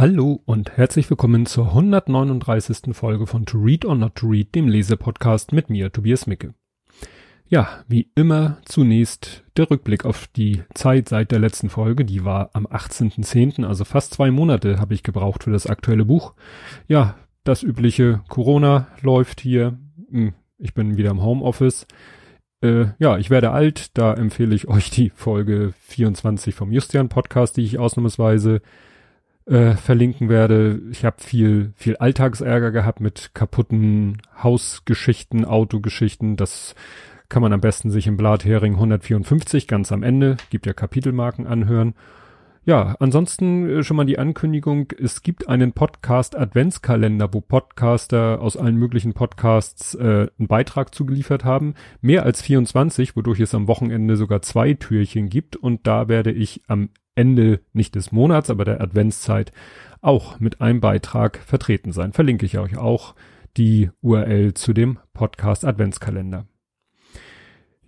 Hallo 0.00 0.40
und 0.46 0.78
herzlich 0.78 1.10
willkommen 1.10 1.44
zur 1.44 1.66
139. 1.66 2.96
Folge 2.96 3.26
von 3.26 3.44
To 3.44 3.58
Read 3.58 3.84
or 3.84 3.94
Not 3.94 4.14
to 4.14 4.28
Read, 4.28 4.54
dem 4.54 4.66
Lesepodcast 4.66 5.52
mit 5.52 5.68
mir, 5.68 5.92
Tobias 5.92 6.26
Micke. 6.26 6.54
Ja, 7.50 7.84
wie 7.86 8.10
immer 8.14 8.56
zunächst 8.64 9.44
der 9.58 9.70
Rückblick 9.70 10.06
auf 10.06 10.26
die 10.28 10.62
Zeit 10.72 11.10
seit 11.10 11.32
der 11.32 11.38
letzten 11.38 11.68
Folge. 11.68 12.06
Die 12.06 12.24
war 12.24 12.48
am 12.54 12.66
18.10., 12.66 13.66
also 13.66 13.84
fast 13.84 14.14
zwei 14.14 14.30
Monate 14.30 14.80
habe 14.80 14.94
ich 14.94 15.02
gebraucht 15.02 15.44
für 15.44 15.52
das 15.52 15.66
aktuelle 15.66 16.06
Buch. 16.06 16.32
Ja, 16.88 17.16
das 17.44 17.62
übliche 17.62 18.22
Corona 18.30 18.86
läuft 19.02 19.42
hier. 19.42 19.78
Hm, 20.10 20.32
ich 20.56 20.72
bin 20.72 20.96
wieder 20.96 21.10
im 21.10 21.22
Homeoffice. 21.22 21.86
Äh, 22.62 22.86
ja, 22.98 23.18
ich 23.18 23.28
werde 23.28 23.50
alt. 23.50 23.98
Da 23.98 24.14
empfehle 24.14 24.54
ich 24.54 24.66
euch 24.66 24.88
die 24.88 25.10
Folge 25.10 25.74
24 25.88 26.54
vom 26.54 26.72
Justian 26.72 27.10
Podcast, 27.10 27.58
die 27.58 27.64
ich 27.64 27.78
ausnahmsweise 27.78 28.62
äh, 29.50 29.74
verlinken 29.74 30.28
werde. 30.28 30.80
Ich 30.90 31.04
habe 31.04 31.16
viel, 31.20 31.72
viel 31.74 31.96
Alltagsärger 31.96 32.70
gehabt 32.70 33.00
mit 33.00 33.30
kaputten 33.34 34.22
Hausgeschichten, 34.40 35.44
Autogeschichten. 35.44 36.36
Das 36.36 36.76
kann 37.28 37.42
man 37.42 37.52
am 37.52 37.60
besten 37.60 37.90
sich 37.90 38.06
im 38.06 38.16
Blathering 38.16 38.74
154 38.74 39.66
ganz 39.66 39.90
am 39.90 40.02
Ende, 40.02 40.36
gibt 40.50 40.66
ja 40.66 40.72
Kapitelmarken 40.72 41.46
anhören. 41.46 41.94
Ja, 42.64 42.94
ansonsten 43.00 43.68
äh, 43.68 43.82
schon 43.82 43.96
mal 43.96 44.04
die 44.04 44.18
Ankündigung, 44.18 44.92
es 44.96 45.22
gibt 45.22 45.48
einen 45.48 45.72
Podcast 45.72 46.36
Adventskalender, 46.36 47.32
wo 47.32 47.40
Podcaster 47.40 48.40
aus 48.40 48.56
allen 48.56 48.76
möglichen 48.76 49.14
Podcasts 49.14 49.94
äh, 49.94 50.28
einen 50.38 50.46
Beitrag 50.46 50.94
zugeliefert 50.94 51.44
haben. 51.44 51.74
Mehr 52.02 52.24
als 52.24 52.42
24, 52.42 53.16
wodurch 53.16 53.40
es 53.40 53.54
am 53.54 53.66
Wochenende 53.66 54.16
sogar 54.16 54.42
zwei 54.42 54.74
Türchen 54.74 55.28
gibt 55.28 55.56
und 55.56 55.86
da 55.86 56.06
werde 56.08 56.30
ich 56.30 56.62
am 56.68 56.90
Ende 57.14 57.60
nicht 57.72 57.94
des 57.94 58.12
Monats, 58.12 58.50
aber 58.50 58.64
der 58.64 58.80
Adventszeit 58.80 59.52
auch 60.00 60.40
mit 60.40 60.60
einem 60.60 60.80
Beitrag 60.80 61.38
vertreten 61.38 61.92
sein. 61.92 62.12
Verlinke 62.12 62.46
ich 62.46 62.58
euch 62.58 62.76
auch 62.76 63.14
die 63.56 63.90
URL 64.00 64.54
zu 64.54 64.72
dem 64.72 64.98
Podcast 65.12 65.64
Adventskalender. 65.64 66.46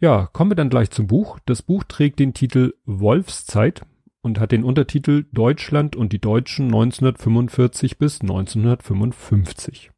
Ja, 0.00 0.28
kommen 0.32 0.50
wir 0.50 0.56
dann 0.56 0.70
gleich 0.70 0.90
zum 0.90 1.06
Buch. 1.06 1.38
Das 1.46 1.62
Buch 1.62 1.84
trägt 1.84 2.18
den 2.18 2.34
Titel 2.34 2.74
Wolfszeit 2.84 3.82
und 4.20 4.40
hat 4.40 4.52
den 4.52 4.64
Untertitel 4.64 5.26
Deutschland 5.32 5.94
und 5.94 6.12
die 6.12 6.20
Deutschen 6.20 6.66
1945 6.66 7.98
bis 7.98 8.20
1955. 8.20 9.90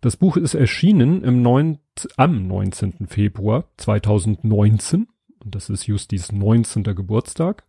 Das 0.00 0.16
Buch 0.16 0.36
ist 0.36 0.54
erschienen 0.54 1.22
im 1.22 1.42
9, 1.42 1.78
am 2.16 2.46
19. 2.46 3.06
Februar 3.06 3.68
2019 3.76 5.06
und 5.44 5.54
das 5.54 5.70
ist 5.70 5.86
Justis 5.86 6.32
19. 6.32 6.82
Geburtstag 6.82 7.64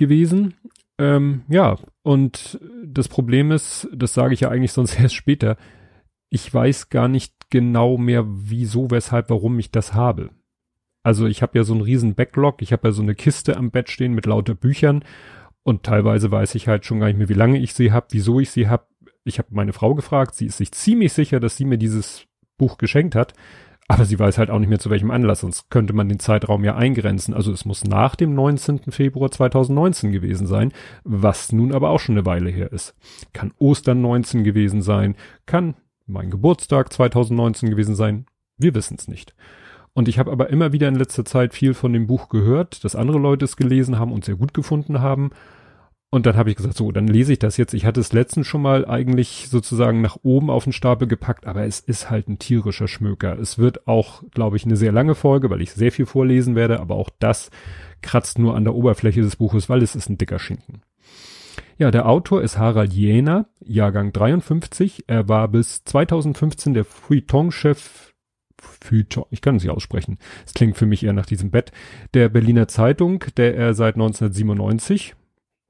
gewesen. 0.00 0.54
Ähm, 0.98 1.42
ja, 1.48 1.78
und 2.02 2.58
das 2.84 3.06
Problem 3.06 3.52
ist, 3.52 3.88
das 3.94 4.12
sage 4.12 4.34
ich 4.34 4.40
ja 4.40 4.48
eigentlich 4.48 4.72
sonst 4.72 4.98
erst 5.00 5.14
später, 5.14 5.56
ich 6.30 6.52
weiß 6.52 6.88
gar 6.88 7.06
nicht 7.06 7.34
genau 7.50 7.96
mehr, 7.96 8.24
wieso, 8.26 8.90
weshalb, 8.90 9.30
warum 9.30 9.58
ich 9.60 9.70
das 9.70 9.94
habe. 9.94 10.30
Also 11.02 11.26
ich 11.26 11.42
habe 11.42 11.58
ja 11.58 11.64
so 11.64 11.72
einen 11.72 11.82
riesen 11.82 12.14
Backlog, 12.14 12.62
ich 12.62 12.72
habe 12.72 12.88
ja 12.88 12.92
so 12.92 13.02
eine 13.02 13.14
Kiste 13.14 13.56
am 13.56 13.70
Bett 13.70 13.88
stehen 13.88 14.12
mit 14.12 14.26
lauter 14.26 14.54
Büchern 14.54 15.04
und 15.62 15.82
teilweise 15.82 16.30
weiß 16.30 16.54
ich 16.56 16.68
halt 16.68 16.84
schon 16.84 17.00
gar 17.00 17.06
nicht 17.06 17.16
mehr, 17.16 17.28
wie 17.28 17.34
lange 17.34 17.58
ich 17.58 17.74
sie 17.74 17.92
habe, 17.92 18.08
wieso 18.10 18.40
ich 18.40 18.50
sie 18.50 18.68
habe. 18.68 18.86
Ich 19.24 19.38
habe 19.38 19.48
meine 19.52 19.72
Frau 19.72 19.94
gefragt, 19.94 20.34
sie 20.34 20.46
ist 20.46 20.58
sich 20.58 20.72
ziemlich 20.72 21.12
sicher, 21.12 21.40
dass 21.40 21.56
sie 21.56 21.64
mir 21.64 21.78
dieses 21.78 22.26
Buch 22.58 22.78
geschenkt 22.78 23.14
hat, 23.14 23.34
aber 23.90 24.04
sie 24.04 24.20
weiß 24.20 24.38
halt 24.38 24.50
auch 24.50 24.60
nicht 24.60 24.68
mehr 24.68 24.78
zu 24.78 24.88
welchem 24.88 25.10
Anlass, 25.10 25.40
sonst 25.40 25.68
könnte 25.68 25.92
man 25.92 26.08
den 26.08 26.20
Zeitraum 26.20 26.62
ja 26.62 26.76
eingrenzen. 26.76 27.34
Also 27.34 27.50
es 27.50 27.64
muss 27.64 27.82
nach 27.82 28.14
dem 28.14 28.36
19. 28.36 28.92
Februar 28.92 29.32
2019 29.32 30.12
gewesen 30.12 30.46
sein, 30.46 30.72
was 31.02 31.50
nun 31.50 31.72
aber 31.72 31.90
auch 31.90 31.98
schon 31.98 32.16
eine 32.16 32.24
Weile 32.24 32.50
her 32.50 32.72
ist. 32.72 32.94
Kann 33.32 33.52
Ostern 33.58 34.00
19 34.00 34.44
gewesen 34.44 34.80
sein, 34.80 35.16
kann 35.44 35.74
mein 36.06 36.30
Geburtstag 36.30 36.92
2019 36.92 37.68
gewesen 37.68 37.96
sein, 37.96 38.26
wir 38.58 38.76
wissen 38.76 38.96
es 38.96 39.08
nicht. 39.08 39.34
Und 39.92 40.06
ich 40.06 40.20
habe 40.20 40.30
aber 40.30 40.50
immer 40.50 40.72
wieder 40.72 40.86
in 40.86 40.94
letzter 40.94 41.24
Zeit 41.24 41.52
viel 41.52 41.74
von 41.74 41.92
dem 41.92 42.06
Buch 42.06 42.28
gehört, 42.28 42.84
dass 42.84 42.94
andere 42.94 43.18
Leute 43.18 43.44
es 43.44 43.56
gelesen 43.56 43.98
haben 43.98 44.12
und 44.12 44.24
sehr 44.24 44.36
gut 44.36 44.54
gefunden 44.54 45.00
haben. 45.00 45.32
Und 46.12 46.26
dann 46.26 46.36
habe 46.36 46.50
ich 46.50 46.56
gesagt, 46.56 46.76
so, 46.76 46.90
dann 46.90 47.06
lese 47.06 47.32
ich 47.32 47.38
das 47.38 47.56
jetzt. 47.56 47.72
Ich 47.72 47.86
hatte 47.86 48.00
es 48.00 48.12
letztens 48.12 48.48
schon 48.48 48.62
mal 48.62 48.84
eigentlich 48.84 49.46
sozusagen 49.48 50.00
nach 50.00 50.18
oben 50.24 50.50
auf 50.50 50.64
den 50.64 50.72
Stapel 50.72 51.06
gepackt, 51.06 51.46
aber 51.46 51.64
es 51.64 51.78
ist 51.78 52.10
halt 52.10 52.28
ein 52.28 52.40
tierischer 52.40 52.88
Schmöker. 52.88 53.38
Es 53.38 53.58
wird 53.58 53.86
auch, 53.86 54.24
glaube 54.32 54.56
ich, 54.56 54.64
eine 54.64 54.76
sehr 54.76 54.90
lange 54.90 55.14
Folge, 55.14 55.50
weil 55.50 55.62
ich 55.62 55.72
sehr 55.72 55.92
viel 55.92 56.06
vorlesen 56.06 56.56
werde, 56.56 56.80
aber 56.80 56.96
auch 56.96 57.10
das 57.20 57.50
kratzt 58.02 58.40
nur 58.40 58.56
an 58.56 58.64
der 58.64 58.74
Oberfläche 58.74 59.20
des 59.20 59.36
Buches, 59.36 59.68
weil 59.68 59.82
es 59.82 59.94
ist 59.94 60.10
ein 60.10 60.18
dicker 60.18 60.40
Schinken. 60.40 60.82
Ja, 61.78 61.92
der 61.92 62.08
Autor 62.08 62.42
ist 62.42 62.58
Harald 62.58 62.92
Jäner, 62.92 63.46
Jahrgang 63.60 64.12
53. 64.12 65.04
Er 65.06 65.28
war 65.28 65.46
bis 65.46 65.84
2015 65.84 66.74
der 66.74 66.84
Feuilleton-Chef 66.84 68.12
Feuilleton, 68.60 69.24
ich 69.30 69.40
kann 69.40 69.56
es 69.56 69.62
nicht 69.62 69.72
aussprechen. 69.72 70.18
Es 70.44 70.54
klingt 70.54 70.76
für 70.76 70.86
mich 70.86 71.04
eher 71.04 71.12
nach 71.12 71.24
diesem 71.24 71.50
Bett. 71.50 71.72
Der 72.14 72.28
Berliner 72.28 72.68
Zeitung, 72.68 73.24
der 73.36 73.56
er 73.56 73.74
seit 73.74 73.94
1997, 73.94 75.14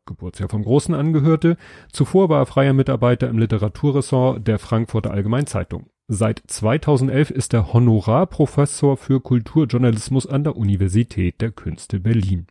Geburtsjahr 0.06 0.48
vom 0.48 0.62
Großen 0.62 0.94
angehörte. 0.94 1.56
Zuvor 1.92 2.28
war 2.28 2.40
er 2.40 2.46
freier 2.46 2.72
Mitarbeiter 2.72 3.28
im 3.28 3.38
Literaturressort 3.38 4.46
der 4.46 4.58
Frankfurter 4.58 5.10
Allgemeinen 5.10 5.46
Zeitung. 5.46 5.90
Seit 6.08 6.42
2011 6.46 7.30
ist 7.30 7.54
er 7.54 7.72
Honorarprofessor 7.72 8.96
für 8.96 9.20
Kulturjournalismus 9.20 10.26
an 10.26 10.42
der 10.42 10.56
Universität 10.56 11.40
der 11.40 11.52
Künste 11.52 12.00
Berlin. 12.00 12.48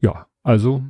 Ja, 0.00 0.26
also 0.42 0.82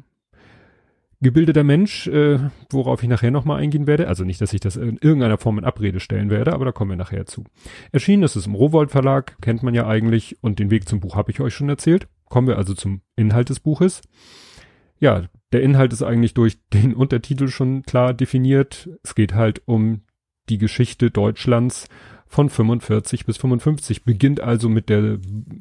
gebildeter 1.21 1.65
Mensch, 1.65 2.06
äh, 2.06 2.38
worauf 2.71 3.03
ich 3.03 3.09
nachher 3.09 3.31
nochmal 3.31 3.60
eingehen 3.60 3.87
werde. 3.87 4.09
Also 4.09 4.25
nicht, 4.25 4.41
dass 4.41 4.53
ich 4.53 4.60
das 4.60 4.77
in 4.77 4.99
irgendeiner 5.00 5.38
Form 5.38 5.59
in 5.59 5.65
Abrede 5.65 6.00
stellen 6.00 6.31
werde, 6.31 6.53
aber 6.53 6.65
da 6.65 6.72
kommen 6.72 6.91
wir 6.91 6.97
nachher 6.97 7.27
zu. 7.27 7.44
Erschienen 7.93 8.22
ist 8.22 8.37
es 8.37 8.47
im 8.47 8.54
Rowold 8.54 8.91
Verlag, 8.91 9.37
kennt 9.41 9.62
man 9.62 9.75
ja 9.75 9.87
eigentlich, 9.87 10.37
und 10.43 10.59
den 10.59 10.71
Weg 10.71 10.88
zum 10.88 11.00
Buch 11.00 11.16
habe 11.16 11.31
ich 11.31 11.41
euch 11.41 11.54
schon 11.54 11.69
erzählt. 11.69 12.09
Kommen 12.28 12.47
wir 12.49 12.59
also 12.59 12.75
zum 12.75 13.00
Inhalt 13.16 13.49
des 13.49 13.60
Buches. 13.60 14.03
Ja, 14.99 15.25
der 15.53 15.62
Inhalt 15.62 15.93
ist 15.93 16.03
eigentlich 16.03 16.34
durch 16.34 16.59
den 16.72 16.94
Untertitel 16.94 17.49
schon 17.49 17.82
klar 17.82 18.15
definiert. 18.15 18.88
Es 19.03 19.15
geht 19.15 19.34
halt 19.34 19.62
um 19.66 20.03
die 20.49 20.59
Geschichte 20.59 21.10
Deutschlands 21.10 21.88
von 22.27 22.50
45 22.50 23.27
bis 23.27 23.37
55, 23.37 24.04
beginnt 24.04 24.41
also 24.41 24.69
mit 24.69 24.88
der 24.88 25.19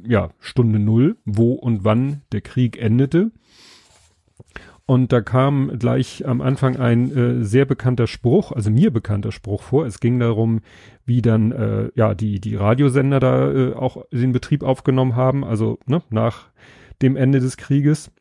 ja, 0.08 0.32
Stunde 0.40 0.80
Null, 0.80 1.18
wo 1.24 1.54
und 1.54 1.84
wann 1.84 2.22
der 2.32 2.42
Krieg 2.42 2.78
endete 2.78 3.32
und 4.86 5.14
da 5.14 5.22
kam 5.22 5.80
gleich 5.80 6.28
am 6.28 6.42
Anfang 6.42 6.76
ein 6.76 7.16
äh, 7.16 7.44
sehr 7.44 7.66
bekannter 7.66 8.06
Spruch, 8.06 8.52
also 8.52 8.70
mir 8.70 8.92
bekannter 8.92 9.32
Spruch 9.32 9.64
vor. 9.64 9.86
Es 9.86 10.02
ging 10.02 10.20
darum, 10.20 10.60
wie 11.06 11.22
dann 11.22 11.52
äh, 11.54 11.90
ja 11.96 12.14
die 12.14 12.42
die 12.42 12.56
Radiosender 12.56 13.20
da 13.20 13.52
äh, 13.52 13.74
auch 13.74 14.06
den 14.12 14.34
Betrieb 14.34 14.62
aufgenommen 14.62 15.16
haben, 15.16 15.46
also 15.46 15.80
ne, 15.86 16.02
nach 16.10 16.50
dem 17.02 17.16
Ende 17.16 17.40
des 17.40 17.56
Krieges. 17.56 18.12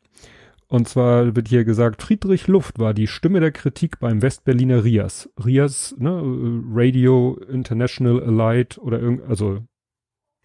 Und 0.67 0.87
zwar 0.87 1.35
wird 1.35 1.47
hier 1.47 1.65
gesagt, 1.65 2.01
Friedrich 2.01 2.47
Luft 2.47 2.79
war 2.79 2.93
die 2.93 3.07
Stimme 3.07 3.39
der 3.39 3.51
Kritik 3.51 3.99
beim 3.99 4.21
Westberliner 4.21 4.83
RIAS. 4.83 5.29
RIAS, 5.43 5.95
ne, 5.99 6.09
äh, 6.09 6.61
Radio 6.73 7.37
International 7.49 8.23
Allied 8.23 8.77
oder 8.79 8.99
irgend, 8.99 9.23
also 9.29 9.59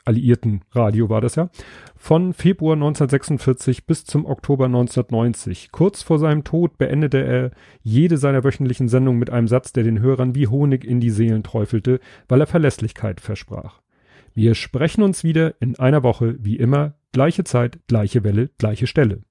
Alliierten 0.08 0.62
Radio 0.72 1.10
war 1.10 1.20
das 1.20 1.34
ja, 1.34 1.50
von 1.94 2.32
Februar 2.32 2.74
1946 2.74 3.84
bis 3.84 4.04
zum 4.04 4.24
Oktober 4.24 4.64
1990. 4.64 5.70
Kurz 5.70 6.02
vor 6.02 6.18
seinem 6.18 6.44
Tod 6.44 6.78
beendete 6.78 7.18
er 7.18 7.50
jede 7.82 8.16
seiner 8.16 8.42
wöchentlichen 8.42 8.88
Sendungen 8.88 9.18
mit 9.18 9.28
einem 9.28 9.48
Satz, 9.48 9.72
der 9.74 9.84
den 9.84 10.00
Hörern 10.00 10.34
wie 10.34 10.46
Honig 10.46 10.84
in 10.84 11.00
die 11.00 11.10
Seelen 11.10 11.42
träufelte, 11.42 12.00
weil 12.26 12.40
er 12.40 12.46
Verlässlichkeit 12.46 13.20
versprach. 13.20 13.82
Wir 14.34 14.54
sprechen 14.54 15.02
uns 15.02 15.24
wieder 15.24 15.60
in 15.60 15.78
einer 15.78 16.02
Woche, 16.02 16.36
wie 16.38 16.56
immer, 16.56 16.94
gleiche 17.12 17.44
Zeit, 17.44 17.80
gleiche 17.86 18.24
Welle, 18.24 18.50
gleiche 18.56 18.86
Stelle. 18.86 19.22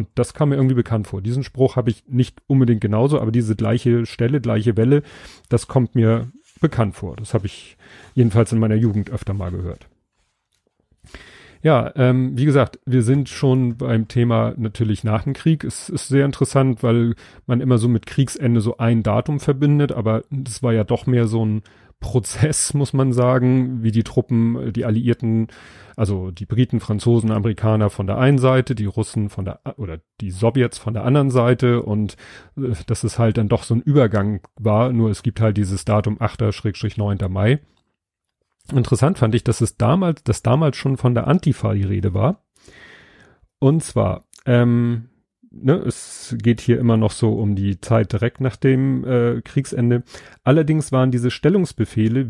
Und 0.00 0.08
das 0.14 0.32
kam 0.32 0.48
mir 0.48 0.54
irgendwie 0.54 0.74
bekannt 0.74 1.08
vor. 1.08 1.20
Diesen 1.20 1.44
Spruch 1.44 1.76
habe 1.76 1.90
ich 1.90 2.04
nicht 2.08 2.38
unbedingt 2.46 2.80
genauso, 2.80 3.20
aber 3.20 3.30
diese 3.30 3.54
gleiche 3.54 4.06
Stelle, 4.06 4.40
gleiche 4.40 4.78
Welle, 4.78 5.02
das 5.50 5.66
kommt 5.66 5.94
mir 5.94 6.32
bekannt 6.58 6.96
vor. 6.96 7.16
Das 7.16 7.34
habe 7.34 7.44
ich 7.44 7.76
jedenfalls 8.14 8.50
in 8.50 8.58
meiner 8.58 8.76
Jugend 8.76 9.10
öfter 9.10 9.34
mal 9.34 9.50
gehört. 9.50 9.88
Ja, 11.62 11.92
ähm, 11.94 12.38
wie 12.38 12.46
gesagt, 12.46 12.78
wir 12.86 13.02
sind 13.02 13.28
schon 13.28 13.76
beim 13.76 14.08
Thema 14.08 14.54
natürlich 14.56 15.04
nach 15.04 15.24
dem 15.24 15.34
Krieg. 15.34 15.62
Es 15.62 15.90
ist 15.90 16.08
sehr 16.08 16.24
interessant, 16.24 16.82
weil 16.82 17.14
man 17.46 17.60
immer 17.60 17.76
so 17.76 17.86
mit 17.86 18.06
Kriegsende 18.06 18.62
so 18.62 18.78
ein 18.78 19.02
Datum 19.02 19.40
verbindet, 19.40 19.92
aber 19.92 20.22
das 20.30 20.62
war 20.62 20.72
ja 20.72 20.84
doch 20.84 21.06
mehr 21.06 21.26
so 21.26 21.44
ein 21.44 21.62
Prozess, 22.00 22.72
muss 22.74 22.94
man 22.94 23.12
sagen, 23.12 23.82
wie 23.82 23.92
die 23.92 24.04
Truppen, 24.04 24.72
die 24.72 24.86
Alliierten, 24.86 25.48
also 25.96 26.30
die 26.30 26.46
Briten, 26.46 26.80
Franzosen, 26.80 27.30
Amerikaner 27.30 27.90
von 27.90 28.06
der 28.06 28.16
einen 28.16 28.38
Seite, 28.38 28.74
die 28.74 28.86
Russen 28.86 29.28
von 29.28 29.44
der, 29.44 29.60
oder 29.76 30.00
die 30.22 30.30
Sowjets 30.30 30.78
von 30.78 30.94
der 30.94 31.04
anderen 31.04 31.30
Seite 31.30 31.82
und 31.82 32.16
äh, 32.56 32.72
dass 32.86 33.04
es 33.04 33.18
halt 33.18 33.36
dann 33.36 33.48
doch 33.48 33.64
so 33.64 33.74
ein 33.74 33.82
Übergang 33.82 34.40
war, 34.58 34.94
nur 34.94 35.10
es 35.10 35.22
gibt 35.22 35.42
halt 35.42 35.58
dieses 35.58 35.84
Datum 35.84 36.16
8-9. 36.18 37.28
Mai 37.28 37.60
Interessant 38.72 39.18
fand 39.18 39.34
ich, 39.34 39.44
dass 39.44 39.60
es 39.60 39.76
damals, 39.76 40.22
dass 40.24 40.42
damals 40.42 40.76
schon 40.76 40.96
von 40.96 41.14
der 41.14 41.26
Antifa 41.26 41.74
die 41.74 41.84
Rede 41.84 42.14
war. 42.14 42.44
Und 43.58 43.82
zwar, 43.82 44.24
ähm, 44.46 45.08
ne, 45.50 45.74
es 45.74 46.34
geht 46.42 46.60
hier 46.60 46.78
immer 46.78 46.96
noch 46.96 47.10
so 47.10 47.32
um 47.34 47.56
die 47.56 47.80
Zeit 47.80 48.12
direkt 48.12 48.40
nach 48.40 48.56
dem 48.56 49.04
äh, 49.04 49.42
Kriegsende. 49.42 50.02
Allerdings 50.44 50.92
waren 50.92 51.10
diese 51.10 51.30
Stellungsbefehle 51.30 52.28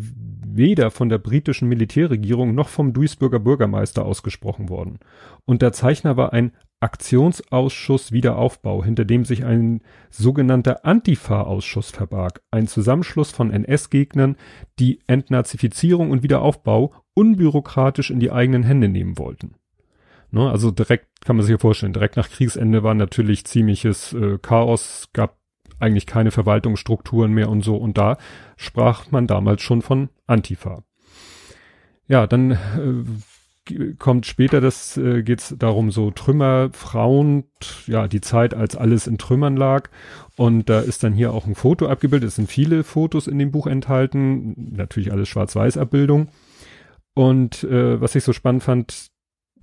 weder 0.57 0.91
von 0.91 1.09
der 1.09 1.19
britischen 1.19 1.69
Militärregierung 1.69 2.55
noch 2.55 2.69
vom 2.69 2.93
Duisburger 2.93 3.39
Bürgermeister 3.39 4.05
ausgesprochen 4.05 4.69
worden. 4.69 4.99
Unterzeichner 5.45 6.17
war 6.17 6.33
ein 6.33 6.53
Aktionsausschuss 6.81 8.11
Wiederaufbau, 8.11 8.83
hinter 8.83 9.05
dem 9.05 9.25
sich 9.27 9.45
ein 9.45 9.83
sogenannter 10.09 10.87
Antifa-Ausschuss 10.87 11.91
verbarg, 11.91 12.41
ein 12.51 12.67
Zusammenschluss 12.67 13.31
von 13.31 13.51
NS-Gegnern, 13.51 14.37
die 14.79 15.01
Entnazifizierung 15.07 16.11
und 16.11 16.23
Wiederaufbau 16.23 16.95
unbürokratisch 17.15 18.11
in 18.11 18.19
die 18.19 18.33
eigenen 18.33 18.63
Hände 18.63 18.89
nehmen 18.89 19.19
wollten. 19.19 19.57
Ne, 20.31 20.49
also 20.49 20.71
direkt 20.71 21.09
kann 21.25 21.37
man 21.37 21.45
sich 21.45 21.53
ja 21.53 21.59
vorstellen, 21.59 21.93
direkt 21.93 22.17
nach 22.17 22.31
Kriegsende 22.31 22.83
war 22.83 22.95
natürlich 22.95 23.45
ziemliches 23.45 24.13
äh, 24.13 24.39
Chaos, 24.39 25.09
gab 25.13 25.40
eigentlich 25.81 26.07
keine 26.07 26.31
Verwaltungsstrukturen 26.31 27.33
mehr 27.33 27.49
und 27.49 27.63
so 27.63 27.77
und 27.77 27.99
da 27.99 28.19
sprach 28.57 29.11
man 29.11 29.27
damals 29.27 29.63
schon 29.63 29.83
von 29.83 30.09
Antifa. 30.27 30.83
Ja, 32.07 32.27
dann 32.27 32.53
äh, 32.53 33.95
kommt 33.99 34.27
später, 34.27 34.61
das 34.61 34.97
äh, 34.97 35.23
geht 35.23 35.55
darum, 35.59 35.91
so 35.91 36.11
Trümmer, 36.11 36.71
Frauen, 36.73 37.45
ja, 37.87 38.09
die 38.09 38.21
Zeit, 38.21 38.55
als 38.55 38.77
alles 38.77 39.07
in 39.07 39.19
Trümmern 39.19 39.57
lag. 39.57 39.91
Und 40.37 40.69
da 40.69 40.81
ist 40.81 41.05
dann 41.05 41.13
hier 41.13 41.33
auch 41.33 41.47
ein 41.47 41.55
Foto 41.55 41.89
abgebildet. 41.89 42.29
Es 42.29 42.37
sind 42.37 42.51
viele 42.51 42.85
Fotos 42.85 43.27
in 43.27 43.39
dem 43.39 43.51
Buch 43.51 43.67
enthalten, 43.67 44.55
natürlich 44.75 45.13
alles 45.13 45.29
Schwarz-Weiß-Abbildung. 45.29 46.29
Und 47.15 47.65
äh, 47.65 48.01
was 48.01 48.15
ich 48.15 48.25
so 48.25 48.33
spannend 48.33 48.63
fand, 48.63 49.09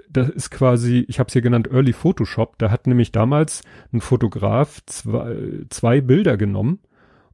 das 0.10 0.30
ist 0.30 0.50
quasi, 0.50 1.06
ich 1.08 1.20
habe 1.20 1.28
es 1.28 1.34
hier 1.34 1.42
genannt 1.42 1.70
Early 1.72 1.94
Photoshop. 1.94 2.58
Da 2.58 2.72
hat 2.72 2.88
nämlich 2.88 3.12
damals 3.12 3.64
ein 3.92 4.02
Fotograf 4.02 4.82
zwei, 4.86 5.66
zwei 5.70 6.02
Bilder 6.02 6.38
genommen 6.38 6.80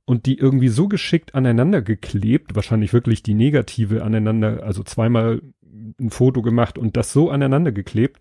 und 0.05 0.25
die 0.25 0.37
irgendwie 0.37 0.67
so 0.67 0.87
geschickt 0.87 1.35
aneinander 1.35 1.81
geklebt, 1.81 2.55
wahrscheinlich 2.55 2.93
wirklich 2.93 3.23
die 3.23 3.33
negative 3.33 4.03
aneinander, 4.03 4.63
also 4.63 4.83
zweimal 4.83 5.41
ein 5.99 6.09
Foto 6.09 6.41
gemacht 6.41 6.77
und 6.77 6.97
das 6.97 7.13
so 7.13 7.29
aneinander 7.29 7.71
geklebt, 7.71 8.19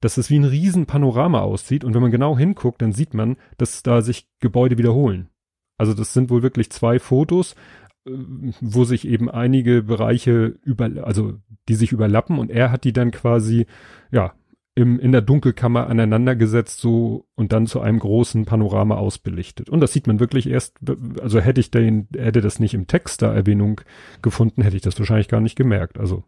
dass 0.00 0.16
es 0.16 0.30
wie 0.30 0.38
ein 0.38 0.44
riesen 0.44 0.86
Panorama 0.86 1.40
aussieht. 1.40 1.84
Und 1.84 1.94
wenn 1.94 2.02
man 2.02 2.10
genau 2.10 2.36
hinguckt, 2.36 2.82
dann 2.82 2.92
sieht 2.92 3.14
man, 3.14 3.36
dass 3.56 3.82
da 3.82 4.02
sich 4.02 4.28
Gebäude 4.40 4.78
wiederholen. 4.78 5.28
Also 5.76 5.92
das 5.94 6.12
sind 6.12 6.30
wohl 6.30 6.42
wirklich 6.42 6.70
zwei 6.70 6.98
Fotos, 6.98 7.56
wo 8.04 8.84
sich 8.84 9.06
eben 9.08 9.30
einige 9.30 9.82
Bereiche 9.82 10.58
über, 10.62 10.90
also 11.04 11.34
die 11.68 11.74
sich 11.74 11.92
überlappen 11.92 12.38
und 12.38 12.50
er 12.50 12.70
hat 12.70 12.84
die 12.84 12.92
dann 12.92 13.10
quasi, 13.10 13.66
ja, 14.10 14.34
im, 14.76 14.98
in 14.98 15.12
der 15.12 15.22
Dunkelkammer 15.22 15.86
aneinander 15.86 16.34
gesetzt 16.34 16.80
so 16.80 17.26
und 17.36 17.52
dann 17.52 17.66
zu 17.66 17.80
einem 17.80 18.00
großen 18.00 18.44
Panorama 18.44 18.96
ausbelichtet. 18.96 19.70
Und 19.70 19.80
das 19.80 19.92
sieht 19.92 20.08
man 20.08 20.18
wirklich 20.18 20.48
erst, 20.48 20.76
also 21.22 21.38
hätte 21.40 21.60
ich 21.60 21.70
den, 21.70 22.08
hätte 22.16 22.40
das 22.40 22.58
nicht 22.58 22.74
im 22.74 22.88
Text 22.88 23.22
da 23.22 23.32
Erwähnung 23.32 23.80
gefunden, 24.20 24.62
hätte 24.62 24.76
ich 24.76 24.82
das 24.82 24.98
wahrscheinlich 24.98 25.28
gar 25.28 25.40
nicht 25.40 25.54
gemerkt. 25.54 25.98
Also, 25.98 26.24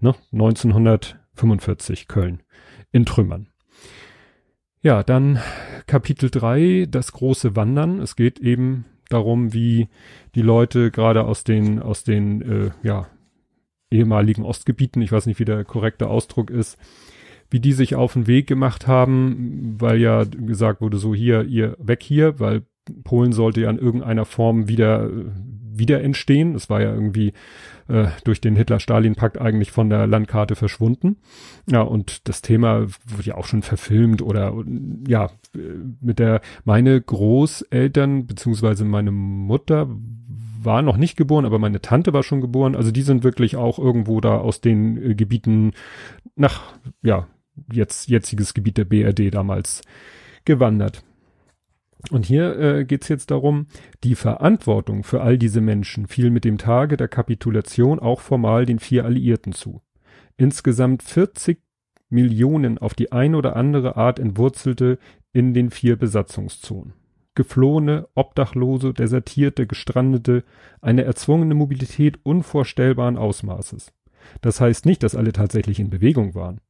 ne, 0.00 0.14
1945 0.32 2.08
Köln 2.08 2.42
in 2.92 3.06
Trümmern. 3.06 3.48
Ja, 4.82 5.02
dann 5.02 5.40
Kapitel 5.86 6.30
3, 6.30 6.86
das 6.90 7.12
große 7.12 7.56
Wandern. 7.56 8.00
Es 8.00 8.16
geht 8.16 8.38
eben 8.38 8.84
darum, 9.08 9.52
wie 9.52 9.88
die 10.34 10.42
Leute 10.42 10.90
gerade 10.90 11.24
aus 11.24 11.44
den, 11.44 11.80
aus 11.80 12.04
den, 12.04 12.42
äh, 12.42 12.70
ja, 12.82 13.06
ehemaligen 13.90 14.44
Ostgebieten, 14.44 15.02
ich 15.02 15.12
weiß 15.12 15.26
nicht, 15.26 15.40
wie 15.40 15.44
der 15.44 15.64
korrekte 15.64 16.08
Ausdruck 16.08 16.50
ist, 16.50 16.78
wie 17.50 17.60
die 17.60 17.72
sich 17.72 17.94
auf 17.94 18.12
den 18.12 18.26
Weg 18.26 18.46
gemacht 18.46 18.86
haben, 18.86 19.76
weil 19.78 19.98
ja 19.98 20.24
gesagt 20.24 20.80
wurde, 20.80 20.98
so 20.98 21.14
hier, 21.14 21.44
ihr 21.44 21.76
weg 21.78 22.02
hier, 22.02 22.38
weil 22.38 22.66
Polen 23.04 23.32
sollte 23.32 23.62
ja 23.62 23.70
in 23.70 23.78
irgendeiner 23.78 24.24
Form 24.24 24.68
wieder, 24.68 25.10
wieder 25.72 26.02
entstehen. 26.02 26.54
Das 26.54 26.68
war 26.68 26.82
ja 26.82 26.92
irgendwie 26.92 27.32
äh, 27.88 28.08
durch 28.24 28.40
den 28.40 28.56
Hitler-Stalin-Pakt 28.56 29.40
eigentlich 29.40 29.72
von 29.72 29.90
der 29.90 30.06
Landkarte 30.06 30.54
verschwunden. 30.54 31.16
Ja, 31.70 31.82
und 31.82 32.28
das 32.28 32.42
Thema 32.42 32.86
wurde 33.06 33.24
ja 33.24 33.34
auch 33.36 33.46
schon 33.46 33.62
verfilmt 33.62 34.22
oder 34.22 34.54
ja, 35.06 35.30
mit 36.00 36.18
der, 36.18 36.40
meine 36.64 37.00
Großeltern, 37.00 38.26
beziehungsweise 38.26 38.84
meine 38.84 39.10
Mutter 39.10 39.88
war 40.60 40.82
noch 40.82 40.96
nicht 40.96 41.16
geboren, 41.16 41.46
aber 41.46 41.58
meine 41.58 41.80
Tante 41.80 42.12
war 42.12 42.22
schon 42.22 42.40
geboren. 42.40 42.74
Also 42.74 42.90
die 42.90 43.02
sind 43.02 43.24
wirklich 43.24 43.56
auch 43.56 43.78
irgendwo 43.78 44.20
da 44.20 44.38
aus 44.38 44.60
den 44.60 45.10
äh, 45.10 45.14
Gebieten 45.14 45.72
nach, 46.36 46.74
ja, 47.02 47.26
jetzt 47.72 48.08
jetziges 48.08 48.54
Gebiet 48.54 48.78
der 48.78 48.84
BRD 48.84 49.34
damals 49.34 49.82
gewandert. 50.44 51.02
Und 52.10 52.26
hier 52.26 52.58
äh, 52.58 52.84
geht 52.84 53.08
jetzt 53.08 53.30
darum, 53.30 53.66
die 54.04 54.14
Verantwortung 54.14 55.02
für 55.02 55.20
all 55.20 55.36
diese 55.36 55.60
Menschen 55.60 56.06
fiel 56.06 56.30
mit 56.30 56.44
dem 56.44 56.58
Tage 56.58 56.96
der 56.96 57.08
Kapitulation 57.08 57.98
auch 57.98 58.20
formal 58.20 58.66
den 58.66 58.78
vier 58.78 59.04
Alliierten 59.04 59.52
zu. 59.52 59.82
Insgesamt 60.36 61.02
40 61.02 61.60
Millionen 62.08 62.78
auf 62.78 62.94
die 62.94 63.12
eine 63.12 63.36
oder 63.36 63.56
andere 63.56 63.96
Art 63.96 64.18
entwurzelte 64.18 64.98
in 65.32 65.52
den 65.54 65.70
vier 65.70 65.96
Besatzungszonen. 65.96 66.94
Geflohene, 67.34 68.08
Obdachlose, 68.14 68.94
Desertierte, 68.94 69.66
Gestrandete, 69.66 70.44
eine 70.80 71.04
erzwungene 71.04 71.54
Mobilität 71.54 72.18
unvorstellbaren 72.24 73.16
Ausmaßes. 73.16 73.92
Das 74.40 74.60
heißt 74.60 74.86
nicht, 74.86 75.02
dass 75.02 75.14
alle 75.14 75.32
tatsächlich 75.32 75.78
in 75.78 75.90
Bewegung 75.90 76.34
waren. 76.34 76.60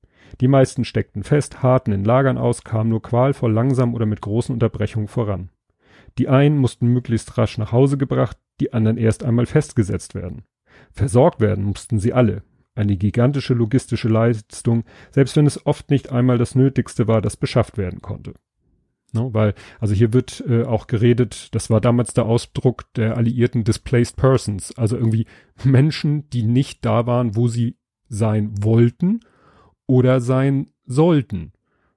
Die 0.40 0.48
meisten 0.48 0.84
steckten 0.84 1.22
fest, 1.22 1.62
harten 1.62 1.92
in 1.92 2.04
Lagern 2.04 2.38
aus, 2.38 2.64
kamen 2.64 2.90
nur 2.90 3.02
qualvoll 3.02 3.52
langsam 3.52 3.94
oder 3.94 4.06
mit 4.06 4.20
großen 4.20 4.52
Unterbrechungen 4.52 5.08
voran. 5.08 5.50
Die 6.18 6.28
einen 6.28 6.58
mussten 6.58 6.88
möglichst 6.88 7.38
rasch 7.38 7.58
nach 7.58 7.72
Hause 7.72 7.96
gebracht, 7.98 8.36
die 8.60 8.72
anderen 8.72 8.96
erst 8.98 9.24
einmal 9.24 9.46
festgesetzt 9.46 10.14
werden. 10.14 10.42
Versorgt 10.92 11.40
werden 11.40 11.64
mussten 11.64 11.98
sie 11.98 12.12
alle. 12.12 12.42
Eine 12.74 12.96
gigantische 12.96 13.54
logistische 13.54 14.08
Leistung, 14.08 14.84
selbst 15.10 15.36
wenn 15.36 15.46
es 15.46 15.66
oft 15.66 15.90
nicht 15.90 16.12
einmal 16.12 16.38
das 16.38 16.54
Nötigste 16.54 17.08
war, 17.08 17.20
das 17.20 17.36
beschafft 17.36 17.76
werden 17.76 18.00
konnte. 18.02 18.34
No, 19.12 19.32
weil, 19.32 19.54
also 19.80 19.94
hier 19.94 20.12
wird 20.12 20.44
äh, 20.46 20.64
auch 20.64 20.86
geredet, 20.86 21.54
das 21.54 21.70
war 21.70 21.80
damals 21.80 22.12
der 22.12 22.26
Ausdruck 22.26 22.84
der 22.94 23.16
alliierten 23.16 23.64
Displaced 23.64 24.16
Persons, 24.16 24.76
also 24.76 24.96
irgendwie 24.96 25.26
Menschen, 25.64 26.28
die 26.30 26.42
nicht 26.42 26.84
da 26.84 27.06
waren, 27.06 27.34
wo 27.34 27.48
sie 27.48 27.78
sein 28.08 28.52
wollten 28.62 29.20
oder 29.88 30.20
sein 30.20 30.68
sollten. 30.86 31.50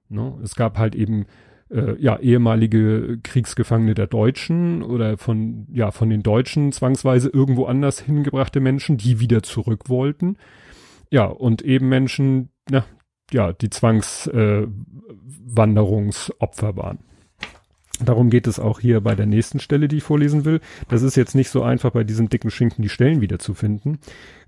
Ne? 0.08 0.36
Es 0.42 0.56
gab 0.56 0.78
halt 0.78 0.96
eben 0.96 1.26
äh, 1.70 1.94
ja 2.00 2.18
ehemalige 2.18 3.20
Kriegsgefangene 3.22 3.94
der 3.94 4.08
Deutschen 4.08 4.82
oder 4.82 5.16
von 5.16 5.68
ja 5.72 5.92
von 5.92 6.10
den 6.10 6.24
Deutschen 6.24 6.72
zwangsweise 6.72 7.28
irgendwo 7.28 7.66
anders 7.66 8.00
hingebrachte 8.00 8.58
Menschen, 8.58 8.96
die 8.96 9.20
wieder 9.20 9.44
zurück 9.44 9.88
wollten. 9.88 10.38
Ja 11.10 11.26
und 11.26 11.62
eben 11.62 11.88
Menschen, 11.88 12.48
na, 12.68 12.84
ja 13.30 13.52
die 13.52 13.70
Zwangswanderungsopfer 13.70 16.68
äh, 16.70 16.76
waren. 16.76 16.98
Darum 18.00 18.30
geht 18.30 18.46
es 18.46 18.58
auch 18.58 18.80
hier 18.80 19.00
bei 19.00 19.14
der 19.14 19.26
nächsten 19.26 19.60
Stelle, 19.60 19.86
die 19.86 19.98
ich 19.98 20.02
vorlesen 20.02 20.44
will. 20.44 20.60
Das 20.88 21.02
ist 21.02 21.16
jetzt 21.16 21.34
nicht 21.34 21.50
so 21.50 21.62
einfach, 21.62 21.90
bei 21.90 22.04
diesem 22.04 22.28
dicken 22.28 22.50
Schinken 22.50 22.82
die 22.82 22.88
Stellen 22.88 23.20
wiederzufinden. 23.20 23.98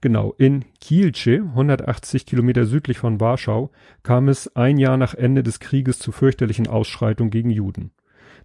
Genau, 0.00 0.34
in 0.38 0.64
Kielce, 0.80 1.42
180 1.50 2.26
Kilometer 2.26 2.64
südlich 2.64 2.98
von 2.98 3.20
Warschau, 3.20 3.70
kam 4.02 4.28
es 4.28 4.56
ein 4.56 4.78
Jahr 4.78 4.96
nach 4.96 5.14
Ende 5.14 5.42
des 5.42 5.60
Krieges 5.60 5.98
zu 5.98 6.10
fürchterlichen 6.10 6.66
Ausschreitungen 6.66 7.30
gegen 7.30 7.50
Juden. 7.50 7.92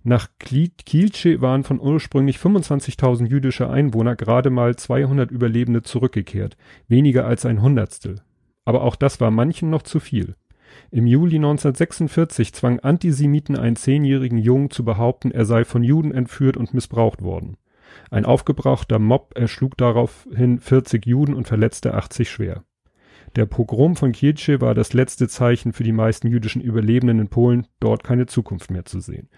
Nach 0.04 0.30
Kielce 0.40 1.42
waren 1.42 1.64
von 1.64 1.80
ursprünglich 1.80 2.38
25.000 2.38 3.28
jüdische 3.28 3.70
Einwohner 3.70 4.16
gerade 4.16 4.50
mal 4.50 4.76
200 4.76 5.30
Überlebende 5.30 5.82
zurückgekehrt, 5.82 6.56
weniger 6.88 7.26
als 7.26 7.46
ein 7.46 7.62
Hundertstel. 7.62 8.22
Aber 8.64 8.84
auch 8.84 8.96
das 8.96 9.20
war 9.20 9.32
manchen 9.32 9.70
noch 9.70 9.82
zu 9.82 10.00
viel. 10.00 10.36
Im 10.92 11.08
Juli 11.08 11.36
1946 11.36 12.54
zwang 12.54 12.80
Antisemiten 12.80 13.58
einen 13.58 13.76
zehnjährigen 13.76 14.38
Jungen 14.38 14.70
zu 14.70 14.84
behaupten, 14.84 15.32
er 15.32 15.46
sei 15.46 15.66
von 15.66 15.84
Juden 15.84 16.12
entführt 16.12 16.58
und 16.58 16.74
missbraucht 16.74 17.22
worden. 17.22 17.58
Ein 18.12 18.26
aufgebrauchter 18.26 19.00
Mob 19.00 19.34
erschlug 19.36 19.78
daraufhin 19.78 20.60
40 20.60 21.06
Juden 21.06 21.34
und 21.34 21.48
verletzte 21.48 21.94
80 21.94 22.30
schwer. 22.30 22.64
Der 23.36 23.46
Pogrom 23.46 23.96
von 23.96 24.12
Kielce 24.12 24.60
war 24.62 24.74
das 24.74 24.94
letzte 24.94 25.28
Zeichen 25.28 25.74
für 25.74 25.84
die 25.84 25.92
meisten 25.92 26.28
jüdischen 26.28 26.62
Überlebenden 26.62 27.20
in 27.20 27.28
Polen, 27.28 27.68
dort 27.80 28.04
keine 28.04 28.26
Zukunft 28.26 28.72
mehr 28.72 28.86
zu 28.86 29.00
sehen. 29.00 29.30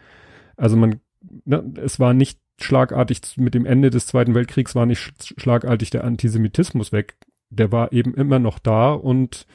Also 0.55 0.77
man, 0.77 1.01
ne, 1.45 1.63
es 1.83 1.99
war 1.99 2.13
nicht 2.13 2.39
schlagartig, 2.59 3.21
mit 3.37 3.53
dem 3.53 3.65
Ende 3.65 3.89
des 3.89 4.07
Zweiten 4.07 4.35
Weltkriegs 4.35 4.75
war 4.75 4.85
nicht 4.85 5.33
schlagartig 5.37 5.89
der 5.89 6.03
Antisemitismus 6.03 6.91
weg. 6.91 7.17
Der 7.49 7.71
war 7.71 7.91
eben 7.91 8.13
immer 8.13 8.39
noch 8.39 8.59
da 8.59 8.93
und 8.93 9.45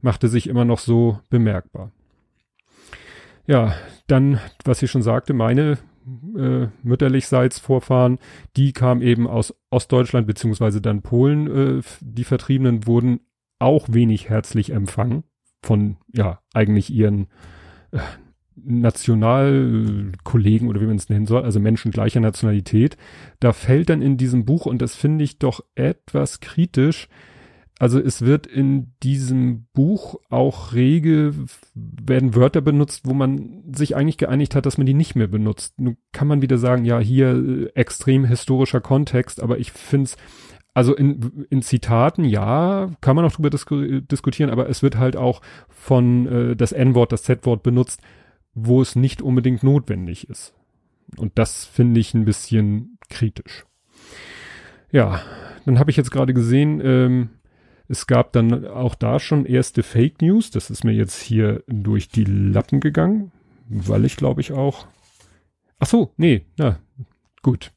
machte 0.00 0.28
sich 0.28 0.48
immer 0.48 0.64
noch 0.64 0.78
so 0.78 1.20
bemerkbar. 1.30 1.92
Ja, 3.46 3.74
dann, 4.06 4.40
was 4.64 4.82
ich 4.82 4.90
schon 4.90 5.02
sagte, 5.02 5.32
meine 5.32 5.78
äh, 6.36 6.68
mütterlichseits 6.82 7.58
Vorfahren, 7.58 8.18
die 8.56 8.72
kamen 8.72 9.02
eben 9.02 9.26
aus 9.26 9.54
Ostdeutschland 9.70 10.26
beziehungsweise 10.26 10.80
dann 10.80 11.02
Polen. 11.02 11.78
Äh, 11.78 11.82
die 12.00 12.24
Vertriebenen 12.24 12.86
wurden 12.86 13.20
auch 13.58 13.88
wenig 13.90 14.28
herzlich 14.28 14.70
empfangen 14.70 15.24
von, 15.62 15.96
ja, 16.12 16.40
eigentlich 16.52 16.90
ihren, 16.90 17.28
äh, 17.92 17.98
Nationalkollegen 18.56 20.68
oder 20.68 20.80
wie 20.80 20.86
man 20.86 20.96
es 20.96 21.08
nennen 21.08 21.26
soll, 21.26 21.44
also 21.44 21.60
Menschen 21.60 21.92
gleicher 21.92 22.18
Nationalität. 22.20 22.96
Da 23.38 23.52
fällt 23.52 23.90
dann 23.90 24.02
in 24.02 24.16
diesem 24.16 24.44
Buch, 24.44 24.66
und 24.66 24.82
das 24.82 24.96
finde 24.96 25.22
ich 25.24 25.38
doch 25.38 25.60
etwas 25.74 26.40
kritisch, 26.40 27.08
also 27.78 28.00
es 28.00 28.22
wird 28.22 28.46
in 28.46 28.94
diesem 29.02 29.66
Buch 29.74 30.18
auch 30.30 30.72
rege, 30.72 31.34
werden 31.74 32.34
Wörter 32.34 32.62
benutzt, 32.62 33.02
wo 33.04 33.12
man 33.12 33.64
sich 33.74 33.96
eigentlich 33.96 34.16
geeinigt 34.16 34.54
hat, 34.54 34.64
dass 34.64 34.78
man 34.78 34.86
die 34.86 34.94
nicht 34.94 35.14
mehr 35.14 35.26
benutzt. 35.26 35.78
Nun 35.78 35.98
kann 36.12 36.26
man 36.26 36.40
wieder 36.40 36.56
sagen, 36.56 36.86
ja, 36.86 36.98
hier 36.98 37.34
äh, 37.34 37.64
extrem 37.74 38.24
historischer 38.24 38.80
Kontext, 38.80 39.42
aber 39.42 39.58
ich 39.58 39.72
finde 39.72 40.04
es, 40.04 40.16
also 40.72 40.94
in, 40.94 41.46
in 41.50 41.62
Zitaten, 41.62 42.24
ja, 42.24 42.90
kann 43.02 43.16
man 43.16 43.24
auch 43.26 43.32
drüber 43.32 43.50
disku 43.50 44.00
diskutieren, 44.00 44.50
aber 44.50 44.68
es 44.70 44.82
wird 44.82 44.96
halt 44.96 45.16
auch 45.16 45.42
von 45.68 46.26
äh, 46.26 46.56
das 46.56 46.72
N-Wort, 46.72 47.12
das 47.12 47.24
Z-Wort 47.24 47.62
benutzt, 47.62 48.00
wo 48.54 48.80
es 48.80 48.96
nicht 48.96 49.20
unbedingt 49.20 49.62
notwendig 49.62 50.30
ist. 50.30 50.54
Und 51.18 51.38
das 51.38 51.66
finde 51.66 52.00
ich 52.00 52.14
ein 52.14 52.24
bisschen 52.24 52.98
kritisch. 53.10 53.66
Ja, 54.90 55.20
dann 55.66 55.78
habe 55.78 55.90
ich 55.90 55.96
jetzt 55.96 56.10
gerade 56.10 56.32
gesehen, 56.32 56.80
ähm, 56.82 57.30
es 57.88 58.06
gab 58.06 58.32
dann 58.32 58.66
auch 58.66 58.94
da 58.94 59.20
schon 59.20 59.46
erste 59.46 59.82
Fake 59.82 60.20
News. 60.22 60.50
Das 60.50 60.70
ist 60.70 60.84
mir 60.84 60.92
jetzt 60.92 61.20
hier 61.20 61.62
durch 61.66 62.08
die 62.08 62.24
Lappen 62.24 62.80
gegangen, 62.80 63.32
weil 63.68 64.04
ich 64.04 64.16
glaube 64.16 64.40
ich 64.40 64.52
auch. 64.52 64.86
Ach 65.78 65.86
so, 65.86 66.12
nee, 66.16 66.46
na 66.56 66.78
gut. 67.42 67.72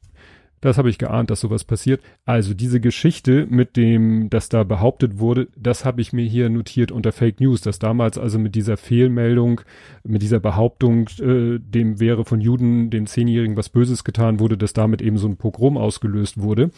Das 0.62 0.76
habe 0.76 0.90
ich 0.90 0.98
geahnt, 0.98 1.30
dass 1.30 1.40
sowas 1.40 1.64
passiert. 1.64 2.02
Also 2.26 2.52
diese 2.52 2.80
Geschichte 2.80 3.46
mit 3.48 3.76
dem, 3.76 4.28
dass 4.28 4.50
da 4.50 4.62
behauptet 4.62 5.18
wurde, 5.18 5.48
das 5.56 5.86
habe 5.86 6.02
ich 6.02 6.12
mir 6.12 6.26
hier 6.26 6.50
notiert 6.50 6.92
unter 6.92 7.12
Fake 7.12 7.40
News, 7.40 7.62
dass 7.62 7.78
damals 7.78 8.18
also 8.18 8.38
mit 8.38 8.54
dieser 8.54 8.76
Fehlmeldung, 8.76 9.62
mit 10.04 10.20
dieser 10.20 10.38
Behauptung, 10.38 11.08
äh, 11.18 11.58
dem 11.58 11.98
wäre 11.98 12.26
von 12.26 12.42
Juden, 12.42 12.90
den 12.90 13.06
Zehnjährigen 13.06 13.56
was 13.56 13.70
Böses 13.70 14.04
getan 14.04 14.38
wurde, 14.38 14.58
dass 14.58 14.74
damit 14.74 15.00
eben 15.00 15.16
so 15.16 15.28
ein 15.28 15.38
Pogrom 15.38 15.78
ausgelöst 15.78 16.42
wurde. 16.42 16.70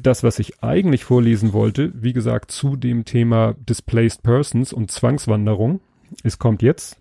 Das, 0.00 0.22
was 0.22 0.38
ich 0.38 0.62
eigentlich 0.62 1.04
vorlesen 1.04 1.52
wollte, 1.52 1.92
wie 1.94 2.12
gesagt, 2.12 2.50
zu 2.50 2.76
dem 2.76 3.04
Thema 3.04 3.54
Displaced 3.54 4.22
Persons 4.22 4.72
und 4.72 4.90
Zwangswanderung, 4.90 5.80
es 6.22 6.38
kommt 6.38 6.62
jetzt, 6.62 6.98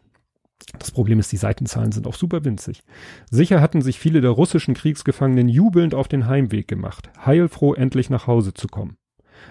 das 0.80 0.92
Problem 0.92 1.20
ist, 1.20 1.32
die 1.32 1.38
Seitenzahlen 1.38 1.92
sind 1.92 2.08
auch 2.08 2.14
super 2.14 2.46
winzig. 2.46 2.84
Sicher 3.30 3.62
hatten 3.62 3.82
sich 3.82 4.00
viele 4.00 4.22
der 4.22 4.32
russischen 4.32 4.74
Kriegsgefangenen 4.74 5.50
jubelnd 5.50 5.96
auf 5.96 6.08
den 6.08 6.28
Heimweg 6.28 6.68
gemacht, 6.68 7.10
heilfroh 7.26 7.74
endlich 7.74 8.10
nach 8.10 8.28
Hause 8.28 8.54
zu 8.54 8.68
kommen. 8.68 8.98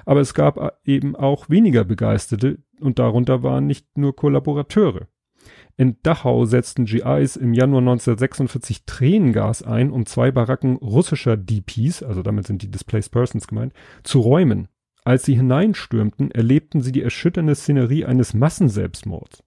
Aber 0.06 0.20
es 0.20 0.34
gab 0.34 0.78
eben 0.84 1.14
auch 1.16 1.50
weniger 1.50 1.84
Begeisterte 1.84 2.58
und 2.80 2.98
darunter 2.98 3.42
waren 3.42 3.66
nicht 3.66 3.98
nur 3.98 4.16
Kollaborateure. 4.16 5.08
In 5.76 5.96
Dachau 6.02 6.44
setzten 6.44 6.84
GIs 6.84 7.36
im 7.36 7.54
Januar 7.54 7.80
1946 7.80 8.84
Tränengas 8.84 9.62
ein, 9.62 9.90
um 9.90 10.04
zwei 10.06 10.30
Baracken 10.30 10.76
russischer 10.76 11.36
DPs, 11.36 12.02
also 12.02 12.22
damit 12.22 12.46
sind 12.46 12.62
die 12.62 12.70
Displaced 12.70 13.10
Persons 13.10 13.46
gemeint, 13.46 13.72
zu 14.02 14.20
räumen. 14.20 14.68
Als 15.04 15.24
sie 15.24 15.34
hineinstürmten, 15.34 16.30
erlebten 16.30 16.80
sie 16.80 16.92
die 16.92 17.02
erschütternde 17.02 17.54
Szenerie 17.54 18.04
eines 18.04 18.34
Massenselbstmords. 18.34 19.42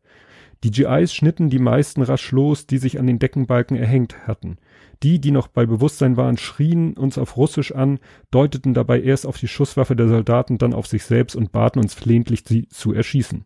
Die 0.63 0.71
GIs 0.71 1.13
schnitten 1.13 1.49
die 1.49 1.59
meisten 1.59 2.01
rasch 2.01 2.31
los, 2.31 2.65
die 2.65 2.79
sich 2.79 2.99
an 2.99 3.05
den 3.05 3.19
Deckenbalken 3.19 3.77
erhängt 3.77 4.27
hatten. 4.27 4.57
Die, 5.03 5.19
die 5.19 5.31
noch 5.31 5.47
bei 5.47 5.65
Bewusstsein 5.65 6.17
waren, 6.17 6.37
schrien 6.37 6.97
uns 6.97 7.17
auf 7.17 7.37
Russisch 7.37 7.71
an, 7.71 7.99
deuteten 8.31 8.73
dabei 8.73 9.01
erst 9.01 9.27
auf 9.27 9.37
die 9.37 9.47
Schusswaffe 9.47 9.95
der 9.95 10.07
Soldaten, 10.07 10.57
dann 10.57 10.73
auf 10.73 10.87
sich 10.87 11.03
selbst 11.03 11.35
und 11.35 11.51
baten 11.51 11.79
uns 11.79 11.93
flehentlich, 11.93 12.43
sie 12.45 12.67
zu 12.67 12.93
erschießen. 12.93 13.45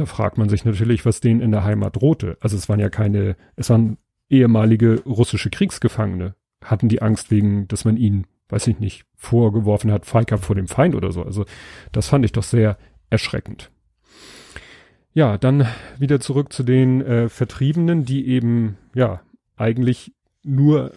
Da 0.00 0.06
fragt 0.06 0.38
man 0.38 0.48
sich 0.48 0.64
natürlich, 0.64 1.04
was 1.04 1.20
denen 1.20 1.42
in 1.42 1.50
der 1.50 1.62
Heimat 1.62 1.96
drohte. 1.96 2.38
Also 2.40 2.56
es 2.56 2.70
waren 2.70 2.80
ja 2.80 2.88
keine, 2.88 3.36
es 3.56 3.68
waren 3.68 3.98
ehemalige 4.30 5.02
russische 5.04 5.50
Kriegsgefangene. 5.50 6.34
Hatten 6.64 6.88
die 6.88 7.02
Angst 7.02 7.30
wegen, 7.30 7.68
dass 7.68 7.84
man 7.84 7.98
ihnen, 7.98 8.24
weiß 8.48 8.66
ich 8.68 8.78
nicht, 8.78 9.04
vorgeworfen 9.14 9.92
hat, 9.92 10.06
Feigheit 10.06 10.40
vor 10.40 10.56
dem 10.56 10.68
Feind 10.68 10.94
oder 10.94 11.12
so. 11.12 11.22
Also 11.22 11.44
das 11.92 12.08
fand 12.08 12.24
ich 12.24 12.32
doch 12.32 12.44
sehr 12.44 12.78
erschreckend. 13.10 13.70
Ja, 15.12 15.36
dann 15.36 15.66
wieder 15.98 16.18
zurück 16.18 16.50
zu 16.50 16.62
den 16.62 17.02
äh, 17.02 17.28
Vertriebenen, 17.28 18.06
die 18.06 18.26
eben, 18.26 18.78
ja, 18.94 19.20
eigentlich 19.58 20.14
nur 20.42 20.92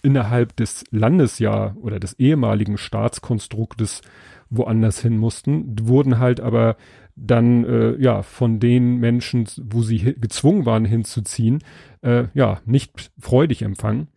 innerhalb 0.00 0.54
des 0.54 0.84
Landes 0.92 1.40
ja 1.40 1.74
oder 1.82 1.98
des 1.98 2.20
ehemaligen 2.20 2.78
Staatskonstruktes 2.78 4.02
woanders 4.48 5.00
hin 5.00 5.16
mussten, 5.16 5.88
wurden 5.88 6.20
halt 6.20 6.38
aber 6.38 6.76
dann 7.16 7.64
äh, 7.64 7.96
ja 8.02 8.22
von 8.22 8.60
den 8.60 8.98
Menschen, 8.98 9.46
wo 9.62 9.82
sie 9.82 10.14
gezwungen 10.18 10.66
waren 10.66 10.84
hinzuziehen, 10.84 11.62
äh, 12.02 12.24
ja 12.34 12.60
nicht 12.64 13.12
freudig 13.18 13.62
empfangen, 13.62 14.08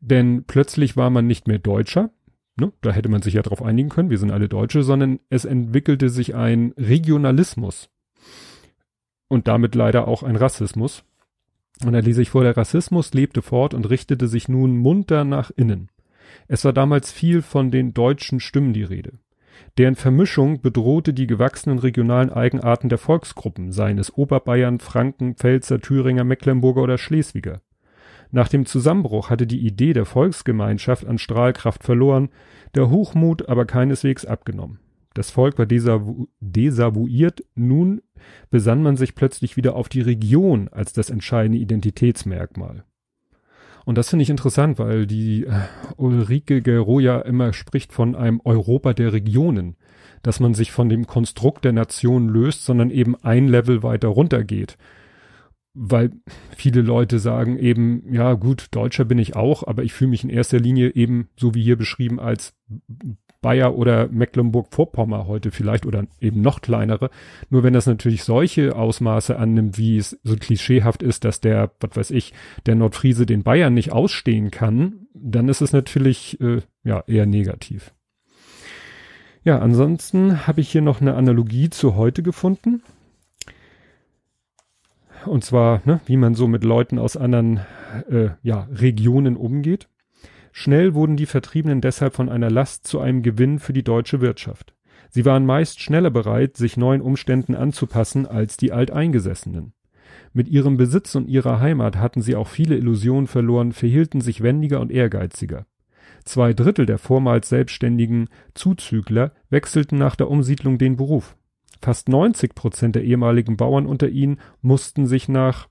denn 0.00 0.44
plötzlich 0.46 0.96
war 0.96 1.10
man 1.10 1.26
nicht 1.26 1.46
mehr 1.46 1.58
Deutscher, 1.58 2.10
ne? 2.56 2.72
da 2.80 2.92
hätte 2.92 3.08
man 3.08 3.22
sich 3.22 3.34
ja 3.34 3.42
darauf 3.42 3.62
einigen 3.62 3.90
können, 3.90 4.10
wir 4.10 4.18
sind 4.18 4.30
alle 4.30 4.48
Deutsche, 4.48 4.82
sondern 4.82 5.20
es 5.28 5.44
entwickelte 5.44 6.08
sich 6.08 6.34
ein 6.34 6.72
Regionalismus 6.76 7.90
und 9.28 9.46
damit 9.46 9.74
leider 9.74 10.08
auch 10.08 10.22
ein 10.22 10.36
Rassismus. 10.36 11.04
Und 11.84 11.92
da 11.94 12.00
lese 12.00 12.20
ich 12.20 12.30
vor, 12.30 12.42
der 12.42 12.56
Rassismus 12.56 13.14
lebte 13.14 13.40
fort 13.40 13.72
und 13.72 13.88
richtete 13.88 14.28
sich 14.28 14.48
nun 14.48 14.76
munter 14.76 15.24
nach 15.24 15.50
innen. 15.50 15.88
Es 16.46 16.64
war 16.64 16.72
damals 16.72 17.10
viel 17.10 17.42
von 17.42 17.70
den 17.70 17.94
deutschen 17.94 18.40
Stimmen 18.40 18.74
die 18.74 18.82
Rede. 18.82 19.12
Deren 19.78 19.96
Vermischung 19.96 20.60
bedrohte 20.60 21.14
die 21.14 21.26
gewachsenen 21.26 21.78
regionalen 21.78 22.30
Eigenarten 22.30 22.88
der 22.88 22.98
Volksgruppen, 22.98 23.72
seien 23.72 23.98
es 23.98 24.12
Oberbayern, 24.16 24.78
Franken, 24.78 25.34
Pfälzer, 25.34 25.80
Thüringer, 25.80 26.24
Mecklenburger 26.24 26.82
oder 26.82 26.98
Schleswiger. 26.98 27.60
Nach 28.32 28.48
dem 28.48 28.66
Zusammenbruch 28.66 29.30
hatte 29.30 29.46
die 29.46 29.66
Idee 29.66 29.92
der 29.92 30.04
Volksgemeinschaft 30.04 31.06
an 31.06 31.18
Strahlkraft 31.18 31.82
verloren, 31.82 32.28
der 32.74 32.90
Hochmut 32.90 33.48
aber 33.48 33.64
keineswegs 33.64 34.24
abgenommen. 34.24 34.78
Das 35.14 35.30
Volk 35.30 35.58
war 35.58 35.66
desavu 35.66 36.28
desavouiert, 36.38 37.42
nun 37.56 38.00
besann 38.50 38.82
man 38.82 38.96
sich 38.96 39.16
plötzlich 39.16 39.56
wieder 39.56 39.74
auf 39.74 39.88
die 39.88 40.02
Region 40.02 40.68
als 40.68 40.92
das 40.92 41.10
entscheidende 41.10 41.58
Identitätsmerkmal. 41.58 42.84
Und 43.90 43.98
das 43.98 44.08
finde 44.08 44.22
ich 44.22 44.30
interessant, 44.30 44.78
weil 44.78 45.04
die 45.04 45.46
äh, 45.46 45.50
Ulrike 45.96 46.62
Gero 46.62 47.00
ja 47.00 47.18
immer 47.18 47.52
spricht 47.52 47.92
von 47.92 48.14
einem 48.14 48.40
Europa 48.44 48.92
der 48.92 49.12
Regionen, 49.12 49.74
dass 50.22 50.38
man 50.38 50.54
sich 50.54 50.70
von 50.70 50.88
dem 50.88 51.08
Konstrukt 51.08 51.64
der 51.64 51.72
Nation 51.72 52.28
löst, 52.28 52.64
sondern 52.64 52.90
eben 52.90 53.16
ein 53.16 53.48
Level 53.48 53.82
weiter 53.82 54.06
runtergeht. 54.06 54.78
Weil 55.74 56.12
viele 56.56 56.82
Leute 56.82 57.18
sagen 57.18 57.58
eben, 57.58 58.04
ja 58.14 58.34
gut, 58.34 58.68
Deutscher 58.70 59.04
bin 59.04 59.18
ich 59.18 59.34
auch, 59.34 59.66
aber 59.66 59.82
ich 59.82 59.92
fühle 59.92 60.10
mich 60.10 60.22
in 60.22 60.30
erster 60.30 60.60
Linie 60.60 60.94
eben, 60.94 61.28
so 61.36 61.56
wie 61.56 61.62
hier 61.64 61.76
beschrieben, 61.76 62.20
als 62.20 62.54
Bayer 63.40 63.74
oder 63.74 64.08
Mecklenburg-Vorpommern 64.08 65.26
heute 65.26 65.50
vielleicht 65.50 65.86
oder 65.86 66.04
eben 66.20 66.42
noch 66.42 66.60
kleinere. 66.60 67.10
Nur 67.48 67.62
wenn 67.62 67.72
das 67.72 67.86
natürlich 67.86 68.24
solche 68.24 68.76
Ausmaße 68.76 69.38
annimmt, 69.38 69.78
wie 69.78 69.96
es 69.96 70.18
so 70.22 70.36
klischeehaft 70.36 71.02
ist, 71.02 71.24
dass 71.24 71.40
der, 71.40 71.70
was 71.80 71.96
weiß 71.96 72.10
ich, 72.10 72.34
der 72.66 72.74
Nordfriese 72.74 73.26
den 73.26 73.42
Bayern 73.42 73.74
nicht 73.74 73.92
ausstehen 73.92 74.50
kann, 74.50 75.06
dann 75.14 75.48
ist 75.48 75.60
es 75.62 75.72
natürlich 75.72 76.40
äh, 76.40 76.60
ja 76.84 77.02
eher 77.06 77.26
negativ. 77.26 77.94
Ja, 79.42 79.58
ansonsten 79.58 80.46
habe 80.46 80.60
ich 80.60 80.70
hier 80.70 80.82
noch 80.82 81.00
eine 81.00 81.14
Analogie 81.14 81.70
zu 81.70 81.96
heute 81.96 82.22
gefunden. 82.22 82.82
Und 85.26 85.44
zwar, 85.44 85.80
ne, 85.84 86.00
wie 86.06 86.16
man 86.16 86.34
so 86.34 86.46
mit 86.46 86.64
Leuten 86.64 86.98
aus 86.98 87.16
anderen 87.16 87.60
äh, 88.10 88.30
ja, 88.42 88.68
Regionen 88.70 89.36
umgeht. 89.36 89.88
Schnell 90.52 90.94
wurden 90.94 91.16
die 91.16 91.26
Vertriebenen 91.26 91.80
deshalb 91.80 92.14
von 92.14 92.28
einer 92.28 92.50
Last 92.50 92.86
zu 92.86 93.00
einem 93.00 93.22
Gewinn 93.22 93.58
für 93.58 93.72
die 93.72 93.84
deutsche 93.84 94.20
Wirtschaft. 94.20 94.74
Sie 95.10 95.24
waren 95.24 95.46
meist 95.46 95.80
schneller 95.80 96.10
bereit, 96.10 96.56
sich 96.56 96.76
neuen 96.76 97.00
Umständen 97.00 97.54
anzupassen 97.54 98.26
als 98.26 98.56
die 98.56 98.72
Alteingesessenen. 98.72 99.72
Mit 100.32 100.48
ihrem 100.48 100.76
Besitz 100.76 101.14
und 101.14 101.28
ihrer 101.28 101.60
Heimat 101.60 101.96
hatten 101.96 102.22
sie 102.22 102.36
auch 102.36 102.48
viele 102.48 102.76
Illusionen 102.76 103.26
verloren, 103.26 103.72
verhielten 103.72 104.20
sich 104.20 104.42
wendiger 104.42 104.80
und 104.80 104.92
ehrgeiziger. 104.92 105.66
Zwei 106.24 106.52
Drittel 106.52 106.86
der 106.86 106.98
vormals 106.98 107.48
selbstständigen 107.48 108.28
Zuzügler 108.54 109.32
wechselten 109.48 109.98
nach 109.98 110.16
der 110.16 110.30
Umsiedlung 110.30 110.78
den 110.78 110.96
Beruf. 110.96 111.36
Fast 111.82 112.08
90 112.08 112.54
Prozent 112.54 112.94
der 112.94 113.04
ehemaligen 113.04 113.56
Bauern 113.56 113.86
unter 113.86 114.08
ihnen 114.08 114.38
mussten 114.60 115.06
sich 115.06 115.28
nach 115.28 115.68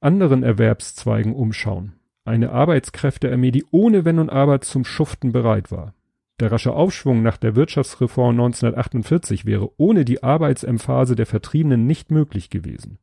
anderen 0.00 0.42
Erwerbszweigen 0.42 1.34
umschauen. 1.34 1.99
Eine 2.24 2.50
Arbeitskräftearmee, 2.50 3.50
die 3.50 3.64
ohne 3.70 4.04
Wenn 4.04 4.18
und 4.18 4.30
Aber 4.30 4.60
zum 4.60 4.84
Schuften 4.84 5.32
bereit 5.32 5.70
war. 5.70 5.94
Der 6.38 6.52
rasche 6.52 6.72
Aufschwung 6.72 7.22
nach 7.22 7.36
der 7.36 7.54
Wirtschaftsreform 7.54 8.30
1948 8.30 9.44
wäre 9.44 9.70
ohne 9.76 10.04
die 10.04 10.22
Arbeitsemphase 10.22 11.14
der 11.14 11.26
Vertriebenen 11.26 11.86
nicht 11.86 12.10
möglich 12.10 12.50
gewesen. 12.50 12.98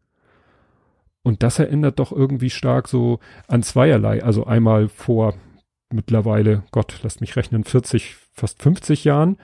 Und 1.24 1.44
das 1.44 1.60
erinnert 1.60 2.00
doch 2.00 2.12
irgendwie 2.12 2.50
stark 2.50 2.88
so 2.88 3.20
an 3.48 3.62
zweierlei. 3.62 4.24
Also 4.24 4.46
einmal 4.46 4.88
vor 4.88 5.36
mittlerweile, 5.92 6.64
Gott, 6.72 7.00
lasst 7.04 7.22
mich 7.22 7.36
rechnen, 7.36 7.64
40, 7.64 8.16
fast 8.34 8.62
50 8.62 9.04
Jahren, 9.04 9.38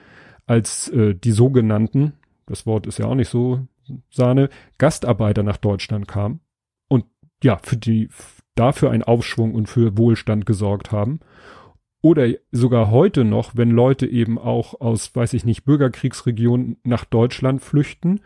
als 0.46 0.88
äh, 0.88 1.14
die 1.14 1.32
sogenannten, 1.32 2.14
das 2.46 2.66
Wort 2.66 2.86
ist 2.86 2.98
ja 2.98 3.06
auch 3.06 3.14
nicht 3.14 3.28
so 3.28 3.66
Sahne, 4.10 4.48
Gastarbeiter 4.78 5.42
nach 5.42 5.56
Deutschland 5.56 6.08
kamen 6.08 6.40
ja, 7.44 7.58
für 7.62 7.76
die, 7.76 8.08
dafür 8.54 8.90
einen 8.90 9.02
Aufschwung 9.02 9.54
und 9.54 9.68
für 9.68 9.96
Wohlstand 9.98 10.46
gesorgt 10.46 10.92
haben. 10.92 11.20
Oder 12.02 12.28
sogar 12.52 12.90
heute 12.90 13.24
noch, 13.24 13.56
wenn 13.56 13.70
Leute 13.70 14.06
eben 14.06 14.38
auch 14.38 14.80
aus, 14.80 15.14
weiß 15.14 15.32
ich 15.32 15.44
nicht, 15.44 15.64
Bürgerkriegsregionen 15.64 16.76
nach 16.84 17.06
Deutschland 17.06 17.62
flüchten 17.62 18.20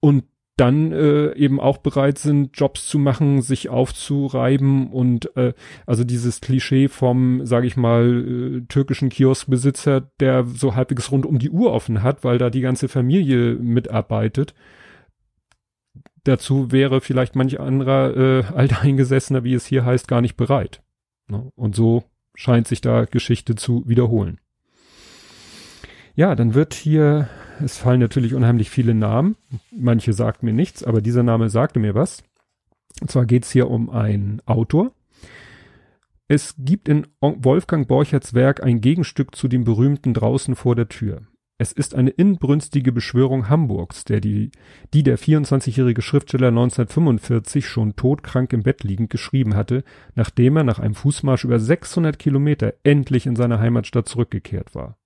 und 0.00 0.24
dann 0.56 0.92
äh, 0.92 1.32
eben 1.34 1.58
auch 1.58 1.78
bereit 1.78 2.18
sind, 2.18 2.50
Jobs 2.58 2.86
zu 2.86 2.98
machen, 2.98 3.40
sich 3.40 3.70
aufzureiben 3.70 4.92
und 4.92 5.34
äh, 5.36 5.54
also 5.86 6.04
dieses 6.04 6.42
Klischee 6.42 6.88
vom, 6.88 7.46
sage 7.46 7.66
ich 7.66 7.78
mal, 7.78 8.60
äh, 8.60 8.60
türkischen 8.68 9.08
Kioskbesitzer, 9.08 10.10
der 10.20 10.44
so 10.44 10.76
halbwegs 10.76 11.10
rund 11.10 11.24
um 11.24 11.38
die 11.38 11.50
Uhr 11.50 11.72
offen 11.72 12.02
hat, 12.02 12.22
weil 12.24 12.36
da 12.36 12.50
die 12.50 12.60
ganze 12.60 12.88
Familie 12.88 13.54
mitarbeitet. 13.54 14.54
Dazu 16.24 16.70
wäre 16.70 17.00
vielleicht 17.00 17.34
manch 17.34 17.58
anderer 17.58 18.16
äh, 18.16 18.44
Alteingesessener, 18.54 19.42
wie 19.44 19.54
es 19.54 19.66
hier 19.66 19.84
heißt, 19.84 20.06
gar 20.06 20.20
nicht 20.20 20.36
bereit. 20.36 20.82
Ne? 21.26 21.50
Und 21.56 21.74
so 21.74 22.04
scheint 22.34 22.68
sich 22.68 22.80
da 22.80 23.04
Geschichte 23.04 23.54
zu 23.56 23.82
wiederholen. 23.86 24.38
Ja, 26.14 26.34
dann 26.34 26.54
wird 26.54 26.74
hier, 26.74 27.28
es 27.60 27.78
fallen 27.78 28.00
natürlich 28.00 28.34
unheimlich 28.34 28.70
viele 28.70 28.94
Namen. 28.94 29.36
Manche 29.70 30.12
sagt 30.12 30.42
mir 30.42 30.52
nichts, 30.52 30.84
aber 30.84 31.00
dieser 31.00 31.22
Name 31.22 31.48
sagte 31.48 31.78
mir 31.78 31.94
was. 31.94 32.22
Und 33.00 33.10
zwar 33.10 33.24
geht's 33.24 33.50
hier 33.50 33.70
um 33.70 33.90
einen 33.90 34.42
Autor. 34.46 34.92
Es 36.28 36.54
gibt 36.58 36.88
in 36.88 37.06
Wolfgang 37.20 37.88
Borcherts 37.88 38.32
Werk 38.34 38.62
ein 38.62 38.80
Gegenstück 38.80 39.34
zu 39.34 39.48
dem 39.48 39.64
berühmten 39.64 40.14
Draußen 40.14 40.54
vor 40.54 40.76
der 40.76 40.88
Tür. 40.88 41.22
Es 41.62 41.70
ist 41.70 41.94
eine 41.94 42.10
inbrünstige 42.10 42.90
Beschwörung 42.90 43.48
Hamburgs, 43.48 44.04
der 44.04 44.20
die, 44.20 44.50
die 44.92 45.04
der 45.04 45.16
24-jährige 45.16 46.02
Schriftsteller 46.02 46.48
1945 46.48 47.68
schon 47.68 47.94
todkrank 47.94 48.52
im 48.52 48.64
Bett 48.64 48.82
liegend 48.82 49.10
geschrieben 49.10 49.54
hatte, 49.54 49.84
nachdem 50.16 50.56
er 50.56 50.64
nach 50.64 50.80
einem 50.80 50.96
Fußmarsch 50.96 51.44
über 51.44 51.60
600 51.60 52.18
Kilometer 52.18 52.74
endlich 52.82 53.26
in 53.26 53.36
seine 53.36 53.60
Heimatstadt 53.60 54.08
zurückgekehrt 54.08 54.74
war. 54.74 54.98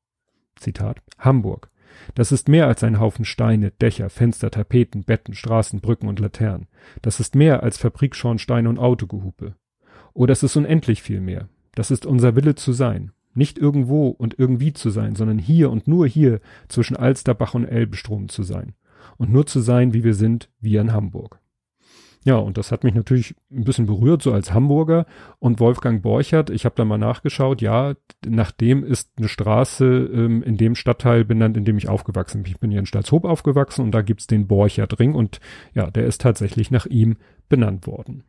Zitat 0.58 1.02
Hamburg. 1.18 1.68
Das 2.14 2.32
ist 2.32 2.48
mehr 2.48 2.68
als 2.68 2.82
ein 2.82 3.00
Haufen 3.00 3.26
Steine, 3.26 3.70
Dächer, 3.72 4.08
Fenster, 4.08 4.50
Tapeten, 4.50 5.04
Betten, 5.04 5.34
Straßen, 5.34 5.82
Brücken 5.82 6.08
und 6.08 6.20
Laternen. 6.20 6.68
Das 7.02 7.20
ist 7.20 7.34
mehr 7.34 7.64
als 7.64 7.76
Fabrikschornsteine 7.76 8.70
und 8.70 8.78
Autogehupe. 8.78 9.56
Oh, 10.14 10.24
das 10.24 10.42
ist 10.42 10.56
unendlich 10.56 11.02
viel 11.02 11.20
mehr. 11.20 11.50
Das 11.74 11.90
ist 11.90 12.06
unser 12.06 12.34
Wille 12.34 12.54
zu 12.54 12.72
sein. 12.72 13.12
Nicht 13.36 13.58
irgendwo 13.58 14.08
und 14.08 14.38
irgendwie 14.38 14.72
zu 14.72 14.90
sein, 14.90 15.14
sondern 15.14 15.38
hier 15.38 15.70
und 15.70 15.86
nur 15.86 16.06
hier 16.06 16.40
zwischen 16.68 16.96
Alsterbach 16.96 17.54
und 17.54 17.64
Elbstrom 17.64 18.28
zu 18.28 18.42
sein. 18.42 18.74
Und 19.18 19.32
nur 19.32 19.46
zu 19.46 19.60
sein, 19.60 19.94
wie 19.94 20.04
wir 20.04 20.14
sind, 20.14 20.50
wie 20.60 20.76
in 20.76 20.92
Hamburg. 20.92 21.40
Ja, 22.26 22.38
und 22.38 22.58
das 22.58 22.72
hat 22.72 22.82
mich 22.82 22.92
natürlich 22.92 23.36
ein 23.52 23.62
bisschen 23.62 23.86
berührt, 23.86 24.20
so 24.20 24.32
als 24.32 24.52
Hamburger. 24.52 25.06
Und 25.38 25.60
Wolfgang 25.60 26.02
Borchert, 26.02 26.50
ich 26.50 26.64
habe 26.64 26.74
da 26.74 26.84
mal 26.84 26.98
nachgeschaut, 26.98 27.62
ja, 27.62 27.94
nach 28.26 28.50
dem 28.50 28.82
ist 28.82 29.12
eine 29.16 29.28
Straße 29.28 29.84
ähm, 29.84 30.42
in 30.42 30.56
dem 30.56 30.74
Stadtteil 30.74 31.24
benannt, 31.24 31.56
in 31.56 31.64
dem 31.64 31.78
ich 31.78 31.88
aufgewachsen 31.88 32.42
bin. 32.42 32.50
Ich 32.50 32.58
bin 32.58 32.72
hier 32.72 32.80
in 32.80 32.86
Stalzhoop 32.86 33.24
aufgewachsen 33.24 33.84
und 33.84 33.92
da 33.92 34.02
gibt's 34.02 34.26
den 34.26 34.48
Borchertring 34.48 35.14
und 35.14 35.38
ja, 35.72 35.88
der 35.88 36.04
ist 36.06 36.20
tatsächlich 36.20 36.72
nach 36.72 36.86
ihm 36.86 37.16
benannt 37.48 37.86
worden. 37.86 38.24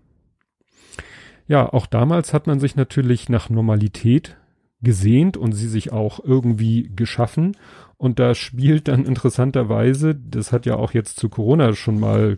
Ja, 1.47 1.67
auch 1.73 1.87
damals 1.87 2.35
hat 2.35 2.45
man 2.45 2.59
sich 2.59 2.75
natürlich 2.75 3.29
nach 3.29 3.49
Normalität 3.49 4.37
gesehnt 4.81 5.37
und 5.37 5.53
sie 5.53 5.67
sich 5.67 5.91
auch 5.91 6.23
irgendwie 6.23 6.91
geschaffen. 6.95 7.57
Und 7.97 8.19
da 8.19 8.35
spielt 8.35 8.87
dann 8.87 9.05
interessanterweise, 9.05 10.15
das 10.15 10.51
hat 10.51 10.65
ja 10.65 10.75
auch 10.75 10.93
jetzt 10.93 11.19
zu 11.19 11.29
Corona 11.29 11.73
schon 11.73 11.99
mal 11.99 12.37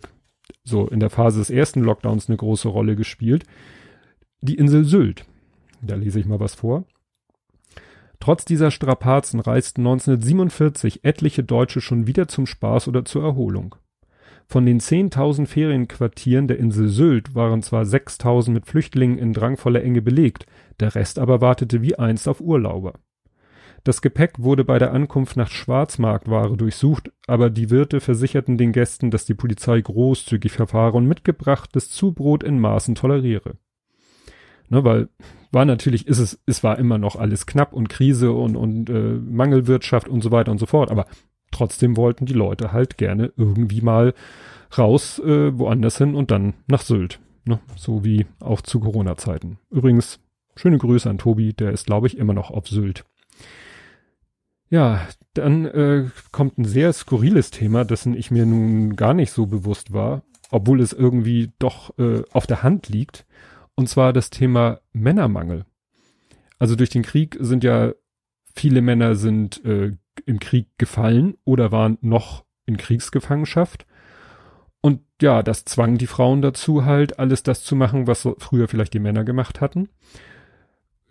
so 0.63 0.87
in 0.87 0.99
der 0.99 1.09
Phase 1.09 1.39
des 1.39 1.49
ersten 1.49 1.81
Lockdowns 1.81 2.29
eine 2.29 2.37
große 2.37 2.67
Rolle 2.67 2.95
gespielt, 2.95 3.43
die 4.41 4.55
Insel 4.55 4.85
Sylt. 4.85 5.25
Da 5.81 5.95
lese 5.95 6.19
ich 6.19 6.25
mal 6.25 6.39
was 6.39 6.55
vor. 6.55 6.85
Trotz 8.19 8.43
dieser 8.43 8.69
Strapazen 8.69 9.39
reisten 9.39 9.81
1947 9.81 11.03
etliche 11.03 11.43
Deutsche 11.43 11.81
schon 11.81 12.05
wieder 12.05 12.27
zum 12.27 12.45
Spaß 12.45 12.87
oder 12.89 13.05
zur 13.05 13.23
Erholung. 13.23 13.75
Von 14.51 14.65
den 14.65 14.79
10.000 14.79 15.45
Ferienquartieren 15.45 16.47
der 16.47 16.57
Insel 16.57 16.87
Sylt 16.87 17.35
waren 17.35 17.61
zwar 17.61 17.83
6.000 17.83 18.49
mit 18.49 18.65
Flüchtlingen 18.65 19.19
in 19.19 19.31
drangvoller 19.31 19.83
Enge 19.83 20.01
belegt, 20.01 20.47
der 20.79 20.95
Rest 20.95 21.19
aber 21.19 21.39
wartete 21.39 21.83
wie 21.83 21.99
einst 21.99 22.27
auf 22.27 22.41
Urlauber. 22.41 22.93
Das 23.83 24.01
Gepäck 24.01 24.39
wurde 24.39 24.65
bei 24.65 24.79
der 24.79 24.91
Ankunft 24.91 25.37
nach 25.37 25.51
Schwarzmarktware 25.51 26.57
durchsucht, 26.57 27.11
aber 27.27 27.51
die 27.51 27.69
Wirte 27.69 27.99
versicherten 27.99 28.57
den 28.57 28.71
Gästen, 28.71 29.11
dass 29.11 29.23
die 29.25 29.35
Polizei 29.35 29.79
großzügig 29.79 30.51
verfahre 30.51 30.97
und 30.97 31.07
mitgebrachtes 31.07 31.91
Zubrot 31.91 32.41
in 32.41 32.59
Maßen 32.59 32.95
toleriere. 32.95 33.57
Ne, 34.69 34.83
weil 34.83 35.09
war 35.51 35.65
natürlich, 35.65 36.07
ist 36.07 36.19
es, 36.19 36.41
es 36.47 36.63
war 36.63 36.79
immer 36.79 36.97
noch 36.97 37.15
alles 37.15 37.45
knapp 37.45 37.71
und 37.71 37.87
Krise 37.87 38.31
und, 38.31 38.55
und 38.55 38.89
äh, 38.89 39.13
Mangelwirtschaft 39.13 40.07
und 40.07 40.21
so 40.21 40.31
weiter 40.31 40.51
und 40.51 40.57
so 40.57 40.65
fort, 40.65 40.89
aber 40.89 41.05
trotzdem 41.51 41.97
wollten 41.97 42.25
die 42.25 42.33
Leute 42.33 42.71
halt 42.71 42.97
gerne 42.97 43.31
irgendwie 43.37 43.81
mal 43.81 44.13
raus, 44.77 45.19
äh, 45.19 45.57
woanders 45.57 45.97
hin 45.97 46.15
und 46.15 46.31
dann 46.31 46.53
nach 46.67 46.81
Sylt. 46.81 47.19
Ne? 47.45 47.59
So 47.75 48.03
wie 48.03 48.25
auch 48.39 48.61
zu 48.61 48.79
Corona-Zeiten. 48.79 49.57
Übrigens, 49.71 50.19
schöne 50.55 50.77
Grüße 50.77 51.09
an 51.09 51.17
Tobi, 51.17 51.53
der 51.53 51.71
ist, 51.71 51.87
glaube 51.87 52.07
ich, 52.07 52.17
immer 52.17 52.33
noch 52.33 52.51
auf 52.51 52.67
Sylt. 52.67 53.05
Ja, 54.69 55.07
dann 55.33 55.65
äh, 55.65 56.05
kommt 56.31 56.57
ein 56.57 56.65
sehr 56.65 56.93
skurriles 56.93 57.49
Thema, 57.49 57.85
dessen 57.85 58.13
ich 58.13 58.29
mir 58.29 58.45
nun 58.45 58.95
gar 58.95 59.13
nicht 59.13 59.31
so 59.31 59.47
bewusst 59.47 59.93
war, 59.93 60.23
obwohl 60.51 60.79
es 60.81 60.93
irgendwie 60.93 61.51
doch 61.57 61.97
äh, 61.97 62.21
auf 62.31 62.45
der 62.45 62.61
Hand 62.61 62.89
liegt. 62.89 63.25
Und 63.75 63.87
zwar 63.87 64.13
das 64.13 64.29
Thema 64.29 64.81
Männermangel. 64.91 65.65
Also 66.59 66.75
durch 66.75 66.89
den 66.89 67.03
Krieg 67.03 67.37
sind 67.39 67.63
ja 67.63 67.93
viele 68.53 68.81
Männer 68.81 69.15
sind 69.15 69.63
äh, 69.63 69.93
im 70.29 70.39
Krieg 70.39 70.67
gefallen 70.77 71.35
oder 71.43 71.71
waren 71.71 71.97
noch 72.01 72.45
in 72.65 72.77
Kriegsgefangenschaft. 72.77 73.85
Und 74.79 75.01
ja, 75.21 75.43
das 75.43 75.65
zwang 75.65 75.97
die 75.97 76.07
Frauen 76.07 76.41
dazu 76.41 76.85
halt, 76.85 77.19
alles 77.19 77.43
das 77.43 77.63
zu 77.63 77.75
machen, 77.75 78.07
was 78.07 78.21
so 78.21 78.35
früher 78.37 78.67
vielleicht 78.67 78.93
die 78.93 78.99
Männer 78.99 79.25
gemacht 79.25 79.59
hatten. 79.59 79.89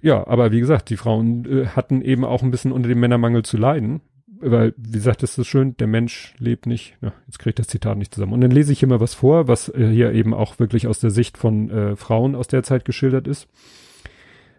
Ja, 0.00 0.26
aber 0.26 0.52
wie 0.52 0.60
gesagt, 0.60 0.88
die 0.88 0.96
Frauen 0.96 1.44
äh, 1.44 1.66
hatten 1.66 2.00
eben 2.00 2.24
auch 2.24 2.42
ein 2.42 2.52
bisschen 2.52 2.72
unter 2.72 2.88
dem 2.88 3.00
Männermangel 3.00 3.44
zu 3.44 3.56
leiden. 3.56 4.00
Weil, 4.40 4.72
wie 4.76 4.92
gesagt, 4.92 5.24
das 5.24 5.36
ist 5.36 5.48
schön, 5.48 5.76
der 5.78 5.88
Mensch 5.88 6.34
lebt 6.38 6.66
nicht. 6.66 6.96
Ja, 7.00 7.12
jetzt 7.26 7.40
kriege 7.40 7.50
ich 7.50 7.56
das 7.56 7.66
Zitat 7.66 7.98
nicht 7.98 8.14
zusammen. 8.14 8.34
Und 8.34 8.40
dann 8.40 8.52
lese 8.52 8.72
ich 8.72 8.78
hier 8.78 8.88
mal 8.88 9.00
was 9.00 9.14
vor, 9.14 9.48
was 9.48 9.68
äh, 9.68 9.88
hier 9.90 10.12
eben 10.12 10.32
auch 10.32 10.60
wirklich 10.60 10.86
aus 10.86 11.00
der 11.00 11.10
Sicht 11.10 11.36
von 11.36 11.68
äh, 11.70 11.96
Frauen 11.96 12.36
aus 12.36 12.46
der 12.46 12.62
Zeit 12.62 12.84
geschildert 12.84 13.26
ist. 13.26 13.48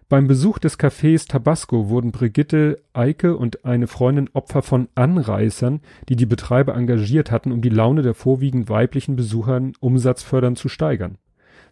Beim 0.09 0.25
Besuch 0.25 0.57
des 0.57 0.79
Cafés 0.79 1.27
Tabasco 1.27 1.87
wurden 1.89 2.11
Brigitte, 2.11 2.81
Eike 2.93 3.37
und 3.37 3.63
eine 3.63 3.85
Freundin 3.85 4.27
Opfer 4.33 4.63
von 4.63 4.87
Anreißern, 4.95 5.81
die 6.09 6.15
die 6.15 6.25
Betreiber 6.25 6.73
engagiert 6.73 7.29
hatten, 7.29 7.51
um 7.51 7.61
die 7.61 7.69
Laune 7.69 8.01
der 8.01 8.15
vorwiegend 8.15 8.69
weiblichen 8.69 9.15
Besuchern 9.15 9.73
umsatzfördernd 9.79 10.57
zu 10.57 10.67
steigern. 10.67 11.19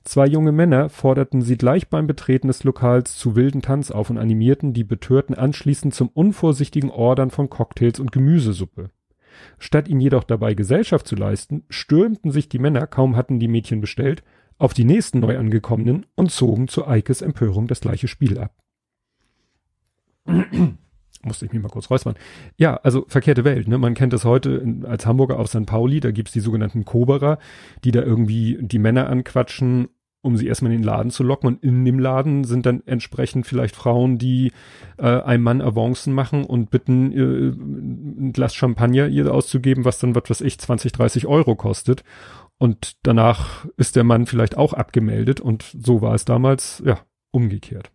Zwei 0.03 0.27
junge 0.27 0.51
Männer 0.51 0.89
forderten 0.89 1.41
sie 1.41 1.57
gleich 1.57 1.89
beim 1.89 2.05
Betreten 2.05 2.47
des 2.47 2.63
Lokals 2.63 3.17
zu 3.17 3.35
wilden 3.35 3.63
Tanz 3.63 3.89
auf 3.89 4.11
und 4.11 4.19
animierten 4.19 4.71
die 4.71 4.83
Betörten 4.83 5.33
anschließend 5.33 5.95
zum 5.95 6.09
unvorsichtigen 6.09 6.91
Ordern 6.91 7.31
von 7.31 7.49
Cocktails 7.49 7.99
und 7.99 8.11
Gemüsesuppe. 8.11 8.91
Statt 9.57 9.87
ihnen 9.87 10.01
jedoch 10.01 10.23
dabei 10.23 10.53
Gesellschaft 10.53 11.07
zu 11.07 11.15
leisten, 11.15 11.63
stürmten 11.71 12.29
sich 12.29 12.49
die 12.49 12.59
Männer, 12.59 12.85
kaum 12.85 13.15
hatten 13.15 13.39
die 13.39 13.47
Mädchen 13.47 13.81
bestellt, 13.81 14.23
auf 14.57 14.73
die 14.73 14.85
nächsten 14.85 15.19
Neuangekommenen 15.19 16.05
und 16.15 16.31
zogen 16.31 16.67
zu 16.67 16.87
Eikes 16.87 17.21
Empörung 17.21 17.67
das 17.67 17.81
gleiche 17.81 18.07
Spiel 18.07 18.39
ab. 18.39 18.53
Musste 21.23 21.45
ich 21.45 21.51
mich 21.51 21.61
mal 21.61 21.69
kurz 21.69 21.89
räuspern. 21.89 22.15
Ja, 22.57 22.75
also 22.77 23.05
verkehrte 23.07 23.43
Welt, 23.43 23.67
ne? 23.67 23.77
Man 23.77 23.95
kennt 23.95 24.13
das 24.13 24.23
heute 24.23 24.63
als 24.83 25.05
Hamburger 25.05 25.39
auf 25.39 25.47
St. 25.47 25.65
Pauli, 25.65 25.99
da 25.99 26.11
gibt's 26.11 26.31
die 26.31 26.39
sogenannten 26.39 26.85
Koberer, 26.85 27.39
die 27.83 27.91
da 27.91 28.01
irgendwie 28.01 28.57
die 28.61 28.79
Männer 28.79 29.09
anquatschen, 29.09 29.89
um 30.21 30.37
sie 30.37 30.47
erstmal 30.47 30.71
in 30.71 30.79
den 30.79 30.85
Laden 30.85 31.11
zu 31.11 31.23
locken. 31.23 31.47
Und 31.47 31.63
in 31.63 31.85
dem 31.85 31.99
Laden 31.99 32.43
sind 32.43 32.65
dann 32.65 32.83
entsprechend 32.85 33.47
vielleicht 33.47 33.75
Frauen, 33.75 34.17
die 34.17 34.51
äh, 34.97 35.21
einem 35.21 35.43
Mann 35.43 35.61
Avancen 35.61 36.13
machen 36.13 36.43
und 36.45 36.69
bitten, 36.69 37.11
äh, 37.11 37.49
ein 37.49 38.33
Glas 38.33 38.53
Champagner 38.53 39.07
ihr 39.07 39.33
auszugeben, 39.33 39.85
was 39.85 39.99
dann, 39.99 40.15
was 40.15 40.29
weiß 40.29 40.41
ich, 40.41 40.59
20, 40.59 40.91
30 40.91 41.25
Euro 41.25 41.55
kostet. 41.55 42.03
Und 42.57 42.97
danach 43.03 43.65
ist 43.77 43.95
der 43.95 44.03
Mann 44.03 44.25
vielleicht 44.25 44.57
auch 44.57 44.73
abgemeldet 44.73 45.39
und 45.39 45.63
so 45.63 46.01
war 46.01 46.15
es 46.15 46.25
damals, 46.25 46.81
ja, 46.85 46.99
umgekehrt. 47.31 47.91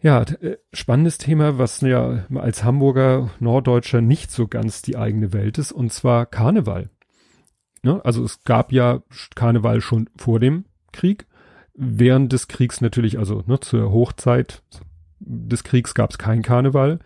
Ja, 0.00 0.22
äh, 0.22 0.58
spannendes 0.72 1.18
Thema, 1.18 1.58
was 1.58 1.80
ja 1.80 2.24
als 2.34 2.64
Hamburger 2.64 3.30
Norddeutscher 3.40 4.00
nicht 4.00 4.30
so 4.30 4.46
ganz 4.46 4.80
die 4.80 4.96
eigene 4.96 5.32
Welt 5.32 5.58
ist, 5.58 5.72
und 5.72 5.92
zwar 5.92 6.24
Karneval. 6.24 6.88
Ne? 7.82 8.00
Also 8.04 8.24
es 8.24 8.44
gab 8.44 8.72
ja 8.72 9.02
Karneval 9.34 9.80
schon 9.80 10.08
vor 10.16 10.40
dem 10.40 10.64
Krieg. 10.92 11.26
Während 11.74 12.32
des 12.32 12.48
Kriegs 12.48 12.80
natürlich, 12.80 13.18
also 13.18 13.44
ne, 13.46 13.60
zur 13.60 13.92
Hochzeit 13.92 14.62
des 15.20 15.62
Kriegs 15.62 15.94
gab 15.94 16.10
es 16.10 16.18
kein 16.18 16.42
Karneval. 16.42 16.98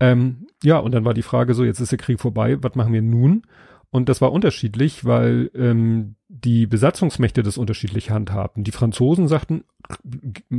Ähm, 0.00 0.46
ja, 0.62 0.78
und 0.78 0.92
dann 0.92 1.04
war 1.04 1.14
die 1.14 1.22
Frage 1.22 1.54
so, 1.54 1.64
jetzt 1.64 1.80
ist 1.80 1.92
der 1.92 1.98
Krieg 1.98 2.20
vorbei, 2.20 2.62
was 2.62 2.74
machen 2.74 2.92
wir 2.92 3.02
nun? 3.02 3.42
Und 3.90 4.08
das 4.08 4.20
war 4.20 4.32
unterschiedlich, 4.32 5.04
weil 5.04 5.50
ähm, 5.54 6.16
die 6.28 6.66
Besatzungsmächte 6.66 7.42
das 7.42 7.56
unterschiedlich 7.56 8.10
handhabten. 8.10 8.64
Die 8.64 8.70
Franzosen 8.70 9.28
sagten, 9.28 9.64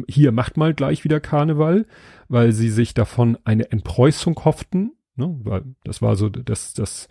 hier 0.07 0.31
macht 0.31 0.57
mal 0.57 0.73
gleich 0.73 1.03
wieder 1.03 1.19
Karneval, 1.19 1.85
weil 2.27 2.53
sie 2.53 2.69
sich 2.69 2.93
davon 2.93 3.37
eine 3.43 3.71
Entpreußung 3.71 4.39
hofften. 4.45 4.93
Ne, 5.15 5.35
weil 5.43 5.63
das 5.83 6.01
war 6.01 6.15
so 6.15 6.29
das, 6.29 6.73
das, 6.73 7.09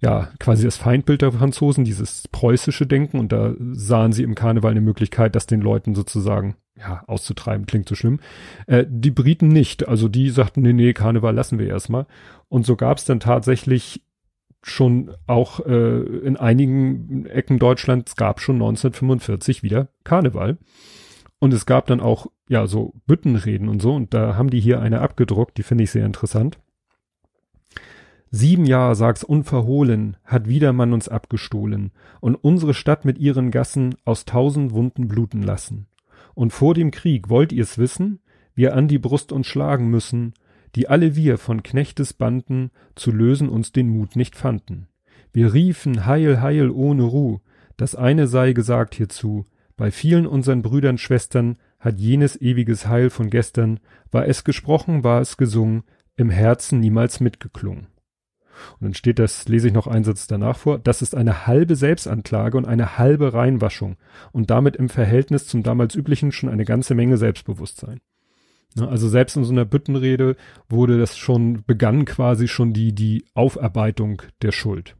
ja, 0.00 0.30
quasi 0.38 0.64
das 0.64 0.78
Feindbild 0.78 1.20
der 1.20 1.32
Franzosen, 1.32 1.84
dieses 1.84 2.26
preußische 2.28 2.86
Denken. 2.86 3.18
Und 3.18 3.32
da 3.32 3.54
sahen 3.58 4.12
sie 4.12 4.22
im 4.22 4.34
Karneval 4.34 4.70
eine 4.70 4.80
Möglichkeit, 4.80 5.36
das 5.36 5.46
den 5.46 5.60
Leuten 5.60 5.94
sozusagen, 5.94 6.56
ja, 6.78 7.04
auszutreiben, 7.06 7.66
klingt 7.66 7.86
so 7.86 7.94
schlimm. 7.94 8.18
Äh, 8.66 8.86
die 8.88 9.10
Briten 9.10 9.48
nicht. 9.48 9.86
Also 9.86 10.08
die 10.08 10.30
sagten, 10.30 10.62
nee, 10.62 10.72
nee, 10.72 10.94
Karneval 10.94 11.34
lassen 11.34 11.58
wir 11.58 11.68
erstmal. 11.68 12.06
Und 12.48 12.64
so 12.64 12.76
gab 12.76 12.96
es 12.96 13.04
dann 13.04 13.20
tatsächlich 13.20 14.02
schon 14.62 15.12
auch 15.26 15.64
äh, 15.66 16.00
in 16.00 16.36
einigen 16.36 17.26
Ecken 17.26 17.58
Deutschlands 17.58 18.16
gab 18.16 18.40
schon 18.40 18.56
1945 18.56 19.62
wieder 19.62 19.88
Karneval. 20.04 20.58
Und 21.38 21.54
es 21.54 21.64
gab 21.64 21.86
dann 21.86 22.00
auch, 22.00 22.26
ja, 22.48 22.66
so 22.66 22.92
Büttenreden 23.06 23.68
und 23.68 23.80
so. 23.80 23.94
Und 23.94 24.12
da 24.12 24.36
haben 24.36 24.50
die 24.50 24.60
hier 24.60 24.80
eine 24.80 25.00
abgedruckt, 25.00 25.56
die 25.56 25.62
finde 25.62 25.84
ich 25.84 25.90
sehr 25.90 26.04
interessant. 26.04 26.58
Sieben 28.30 28.64
Jahre, 28.64 28.94
sag's 28.94 29.24
unverhohlen, 29.24 30.16
hat 30.24 30.48
wieder 30.48 30.72
man 30.72 30.92
uns 30.92 31.08
abgestohlen 31.08 31.90
und 32.20 32.36
unsere 32.36 32.74
Stadt 32.74 33.04
mit 33.04 33.18
ihren 33.18 33.50
Gassen 33.50 33.96
aus 34.04 34.24
tausend 34.24 34.72
Wunden 34.72 35.08
bluten 35.08 35.42
lassen. 35.42 35.88
Und 36.34 36.52
vor 36.52 36.74
dem 36.74 36.92
Krieg 36.92 37.28
wollt 37.28 37.52
ihr's 37.52 37.76
wissen, 37.76 38.20
wir 38.54 38.76
an 38.76 38.86
die 38.86 38.98
Brust 38.98 39.32
uns 39.32 39.48
schlagen 39.48 39.88
müssen, 39.88 40.34
die 40.74 40.88
alle 40.88 41.16
wir 41.16 41.38
von 41.38 41.62
Knechtes 41.62 42.12
Banden 42.12 42.70
zu 42.94 43.10
lösen 43.10 43.48
uns 43.48 43.72
den 43.72 43.88
Mut 43.88 44.16
nicht 44.16 44.36
fanden. 44.36 44.88
Wir 45.32 45.52
riefen 45.52 46.06
Heil, 46.06 46.40
Heil 46.40 46.70
ohne 46.70 47.02
Ruh, 47.02 47.40
das 47.76 47.94
eine 47.94 48.26
sei 48.26 48.52
gesagt 48.52 48.94
hierzu, 48.94 49.46
bei 49.76 49.90
vielen 49.90 50.26
unseren 50.26 50.60
Brüdern, 50.60 50.98
Schwestern 50.98 51.56
hat 51.78 51.98
jenes 51.98 52.38
ewiges 52.38 52.86
Heil 52.86 53.08
von 53.08 53.30
gestern, 53.30 53.80
war 54.10 54.28
es 54.28 54.44
gesprochen, 54.44 55.04
war 55.04 55.22
es 55.22 55.38
gesungen, 55.38 55.84
im 56.16 56.28
Herzen 56.28 56.80
niemals 56.80 57.20
mitgeklungen. 57.20 57.86
Und 58.72 58.82
dann 58.82 58.94
steht 58.94 59.18
das, 59.18 59.48
lese 59.48 59.68
ich 59.68 59.72
noch 59.72 59.86
einen 59.86 60.04
Satz 60.04 60.26
danach 60.26 60.58
vor, 60.58 60.78
das 60.78 61.00
ist 61.00 61.14
eine 61.14 61.46
halbe 61.46 61.76
Selbstanklage 61.76 62.58
und 62.58 62.66
eine 62.66 62.98
halbe 62.98 63.32
Reinwaschung 63.32 63.96
und 64.32 64.50
damit 64.50 64.76
im 64.76 64.90
Verhältnis 64.90 65.46
zum 65.46 65.62
damals 65.62 65.94
üblichen 65.94 66.30
schon 66.30 66.50
eine 66.50 66.66
ganze 66.66 66.94
Menge 66.94 67.16
Selbstbewusstsein. 67.16 68.00
Ne, 68.76 68.88
also 68.88 69.08
selbst 69.08 69.36
in 69.36 69.44
so 69.44 69.52
einer 69.52 69.64
Büttenrede 69.64 70.36
wurde 70.68 70.98
das 70.98 71.16
schon, 71.16 71.64
begann 71.66 72.04
quasi 72.04 72.48
schon 72.48 72.72
die, 72.72 72.94
die 72.94 73.24
Aufarbeitung 73.34 74.22
der 74.42 74.52
Schuld. 74.52 74.96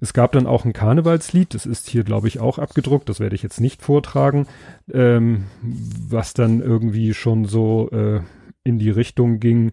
Es 0.00 0.12
gab 0.12 0.32
dann 0.32 0.48
auch 0.48 0.64
ein 0.64 0.72
Karnevalslied, 0.72 1.54
das 1.54 1.64
ist 1.64 1.88
hier, 1.88 2.02
glaube 2.02 2.26
ich, 2.26 2.40
auch 2.40 2.58
abgedruckt, 2.58 3.08
das 3.08 3.20
werde 3.20 3.36
ich 3.36 3.42
jetzt 3.44 3.60
nicht 3.60 3.82
vortragen, 3.82 4.48
ähm, 4.92 5.44
was 5.62 6.34
dann 6.34 6.60
irgendwie 6.60 7.14
schon 7.14 7.44
so 7.44 7.88
äh, 7.90 8.20
in 8.64 8.78
die 8.78 8.90
Richtung 8.90 9.38
ging, 9.38 9.72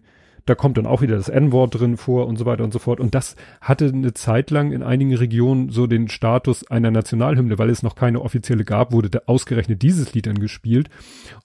da 0.50 0.56
kommt 0.56 0.76
dann 0.78 0.86
auch 0.86 1.00
wieder 1.00 1.16
das 1.16 1.28
N-Wort 1.28 1.78
drin 1.78 1.96
vor 1.96 2.26
und 2.26 2.36
so 2.36 2.44
weiter 2.44 2.64
und 2.64 2.72
so 2.72 2.80
fort. 2.80 2.98
Und 2.98 3.14
das 3.14 3.36
hatte 3.60 3.86
eine 3.86 4.14
Zeit 4.14 4.50
lang 4.50 4.72
in 4.72 4.82
einigen 4.82 5.14
Regionen 5.14 5.70
so 5.70 5.86
den 5.86 6.08
Status 6.08 6.68
einer 6.68 6.90
Nationalhymne, 6.90 7.56
weil 7.56 7.70
es 7.70 7.84
noch 7.84 7.94
keine 7.94 8.20
offizielle 8.20 8.64
gab, 8.64 8.92
wurde 8.92 9.10
da 9.10 9.20
ausgerechnet 9.26 9.80
dieses 9.80 10.12
Lied 10.12 10.26
dann 10.26 10.40
gespielt. 10.40 10.90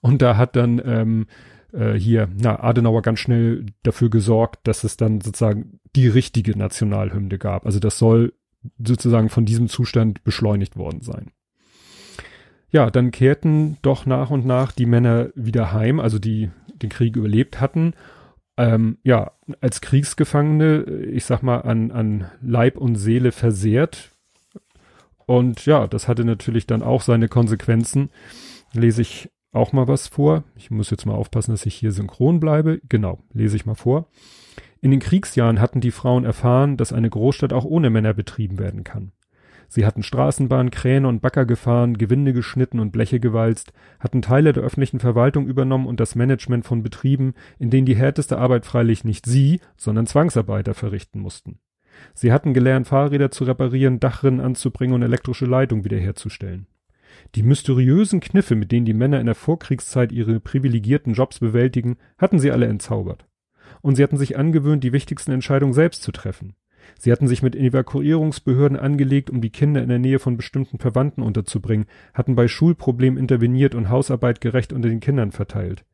Und 0.00 0.22
da 0.22 0.36
hat 0.36 0.56
dann 0.56 0.82
ähm, 0.84 1.26
äh, 1.72 1.92
hier, 1.92 2.28
na, 2.36 2.58
Adenauer 2.60 3.02
ganz 3.02 3.20
schnell 3.20 3.66
dafür 3.84 4.10
gesorgt, 4.10 4.66
dass 4.66 4.82
es 4.82 4.96
dann 4.96 5.20
sozusagen 5.20 5.78
die 5.94 6.08
richtige 6.08 6.58
Nationalhymne 6.58 7.38
gab. 7.38 7.64
Also 7.64 7.78
das 7.78 7.98
soll 8.00 8.32
sozusagen 8.84 9.28
von 9.28 9.44
diesem 9.44 9.68
Zustand 9.68 10.24
beschleunigt 10.24 10.76
worden 10.76 11.00
sein. 11.02 11.30
Ja, 12.70 12.90
dann 12.90 13.12
kehrten 13.12 13.76
doch 13.82 14.04
nach 14.04 14.30
und 14.30 14.44
nach 14.46 14.72
die 14.72 14.86
Männer 14.86 15.28
wieder 15.36 15.72
heim, 15.72 16.00
also 16.00 16.18
die 16.18 16.50
den 16.82 16.90
Krieg 16.90 17.14
überlebt 17.14 17.60
hatten 17.60 17.94
ähm, 18.56 18.98
ja, 19.02 19.32
als 19.60 19.80
Kriegsgefangene, 19.80 20.84
ich 20.84 21.24
sag 21.24 21.42
mal, 21.42 21.60
an, 21.60 21.90
an 21.90 22.30
Leib 22.40 22.78
und 22.78 22.96
Seele 22.96 23.32
versehrt. 23.32 24.12
Und 25.26 25.66
ja, 25.66 25.86
das 25.86 26.08
hatte 26.08 26.24
natürlich 26.24 26.66
dann 26.66 26.82
auch 26.82 27.02
seine 27.02 27.28
Konsequenzen. 27.28 28.10
Lese 28.72 29.02
ich 29.02 29.30
auch 29.52 29.72
mal 29.72 29.88
was 29.88 30.08
vor. 30.08 30.44
Ich 30.54 30.70
muss 30.70 30.90
jetzt 30.90 31.06
mal 31.06 31.14
aufpassen, 31.14 31.50
dass 31.50 31.66
ich 31.66 31.74
hier 31.74 31.92
synchron 31.92 32.40
bleibe. 32.40 32.80
Genau, 32.88 33.22
lese 33.32 33.56
ich 33.56 33.66
mal 33.66 33.74
vor. 33.74 34.08
In 34.80 34.90
den 34.90 35.00
Kriegsjahren 35.00 35.60
hatten 35.60 35.80
die 35.80 35.90
Frauen 35.90 36.24
erfahren, 36.24 36.76
dass 36.76 36.92
eine 36.92 37.10
Großstadt 37.10 37.52
auch 37.52 37.64
ohne 37.64 37.90
Männer 37.90 38.14
betrieben 38.14 38.58
werden 38.58 38.84
kann. 38.84 39.12
Sie 39.68 39.84
hatten 39.84 40.02
Straßenbahn, 40.02 40.70
Kräne 40.70 41.08
und 41.08 41.20
Bagger 41.20 41.44
gefahren, 41.44 41.98
Gewinde 41.98 42.32
geschnitten 42.32 42.80
und 42.80 42.92
Bleche 42.92 43.20
gewalzt, 43.20 43.72
hatten 43.98 44.22
Teile 44.22 44.52
der 44.52 44.62
öffentlichen 44.62 45.00
Verwaltung 45.00 45.46
übernommen 45.46 45.86
und 45.86 46.00
das 46.00 46.14
Management 46.14 46.64
von 46.64 46.82
Betrieben, 46.82 47.34
in 47.58 47.70
denen 47.70 47.86
die 47.86 47.96
härteste 47.96 48.38
Arbeit 48.38 48.64
freilich 48.64 49.04
nicht 49.04 49.26
sie, 49.26 49.60
sondern 49.76 50.06
Zwangsarbeiter 50.06 50.74
verrichten 50.74 51.20
mussten. 51.20 51.58
Sie 52.14 52.32
hatten 52.32 52.54
gelernt, 52.54 52.86
Fahrräder 52.86 53.30
zu 53.30 53.44
reparieren, 53.44 54.00
Dachrinnen 54.00 54.40
anzubringen 54.40 54.94
und 54.94 55.02
elektrische 55.02 55.46
Leitungen 55.46 55.84
wiederherzustellen. 55.84 56.66
Die 57.34 57.42
mysteriösen 57.42 58.20
Kniffe, 58.20 58.54
mit 58.54 58.72
denen 58.72 58.86
die 58.86 58.94
Männer 58.94 59.20
in 59.20 59.26
der 59.26 59.34
Vorkriegszeit 59.34 60.12
ihre 60.12 60.38
privilegierten 60.40 61.14
Jobs 61.14 61.38
bewältigen, 61.38 61.96
hatten 62.18 62.38
sie 62.38 62.50
alle 62.50 62.66
entzaubert. 62.66 63.26
Und 63.80 63.96
sie 63.96 64.02
hatten 64.02 64.16
sich 64.16 64.36
angewöhnt, 64.36 64.84
die 64.84 64.92
wichtigsten 64.92 65.32
Entscheidungen 65.32 65.72
selbst 65.72 66.02
zu 66.02 66.12
treffen. 66.12 66.54
Sie 66.98 67.12
hatten 67.12 67.28
sich 67.28 67.42
mit 67.42 67.56
Evakuierungsbehörden 67.56 68.78
angelegt, 68.78 69.30
um 69.30 69.40
die 69.40 69.50
Kinder 69.50 69.82
in 69.82 69.88
der 69.88 69.98
Nähe 69.98 70.18
von 70.18 70.36
bestimmten 70.36 70.78
Verwandten 70.78 71.22
unterzubringen, 71.22 71.86
hatten 72.14 72.34
bei 72.34 72.48
Schulproblemen 72.48 73.18
interveniert 73.18 73.74
und 73.74 73.88
Hausarbeit 73.88 74.40
gerecht 74.40 74.72
unter 74.72 74.88
den 74.88 75.00
Kindern 75.00 75.32
verteilt. 75.32 75.84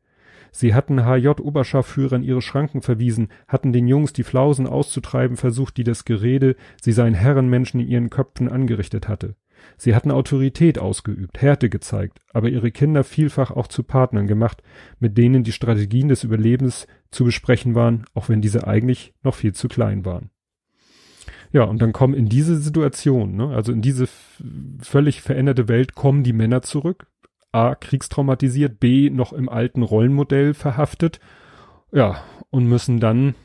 Sie 0.51 0.75
hatten 0.75 0.99
HJ-Oberscharführern 0.99 2.21
ihre 2.21 2.43
Schranken 2.43 2.83
verwiesen, 2.83 3.29
hatten 3.47 3.73
den 3.73 3.87
Jungs 3.87 4.13
die 4.13 4.23
Flausen 4.23 4.67
auszutreiben 4.67 5.35
versucht, 5.35 5.77
die 5.77 5.83
das 5.83 6.05
Gerede, 6.05 6.55
sie 6.79 6.91
seien 6.91 7.15
Herrenmenschen 7.15 7.79
in 7.79 7.87
ihren 7.87 8.09
Köpfen 8.11 8.49
angerichtet 8.49 9.07
hatte. 9.07 9.35
Sie 9.77 9.95
hatten 9.95 10.11
Autorität 10.11 10.77
ausgeübt, 10.77 11.41
Härte 11.41 11.69
gezeigt, 11.69 12.19
aber 12.33 12.49
ihre 12.49 12.71
Kinder 12.71 13.03
vielfach 13.03 13.49
auch 13.49 13.67
zu 13.67 13.81
Partnern 13.81 14.27
gemacht, 14.27 14.61
mit 14.99 15.17
denen 15.17 15.43
die 15.43 15.51
Strategien 15.51 16.07
des 16.07 16.23
Überlebens 16.23 16.87
zu 17.09 17.23
besprechen 17.25 17.73
waren, 17.73 18.05
auch 18.13 18.29
wenn 18.29 18.41
diese 18.41 18.67
eigentlich 18.67 19.13
noch 19.23 19.35
viel 19.35 19.53
zu 19.53 19.67
klein 19.67 20.05
waren. 20.05 20.29
Ja, 21.53 21.65
und 21.65 21.81
dann 21.83 21.93
kommen 21.93 22.15
in 22.15 22.27
diese 22.27 22.57
Situation, 22.57 23.35
ne, 23.35 23.49
also 23.49 23.71
in 23.71 23.83
diese 23.83 24.07
völlig 24.81 25.21
veränderte 25.21 25.67
Welt 25.67 25.93
kommen 25.93 26.23
die 26.23 26.33
Männer 26.33 26.63
zurück. 26.63 27.05
A, 27.51 27.75
kriegstraumatisiert, 27.75 28.79
B, 28.79 29.11
noch 29.11 29.31
im 29.31 29.47
alten 29.47 29.83
Rollenmodell 29.83 30.55
verhaftet. 30.55 31.19
Ja, 31.91 32.23
und 32.49 32.65
müssen 32.65 32.99
dann 32.99 33.35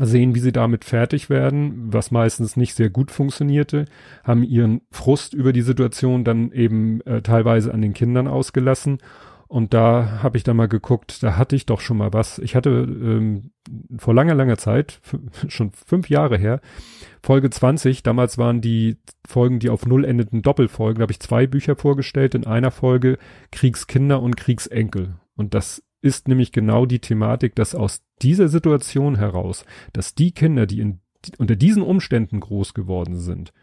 sehen, 0.00 0.36
wie 0.36 0.40
sie 0.40 0.52
damit 0.52 0.84
fertig 0.84 1.28
werden, 1.28 1.92
was 1.92 2.12
meistens 2.12 2.56
nicht 2.56 2.76
sehr 2.76 2.90
gut 2.90 3.10
funktionierte, 3.10 3.86
haben 4.22 4.44
ihren 4.44 4.82
Frust 4.92 5.34
über 5.34 5.52
die 5.52 5.62
Situation 5.62 6.22
dann 6.22 6.52
eben 6.52 7.00
äh, 7.00 7.20
teilweise 7.22 7.74
an 7.74 7.82
den 7.82 7.94
Kindern 7.94 8.28
ausgelassen 8.28 8.98
und 9.48 9.74
da 9.74 10.22
habe 10.22 10.36
ich 10.36 10.42
dann 10.42 10.56
mal 10.56 10.68
geguckt, 10.68 11.22
da 11.22 11.36
hatte 11.36 11.56
ich 11.56 11.66
doch 11.66 11.80
schon 11.80 11.98
mal 11.98 12.12
was. 12.12 12.38
Ich 12.38 12.56
hatte 12.56 12.70
ähm, 12.70 13.50
vor 13.96 14.14
langer, 14.14 14.34
langer 14.34 14.58
Zeit, 14.58 15.00
schon 15.48 15.72
fünf 15.72 16.08
Jahre 16.10 16.38
her, 16.38 16.60
Folge 17.22 17.48
20, 17.48 18.02
damals 18.02 18.36
waren 18.36 18.60
die 18.60 18.98
Folgen, 19.26 19.58
die 19.58 19.70
auf 19.70 19.86
Null 19.86 20.04
endeten, 20.04 20.42
Doppelfolgen. 20.42 20.98
Da 20.98 21.02
habe 21.04 21.12
ich 21.12 21.20
zwei 21.20 21.46
Bücher 21.46 21.74
vorgestellt. 21.74 22.34
In 22.34 22.46
einer 22.46 22.70
Folge 22.70 23.16
Kriegskinder 23.50 24.20
und 24.20 24.36
Kriegsenkel. 24.36 25.14
Und 25.34 25.54
das 25.54 25.82
ist 26.02 26.28
nämlich 26.28 26.52
genau 26.52 26.84
die 26.84 26.98
Thematik, 26.98 27.54
dass 27.54 27.74
aus 27.74 28.02
dieser 28.20 28.48
Situation 28.48 29.16
heraus, 29.16 29.64
dass 29.94 30.14
die 30.14 30.32
Kinder, 30.32 30.66
die 30.66 30.80
in, 30.80 31.00
die 31.24 31.32
unter 31.38 31.56
diesen 31.56 31.82
Umständen 31.82 32.40
groß 32.40 32.74
geworden 32.74 33.16
sind, 33.16 33.54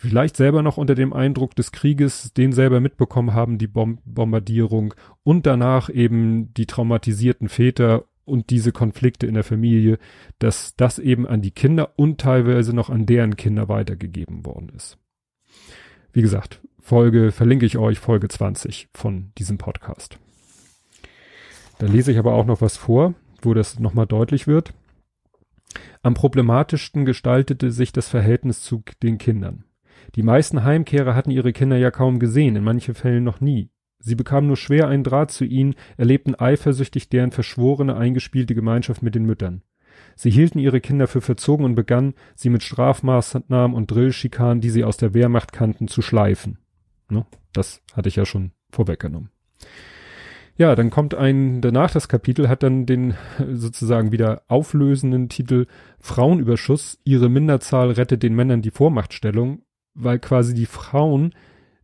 vielleicht 0.00 0.36
selber 0.36 0.62
noch 0.62 0.76
unter 0.76 0.94
dem 0.94 1.12
Eindruck 1.12 1.54
des 1.54 1.72
Krieges, 1.72 2.32
den 2.32 2.52
selber 2.52 2.80
mitbekommen 2.80 3.34
haben, 3.34 3.58
die 3.58 3.66
Bom 3.66 3.98
Bombardierung 4.04 4.94
und 5.22 5.46
danach 5.46 5.90
eben 5.90 6.54
die 6.54 6.66
traumatisierten 6.66 7.48
Väter 7.48 8.04
und 8.24 8.50
diese 8.50 8.72
Konflikte 8.72 9.26
in 9.26 9.34
der 9.34 9.44
Familie, 9.44 9.98
dass 10.38 10.74
das 10.76 10.98
eben 10.98 11.26
an 11.26 11.42
die 11.42 11.50
Kinder 11.50 11.92
und 11.96 12.20
teilweise 12.20 12.74
noch 12.74 12.88
an 12.88 13.04
deren 13.04 13.36
Kinder 13.36 13.68
weitergegeben 13.68 14.46
worden 14.46 14.70
ist. 14.74 14.98
Wie 16.12 16.22
gesagt, 16.22 16.60
Folge 16.78 17.30
verlinke 17.30 17.66
ich 17.66 17.76
euch, 17.76 17.98
Folge 17.98 18.28
20 18.28 18.88
von 18.94 19.32
diesem 19.36 19.58
Podcast. 19.58 20.18
Da 21.78 21.86
lese 21.86 22.12
ich 22.12 22.18
aber 22.18 22.32
auch 22.34 22.46
noch 22.46 22.60
was 22.60 22.76
vor, 22.76 23.14
wo 23.42 23.52
das 23.54 23.78
nochmal 23.78 24.06
deutlich 24.06 24.46
wird. 24.46 24.72
Am 26.02 26.14
problematischsten 26.14 27.04
gestaltete 27.04 27.70
sich 27.70 27.92
das 27.92 28.08
Verhältnis 28.08 28.62
zu 28.62 28.82
den 29.02 29.18
Kindern. 29.18 29.64
Die 30.14 30.22
meisten 30.22 30.64
Heimkehrer 30.64 31.14
hatten 31.14 31.30
ihre 31.30 31.52
Kinder 31.52 31.76
ja 31.76 31.90
kaum 31.90 32.18
gesehen, 32.18 32.56
in 32.56 32.64
manchen 32.64 32.94
Fällen 32.94 33.24
noch 33.24 33.40
nie. 33.40 33.70
Sie 33.98 34.14
bekamen 34.14 34.46
nur 34.46 34.56
schwer 34.56 34.88
einen 34.88 35.04
Draht 35.04 35.30
zu 35.30 35.44
ihnen, 35.44 35.74
erlebten 35.96 36.34
eifersüchtig 36.34 37.10
deren 37.10 37.32
verschworene, 37.32 37.96
eingespielte 37.96 38.54
Gemeinschaft 38.54 39.02
mit 39.02 39.14
den 39.14 39.26
Müttern. 39.26 39.62
Sie 40.16 40.30
hielten 40.30 40.58
ihre 40.58 40.80
Kinder 40.80 41.06
für 41.06 41.20
verzogen 41.20 41.64
und 41.64 41.74
begannen, 41.74 42.14
sie 42.34 42.50
mit 42.50 42.62
Strafmaßnahmen 42.62 43.76
und 43.76 43.90
Drillschikanen, 43.90 44.60
die 44.60 44.70
sie 44.70 44.84
aus 44.84 44.96
der 44.96 45.14
Wehrmacht 45.14 45.52
kannten, 45.52 45.86
zu 45.86 46.02
schleifen. 46.02 46.58
Ne? 47.10 47.26
Das 47.52 47.82
hatte 47.94 48.08
ich 48.08 48.16
ja 48.16 48.24
schon 48.24 48.52
vorweggenommen. 48.70 49.30
Ja, 50.56 50.74
dann 50.74 50.90
kommt 50.90 51.14
ein, 51.14 51.60
danach 51.62 51.90
das 51.90 52.08
Kapitel 52.08 52.48
hat 52.48 52.62
dann 52.62 52.86
den 52.86 53.14
sozusagen 53.52 54.12
wieder 54.12 54.42
auflösenden 54.48 55.28
Titel 55.28 55.66
Frauenüberschuss, 56.00 56.98
ihre 57.04 57.28
Minderzahl 57.28 57.90
rettet 57.92 58.22
den 58.22 58.34
Männern 58.34 58.62
die 58.62 58.70
Vormachtstellung, 58.70 59.62
weil 59.94 60.18
quasi 60.18 60.54
die 60.54 60.66
Frauen 60.66 61.34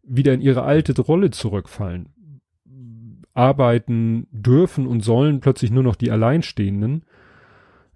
wieder 0.03 0.33
in 0.33 0.40
ihre 0.40 0.62
alte 0.62 1.01
Rolle 1.01 1.31
zurückfallen. 1.31 2.09
Arbeiten 3.35 4.27
dürfen 4.31 4.87
und 4.87 5.03
sollen 5.03 5.40
plötzlich 5.40 5.71
nur 5.71 5.83
noch 5.83 5.97
die 5.97 6.11
Alleinstehenden. 6.11 7.05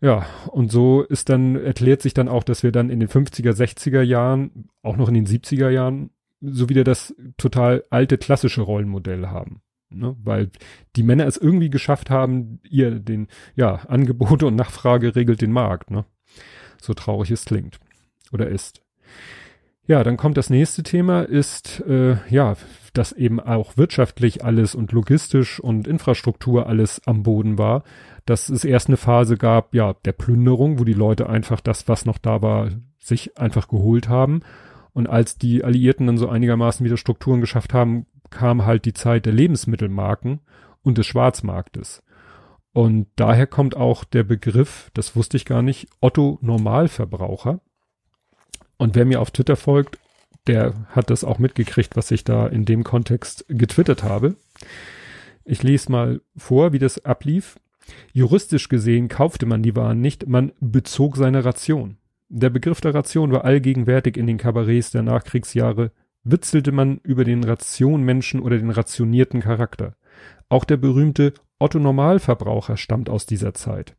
Ja, 0.03 0.27
und 0.49 0.71
so 0.71 1.03
ist 1.03 1.29
dann, 1.29 1.57
erklärt 1.57 2.03
sich 2.03 2.15
dann 2.15 2.29
auch, 2.29 2.43
dass 2.43 2.63
wir 2.63 2.73
dann 2.73 2.91
in 2.91 3.01
den 3.01 3.09
50er, 3.09 3.53
60er 3.53 4.03
Jahren, 4.03 4.69
auch 4.83 4.97
noch 4.97 5.09
in 5.09 5.15
den 5.15 5.27
70er 5.27 5.71
Jahren, 5.71 6.11
so 6.41 6.69
wieder 6.69 6.85
das 6.85 7.15
total 7.37 7.85
alte 7.91 8.19
klassische 8.19 8.63
Rollenmodell 8.63 9.27
haben. 9.27 9.63
Ne? 9.91 10.17
Weil 10.23 10.51
die 10.97 11.03
Männer 11.03 11.27
es 11.27 11.37
irgendwie 11.37 11.71
geschafft 11.71 12.11
haben, 12.11 12.61
ihr 12.69 13.01
den, 13.01 13.27
ja, 13.57 13.75
Angebote 13.89 14.47
und 14.47 14.57
Nachfrage 14.57 15.17
regelt 15.17 15.43
den 15.43 15.53
Markt, 15.53 15.91
ne? 15.91 16.05
So 16.81 16.95
traurig 16.95 17.31
es 17.31 17.45
klingt. 17.45 17.79
Oder 18.33 18.49
ist. 18.49 18.83
Ja, 19.91 20.05
dann 20.05 20.17
kommt 20.17 20.37
das 20.37 20.51
nächste 20.51 20.85
Thema, 20.85 21.23
ist 21.23 21.81
äh, 21.81 22.19
ja, 22.29 22.55
dass 22.93 23.11
eben 23.11 23.41
auch 23.41 23.77
wirtschaftlich 23.77 24.45
alles 24.45 24.77
und 24.77 24.93
logistisch 24.93 25.59
und 25.59 25.89
Infrastruktur 25.89 26.69
alles 26.69 27.05
am 27.09 27.25
Boden 27.25 27.59
war, 27.59 27.83
dass 28.25 28.51
es 28.51 28.65
erst 28.65 28.87
eine 28.87 28.97
Phase 28.97 29.37
gab, 29.37 29.75
ja, 29.75 29.95
der 30.05 30.13
Plünderung, 30.13 30.79
wo 30.79 30.85
die 30.85 30.93
Leute 30.93 31.29
einfach 31.29 31.61
das, 31.61 31.89
was 31.89 32.07
noch 32.07 32.19
da 32.19 32.41
war, 32.41 32.69
sich 33.01 33.37
einfach 33.37 33.67
geholt 33.67 34.09
haben. 34.09 34.43
Und 34.93 35.09
als 35.09 35.39
die 35.39 35.65
Alliierten 35.65 36.07
dann 36.07 36.19
so 36.19 36.29
einigermaßen 36.29 36.87
wieder 36.87 36.97
Strukturen 36.97 37.41
geschafft 37.41 37.75
haben, 37.75 38.07
kam 38.31 38.65
halt 38.65 38.85
die 38.85 38.95
Zeit 38.95 39.27
der 39.27 39.33
Lebensmittelmarken 39.33 40.39
und 40.83 40.99
des 40.99 41.07
Schwarzmarktes. 41.09 42.05
Und 42.73 43.09
daher 43.17 43.49
kommt 43.49 43.77
auch 43.77 44.05
der 44.05 44.23
Begriff, 44.23 44.93
das 44.95 45.17
wusste 45.17 45.37
ich 45.37 45.45
gar 45.45 45.63
nicht, 45.63 45.89
Otto 46.01 46.39
Normalverbraucher. 46.43 47.59
Und 48.81 48.95
wer 48.95 49.05
mir 49.05 49.21
auf 49.21 49.31
Twitter 49.31 49.57
folgt, 49.57 49.99
der 50.47 50.73
hat 50.89 51.11
das 51.11 51.23
auch 51.23 51.39
mitgekriegt, 51.39 51.97
was 51.97 52.11
ich 52.11 52.25
da 52.25 52.47
in 52.47 52.65
dem 52.65 52.83
Kontext 52.83 53.45
getwittert 53.47 54.03
habe. 54.05 54.37
Ich 55.45 55.63
lese 55.63 55.93
mal 55.93 56.23
vor, 56.35 56.73
wie 56.73 56.79
das 56.79 57.05
ablief. 57.05 57.61
Juristisch 58.15 58.71
gesehen 58.71 59.09
kaufte 59.09 59.45
man 59.45 59.63
die 59.63 59.77
Waren 59.77 60.01
nicht, 60.01 60.29
man 60.29 60.53
bezog 60.61 61.19
seine 61.19 61.45
Ration. 61.45 61.99
Der 62.31 62.49
Begriff 62.49 62.81
der 62.81 62.95
Ration 62.95 63.33
war 63.33 63.45
allgegenwärtig 63.45 64.17
in 64.17 64.27
den 64.27 64.39
Kabarets 64.39 64.91
der 64.91 65.03
Nachkriegsjahre, 65.03 65.93
witzelte 66.25 66.73
man 66.73 67.01
über 67.03 67.25
den 67.25 67.45
Rationmenschen 67.45 68.41
oder 68.41 68.57
den 68.57 68.71
rationierten 68.71 69.41
Charakter. 69.41 69.95
Auch 70.49 70.65
der 70.65 70.79
berühmte 70.79 71.35
Otto 71.59 71.79
Normalverbraucher 71.79 72.79
stammt 72.79 73.11
aus 73.11 73.27
dieser 73.27 73.53
Zeit. 73.53 73.95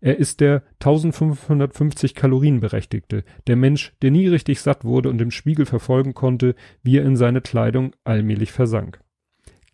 Er 0.00 0.18
ist 0.18 0.40
der 0.40 0.62
1550 0.80 2.14
Kalorien 2.14 2.60
berechtigte, 2.60 3.24
der 3.46 3.56
Mensch, 3.56 3.94
der 4.02 4.10
nie 4.10 4.26
richtig 4.26 4.60
satt 4.60 4.84
wurde 4.84 5.08
und 5.08 5.20
im 5.20 5.30
Spiegel 5.30 5.66
verfolgen 5.66 6.14
konnte, 6.14 6.54
wie 6.82 6.98
er 6.98 7.04
in 7.04 7.16
seine 7.16 7.40
Kleidung 7.40 7.94
allmählich 8.04 8.52
versank. 8.52 9.00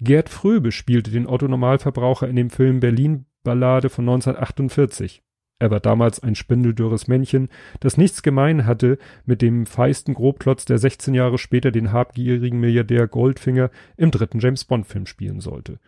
Gerd 0.00 0.28
Fröbe 0.28 0.70
spielte 0.70 1.10
den 1.10 1.26
Otto 1.26 1.48
Normalverbraucher 1.48 2.28
in 2.28 2.36
dem 2.36 2.50
Film 2.50 2.80
Berlin 2.80 3.26
Ballade 3.42 3.90
von 3.90 4.04
1948. 4.04 5.23
Er 5.64 5.70
war 5.70 5.80
damals 5.80 6.22
ein 6.22 6.34
spindeldürres 6.34 7.08
Männchen, 7.08 7.48
das 7.80 7.96
nichts 7.96 8.22
gemein 8.22 8.66
hatte 8.66 8.98
mit 9.24 9.40
dem 9.40 9.64
feisten 9.64 10.12
Grobklotz, 10.12 10.66
der 10.66 10.76
16 10.76 11.14
Jahre 11.14 11.38
später 11.38 11.70
den 11.70 11.90
habgierigen 11.90 12.60
Milliardär 12.60 13.08
Goldfinger 13.08 13.70
im 13.96 14.10
dritten 14.10 14.40
James 14.40 14.66
Bond 14.66 14.86
Film 14.86 15.06
spielen 15.06 15.40
sollte. 15.40 15.78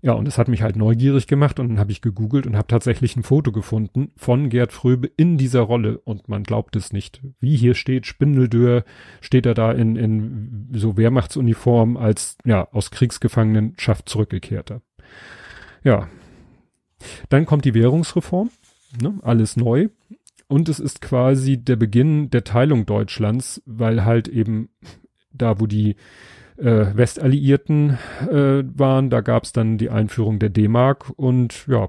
Ja, 0.00 0.14
und 0.14 0.26
es 0.26 0.38
hat 0.38 0.48
mich 0.48 0.62
halt 0.62 0.74
neugierig 0.74 1.28
gemacht 1.28 1.60
und 1.60 1.68
dann 1.68 1.78
habe 1.78 1.92
ich 1.92 2.02
gegoogelt 2.02 2.48
und 2.48 2.56
habe 2.56 2.66
tatsächlich 2.66 3.14
ein 3.14 3.22
Foto 3.22 3.52
gefunden 3.52 4.10
von 4.16 4.48
Gerd 4.48 4.72
Fröbe 4.72 5.08
in 5.16 5.38
dieser 5.38 5.60
Rolle 5.60 5.98
und 5.98 6.28
man 6.28 6.42
glaubt 6.42 6.74
es 6.74 6.92
nicht. 6.92 7.20
Wie 7.38 7.54
hier 7.54 7.76
steht, 7.76 8.06
Spindeldür, 8.06 8.82
steht 9.20 9.46
er 9.46 9.54
da 9.54 9.70
in, 9.70 9.94
in 9.94 10.68
so 10.72 10.96
Wehrmachtsuniform 10.96 11.96
als, 11.96 12.38
ja, 12.44 12.66
aus 12.72 12.90
Kriegsgefangenenschaft 12.90 14.08
zurückgekehrter. 14.08 14.82
Ja. 15.84 16.08
Dann 17.28 17.46
kommt 17.46 17.64
die 17.64 17.74
Währungsreform, 17.74 18.50
ne, 19.00 19.18
alles 19.22 19.56
neu. 19.56 19.88
Und 20.48 20.68
es 20.68 20.80
ist 20.80 21.00
quasi 21.00 21.56
der 21.56 21.76
Beginn 21.76 22.30
der 22.30 22.44
Teilung 22.44 22.84
Deutschlands, 22.84 23.62
weil 23.64 24.04
halt 24.04 24.28
eben 24.28 24.68
da, 25.32 25.60
wo 25.60 25.66
die 25.66 25.96
äh, 26.58 26.86
Westalliierten 26.94 27.98
äh, 28.28 28.62
waren. 28.74 29.10
Da 29.10 29.20
gab 29.20 29.44
es 29.44 29.52
dann 29.52 29.78
die 29.78 29.90
Einführung 29.90 30.38
der 30.38 30.50
D-Mark 30.50 31.10
und 31.16 31.66
ja, 31.68 31.88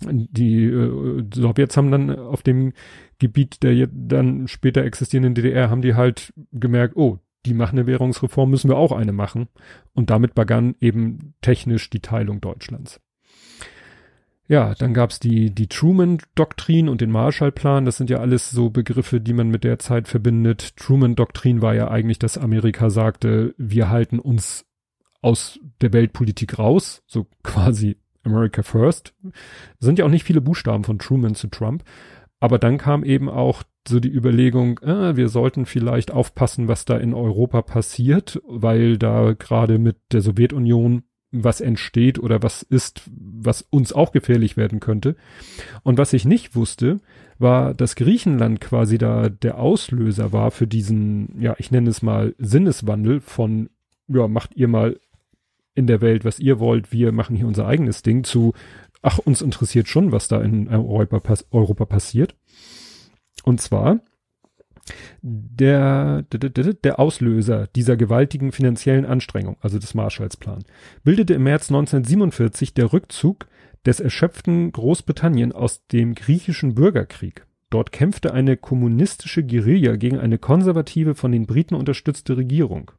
die 0.00 0.64
äh, 0.64 1.24
Sowjets 1.34 1.76
haben 1.76 1.90
dann 1.90 2.18
auf 2.18 2.42
dem 2.42 2.72
Gebiet 3.18 3.62
der 3.62 3.88
dann 3.88 4.48
später 4.48 4.84
existierenden 4.84 5.34
DDR 5.34 5.70
haben 5.70 5.82
die 5.82 5.94
halt 5.94 6.32
gemerkt, 6.52 6.96
oh, 6.96 7.18
die 7.46 7.54
machen 7.54 7.78
eine 7.78 7.86
Währungsreform, 7.86 8.50
müssen 8.50 8.68
wir 8.68 8.76
auch 8.76 8.92
eine 8.92 9.12
machen. 9.12 9.48
Und 9.94 10.10
damit 10.10 10.34
begann 10.34 10.74
eben 10.80 11.34
technisch 11.40 11.90
die 11.90 12.00
Teilung 12.00 12.40
Deutschlands. 12.40 13.00
Ja, 14.48 14.74
dann 14.74 14.94
gab's 14.94 15.20
die, 15.20 15.50
die 15.50 15.66
Truman-Doktrin 15.66 16.88
und 16.88 17.02
den 17.02 17.10
Marshallplan. 17.10 17.84
Das 17.84 17.98
sind 17.98 18.08
ja 18.08 18.18
alles 18.18 18.50
so 18.50 18.70
Begriffe, 18.70 19.20
die 19.20 19.34
man 19.34 19.50
mit 19.50 19.62
der 19.62 19.78
Zeit 19.78 20.08
verbindet. 20.08 20.74
Truman-Doktrin 20.78 21.60
war 21.60 21.74
ja 21.74 21.88
eigentlich, 21.88 22.18
dass 22.18 22.38
Amerika 22.38 22.88
sagte, 22.88 23.54
wir 23.58 23.90
halten 23.90 24.18
uns 24.18 24.64
aus 25.20 25.60
der 25.82 25.92
Weltpolitik 25.92 26.58
raus, 26.58 27.02
so 27.06 27.26
quasi 27.42 27.98
America 28.24 28.62
First. 28.62 29.14
Sind 29.80 29.98
ja 29.98 30.06
auch 30.06 30.10
nicht 30.10 30.24
viele 30.24 30.40
Buchstaben 30.40 30.84
von 30.84 30.98
Truman 30.98 31.34
zu 31.34 31.48
Trump. 31.48 31.84
Aber 32.40 32.58
dann 32.58 32.78
kam 32.78 33.04
eben 33.04 33.28
auch 33.28 33.64
so 33.86 34.00
die 34.00 34.12
Überlegung, 34.12 34.78
äh, 34.78 35.16
wir 35.16 35.28
sollten 35.28 35.66
vielleicht 35.66 36.10
aufpassen, 36.10 36.68
was 36.68 36.84
da 36.84 36.96
in 36.96 37.14
Europa 37.14 37.62
passiert, 37.62 38.40
weil 38.46 38.96
da 38.96 39.32
gerade 39.32 39.78
mit 39.78 39.96
der 40.12 40.20
Sowjetunion 40.20 41.02
was 41.30 41.60
entsteht 41.60 42.18
oder 42.18 42.42
was 42.42 42.62
ist, 42.62 43.02
was 43.10 43.62
uns 43.70 43.92
auch 43.92 44.12
gefährlich 44.12 44.56
werden 44.56 44.80
könnte. 44.80 45.16
Und 45.82 45.98
was 45.98 46.12
ich 46.12 46.24
nicht 46.24 46.56
wusste, 46.56 47.00
war, 47.38 47.74
dass 47.74 47.96
Griechenland 47.96 48.60
quasi 48.60 48.98
da 48.98 49.28
der 49.28 49.58
Auslöser 49.58 50.32
war 50.32 50.50
für 50.50 50.66
diesen, 50.66 51.40
ja, 51.40 51.54
ich 51.58 51.70
nenne 51.70 51.90
es 51.90 52.02
mal 52.02 52.34
Sinneswandel 52.38 53.20
von, 53.20 53.68
ja, 54.08 54.26
macht 54.26 54.56
ihr 54.56 54.68
mal 54.68 54.98
in 55.74 55.86
der 55.86 56.00
Welt, 56.00 56.24
was 56.24 56.40
ihr 56.40 56.58
wollt, 56.58 56.92
wir 56.92 57.12
machen 57.12 57.36
hier 57.36 57.46
unser 57.46 57.66
eigenes 57.66 58.02
Ding 58.02 58.24
zu, 58.24 58.54
ach, 59.02 59.18
uns 59.18 59.42
interessiert 59.42 59.86
schon, 59.86 60.12
was 60.12 60.28
da 60.28 60.40
in 60.40 60.68
Europa, 60.68 61.22
Europa 61.50 61.84
passiert. 61.84 62.34
Und 63.44 63.60
zwar 63.60 64.00
der, 65.22 66.22
der, 66.22 66.74
der 66.74 66.98
Auslöser 66.98 67.66
dieser 67.74 67.96
gewaltigen 67.96 68.52
finanziellen 68.52 69.04
Anstrengung, 69.04 69.56
also 69.60 69.78
des 69.78 69.94
Marshallsplan, 69.94 70.64
bildete 71.04 71.34
im 71.34 71.44
März 71.44 71.70
1947 71.70 72.74
der 72.74 72.92
Rückzug 72.92 73.46
des 73.86 74.00
erschöpften 74.00 74.72
Großbritannien 74.72 75.52
aus 75.52 75.86
dem 75.86 76.14
griechischen 76.14 76.74
Bürgerkrieg. 76.74 77.46
Dort 77.70 77.92
kämpfte 77.92 78.32
eine 78.32 78.56
kommunistische 78.56 79.44
Guerilla 79.44 79.96
gegen 79.96 80.18
eine 80.18 80.38
konservative, 80.38 81.14
von 81.14 81.32
den 81.32 81.46
Briten 81.46 81.74
unterstützte 81.74 82.36
Regierung. 82.36 82.90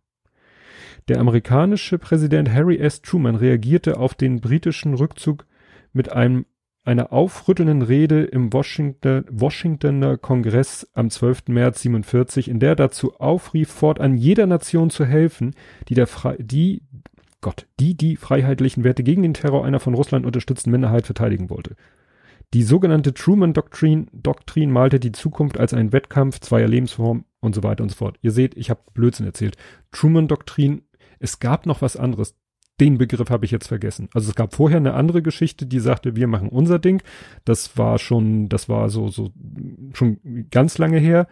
Der 1.08 1.20
amerikanische 1.20 1.98
Präsident 1.98 2.52
Harry 2.54 2.78
S. 2.78 3.02
Truman 3.02 3.36
reagierte 3.36 3.98
auf 3.98 4.14
den 4.14 4.42
britischen 4.42 4.94
Rückzug 4.94 5.48
mit 5.92 6.12
einem 6.12 6.46
einer 6.90 7.14
aufrüttelnden 7.14 7.84
Rede 7.84 8.24
im 8.24 8.52
Washington, 8.52 9.24
Washingtoner 9.30 10.18
Kongress 10.18 10.90
am 10.96 11.12
12. 11.12 11.50
März 11.50 11.84
47, 11.84 12.50
in 12.50 12.60
der 12.60 12.76
dazu 12.76 13.14
aufrief, 13.20 13.70
fortan 13.70 14.18
jeder 14.18 14.48
Nation 14.48 14.90
zu 14.90 15.06
helfen, 15.06 15.54
die 15.88 15.94
der 15.94 16.08
Fre 16.08 16.36
die 16.40 16.82
Gott, 17.42 17.68
die 17.80 17.96
die 17.96 18.16
freiheitlichen 18.16 18.84
Werte 18.84 19.04
gegen 19.04 19.22
den 19.22 19.36
Terror 19.36 19.64
einer 19.66 19.80
von 19.80 19.94
Russland 19.94 20.26
unterstützten 20.26 20.72
Minderheit 20.72 21.06
verteidigen 21.06 21.52
wollte. 21.52 21.76
Die 22.56 22.64
sogenannte 22.64 23.14
Truman-Doktrin 23.14 24.08
Doktrin 24.12 24.72
malte 24.72 25.00
die 25.00 25.12
Zukunft 25.12 25.60
als 25.60 25.76
einen 25.76 25.94
Wettkampf 25.94 26.40
zweier 26.40 26.68
Lebensformen 26.68 27.24
und 27.40 27.54
so 27.54 27.62
weiter 27.62 27.84
und 27.84 27.90
so 27.90 27.98
fort. 27.98 28.18
Ihr 28.24 28.32
seht, 28.32 28.58
ich 28.58 28.72
habe 28.72 28.82
Blödsinn 28.96 29.28
erzählt. 29.28 29.58
Truman-Doktrin, 29.92 30.82
es 31.20 31.40
gab 31.40 31.68
noch 31.68 31.84
was 31.84 31.96
anderes 31.98 32.36
den 32.80 32.98
Begriff 32.98 33.30
habe 33.30 33.46
ich 33.46 33.52
jetzt 33.52 33.68
vergessen. 33.68 34.10
Also 34.14 34.30
es 34.30 34.36
gab 34.36 34.54
vorher 34.54 34.78
eine 34.78 34.94
andere 34.94 35.22
Geschichte, 35.22 35.66
die 35.66 35.80
sagte, 35.80 36.16
wir 36.16 36.28
machen 36.28 36.50
unser 36.50 36.80
Ding. 36.80 37.02
Das 37.46 37.78
war 37.78 38.00
schon, 38.00 38.50
das 38.50 38.70
war 38.70 38.90
so, 38.90 39.10
so 39.10 39.32
schon 39.94 40.20
ganz 40.52 40.78
lange 40.78 41.00
her. 41.00 41.28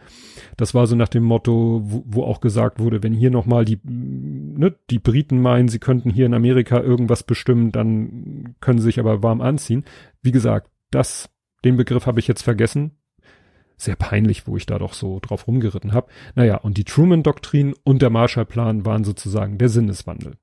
Das 0.57 0.73
war 0.73 0.87
so 0.87 0.95
nach 0.95 1.07
dem 1.07 1.23
Motto, 1.23 1.81
wo, 1.83 2.03
wo 2.05 2.23
auch 2.23 2.41
gesagt 2.41 2.79
wurde, 2.79 3.03
wenn 3.03 3.13
hier 3.13 3.31
nochmal 3.31 3.65
die, 3.65 3.79
ne, 3.83 4.75
die 4.89 4.99
Briten 4.99 5.41
meinen, 5.41 5.67
sie 5.67 5.79
könnten 5.79 6.09
hier 6.09 6.25
in 6.25 6.33
Amerika 6.33 6.79
irgendwas 6.81 7.23
bestimmen, 7.23 7.71
dann 7.71 8.55
können 8.59 8.79
sie 8.79 8.85
sich 8.85 8.99
aber 8.99 9.23
warm 9.23 9.41
anziehen. 9.41 9.85
Wie 10.21 10.31
gesagt, 10.31 10.69
das 10.91 11.29
Den 11.63 11.77
Begriff 11.77 12.05
habe 12.05 12.19
ich 12.19 12.27
jetzt 12.27 12.43
vergessen. 12.43 12.91
Sehr 13.77 13.95
peinlich, 13.95 14.47
wo 14.47 14.57
ich 14.57 14.65
da 14.65 14.79
doch 14.79 14.93
so 14.93 15.19
drauf 15.19 15.47
rumgeritten 15.47 15.93
habe. 15.93 16.07
Naja, 16.35 16.57
und 16.57 16.77
die 16.77 16.83
Truman-Doktrin 16.83 17.75
und 17.83 18.01
der 18.01 18.09
Marshallplan 18.09 18.85
waren 18.85 19.03
sozusagen 19.03 19.57
der 19.57 19.69
Sinneswandel. 19.69 20.37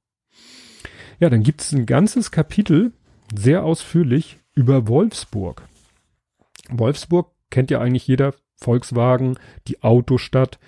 Ja, 1.21 1.31
dann 1.31 1.43
gibt's 1.43 1.73
ein 1.73 1.87
ganzes 1.87 2.31
Kapitel, 2.31 2.93
sehr 3.35 3.65
ausführlich, 3.65 4.39
über 4.55 4.89
Wolfsburg. 4.89 5.63
Wolfsburg 6.71 7.31
kennt 7.51 7.71
ja 7.71 7.81
eigentlich 7.81 8.07
jeder, 8.07 8.35
Volkswagen, 8.57 9.37
die 9.69 9.83
Autostadt. 9.83 10.59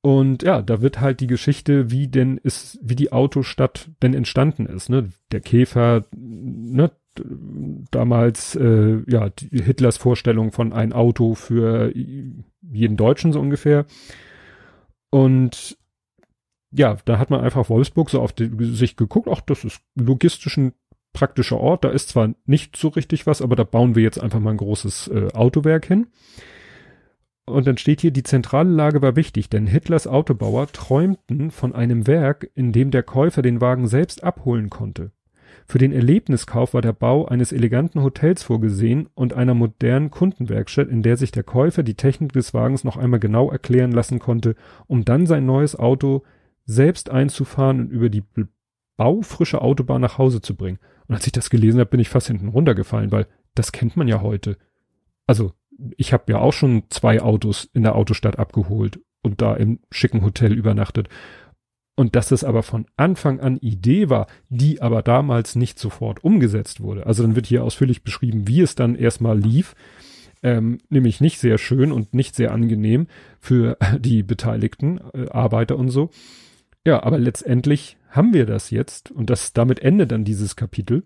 Und 0.00 0.42
ja, 0.42 0.62
da 0.62 0.82
wird 0.82 1.00
halt 1.00 1.20
die 1.20 1.28
Geschichte, 1.28 1.90
wie 1.90 2.08
denn 2.08 2.36
ist, 2.36 2.78
wie 2.82 2.96
die 2.96 3.12
Autostadt 3.12 3.88
denn 4.02 4.14
entstanden 4.14 4.66
ist, 4.66 4.88
ne? 4.88 5.10
Der 5.30 5.40
Käfer, 5.40 6.04
ne? 6.12 6.90
Damals, 7.90 8.56
äh, 8.56 9.02
ja, 9.06 9.28
Hitlers 9.50 9.98
Vorstellung 9.98 10.50
von 10.50 10.72
ein 10.72 10.92
Auto 10.92 11.34
für 11.34 11.92
jeden 11.94 12.96
Deutschen 12.96 13.32
so 13.32 13.40
ungefähr. 13.40 13.84
Und 15.10 15.76
ja, 16.72 16.96
da 17.04 17.18
hat 17.18 17.30
man 17.30 17.40
einfach 17.40 17.68
Wolfsburg 17.68 18.10
so 18.10 18.20
auf 18.20 18.32
die, 18.32 18.50
sich 18.74 18.96
geguckt, 18.96 19.28
ach, 19.30 19.40
das 19.42 19.64
ist 19.64 19.80
logistisch 19.94 20.56
ein 20.56 20.72
praktischer 21.12 21.58
Ort, 21.58 21.84
da 21.84 21.90
ist 21.90 22.08
zwar 22.08 22.30
nicht 22.46 22.76
so 22.76 22.88
richtig 22.88 23.26
was, 23.26 23.42
aber 23.42 23.54
da 23.54 23.64
bauen 23.64 23.94
wir 23.94 24.02
jetzt 24.02 24.20
einfach 24.20 24.40
mal 24.40 24.52
ein 24.52 24.56
großes 24.56 25.08
äh, 25.08 25.28
Autowerk 25.34 25.86
hin. 25.86 26.06
Und 27.44 27.66
dann 27.66 27.76
steht 27.76 28.00
hier, 28.00 28.12
die 28.12 28.22
zentrale 28.22 28.70
Lage 28.70 29.02
war 29.02 29.16
wichtig, 29.16 29.50
denn 29.50 29.66
Hitlers 29.66 30.06
Autobauer 30.06 30.68
träumten 30.68 31.50
von 31.50 31.74
einem 31.74 32.06
Werk, 32.06 32.50
in 32.54 32.72
dem 32.72 32.90
der 32.90 33.02
Käufer 33.02 33.42
den 33.42 33.60
Wagen 33.60 33.88
selbst 33.88 34.22
abholen 34.22 34.70
konnte. 34.70 35.10
Für 35.66 35.78
den 35.78 35.92
Erlebniskauf 35.92 36.74
war 36.74 36.82
der 36.82 36.92
Bau 36.92 37.26
eines 37.26 37.52
eleganten 37.52 38.02
Hotels 38.02 38.42
vorgesehen 38.42 39.08
und 39.14 39.32
einer 39.32 39.54
modernen 39.54 40.10
Kundenwerkstatt, 40.10 40.88
in 40.88 41.02
der 41.02 41.16
sich 41.16 41.30
der 41.30 41.42
Käufer 41.42 41.82
die 41.82 41.94
Technik 41.94 42.32
des 42.32 42.54
Wagens 42.54 42.84
noch 42.84 42.96
einmal 42.96 43.20
genau 43.20 43.50
erklären 43.50 43.92
lassen 43.92 44.18
konnte, 44.18 44.54
um 44.86 45.04
dann 45.04 45.26
sein 45.26 45.44
neues 45.44 45.78
Auto 45.78 46.22
selbst 46.64 47.10
einzufahren 47.10 47.80
und 47.80 47.90
über 47.90 48.08
die 48.08 48.24
baufrische 48.96 49.62
Autobahn 49.62 50.00
nach 50.00 50.18
Hause 50.18 50.40
zu 50.40 50.54
bringen. 50.54 50.78
Und 51.08 51.14
als 51.14 51.26
ich 51.26 51.32
das 51.32 51.50
gelesen 51.50 51.80
habe, 51.80 51.90
bin 51.90 52.00
ich 52.00 52.08
fast 52.08 52.28
hinten 52.28 52.48
runtergefallen, 52.48 53.12
weil 53.12 53.26
das 53.54 53.72
kennt 53.72 53.96
man 53.96 54.08
ja 54.08 54.20
heute. 54.20 54.56
Also 55.26 55.52
ich 55.96 56.12
habe 56.12 56.30
ja 56.32 56.38
auch 56.38 56.52
schon 56.52 56.84
zwei 56.90 57.20
Autos 57.20 57.68
in 57.72 57.82
der 57.82 57.94
Autostadt 57.96 58.38
abgeholt 58.38 59.00
und 59.22 59.40
da 59.40 59.54
im 59.54 59.80
schicken 59.90 60.22
Hotel 60.22 60.52
übernachtet. 60.52 61.08
Und 61.94 62.16
dass 62.16 62.30
es 62.30 62.44
aber 62.44 62.62
von 62.62 62.86
Anfang 62.96 63.40
an 63.40 63.58
Idee 63.58 64.08
war, 64.08 64.26
die 64.48 64.80
aber 64.80 65.02
damals 65.02 65.56
nicht 65.56 65.78
sofort 65.78 66.24
umgesetzt 66.24 66.80
wurde. 66.80 67.06
Also 67.06 67.22
dann 67.22 67.36
wird 67.36 67.46
hier 67.46 67.64
ausführlich 67.64 68.02
beschrieben, 68.02 68.48
wie 68.48 68.62
es 68.62 68.74
dann 68.74 68.94
erstmal 68.94 69.38
lief. 69.38 69.74
Ähm, 70.42 70.78
nämlich 70.88 71.20
nicht 71.20 71.38
sehr 71.38 71.56
schön 71.58 71.92
und 71.92 72.14
nicht 72.14 72.34
sehr 72.34 72.52
angenehm 72.52 73.06
für 73.38 73.76
die 73.98 74.22
beteiligten 74.22 75.00
äh, 75.12 75.28
Arbeiter 75.28 75.76
und 75.76 75.90
so. 75.90 76.10
Ja, 76.84 77.02
aber 77.02 77.18
letztendlich 77.18 77.96
haben 78.08 78.34
wir 78.34 78.46
das 78.46 78.70
jetzt 78.70 79.10
und 79.10 79.30
das 79.30 79.52
damit 79.52 79.80
endet 79.80 80.12
dann 80.12 80.24
dieses 80.24 80.56
Kapitel. 80.56 81.04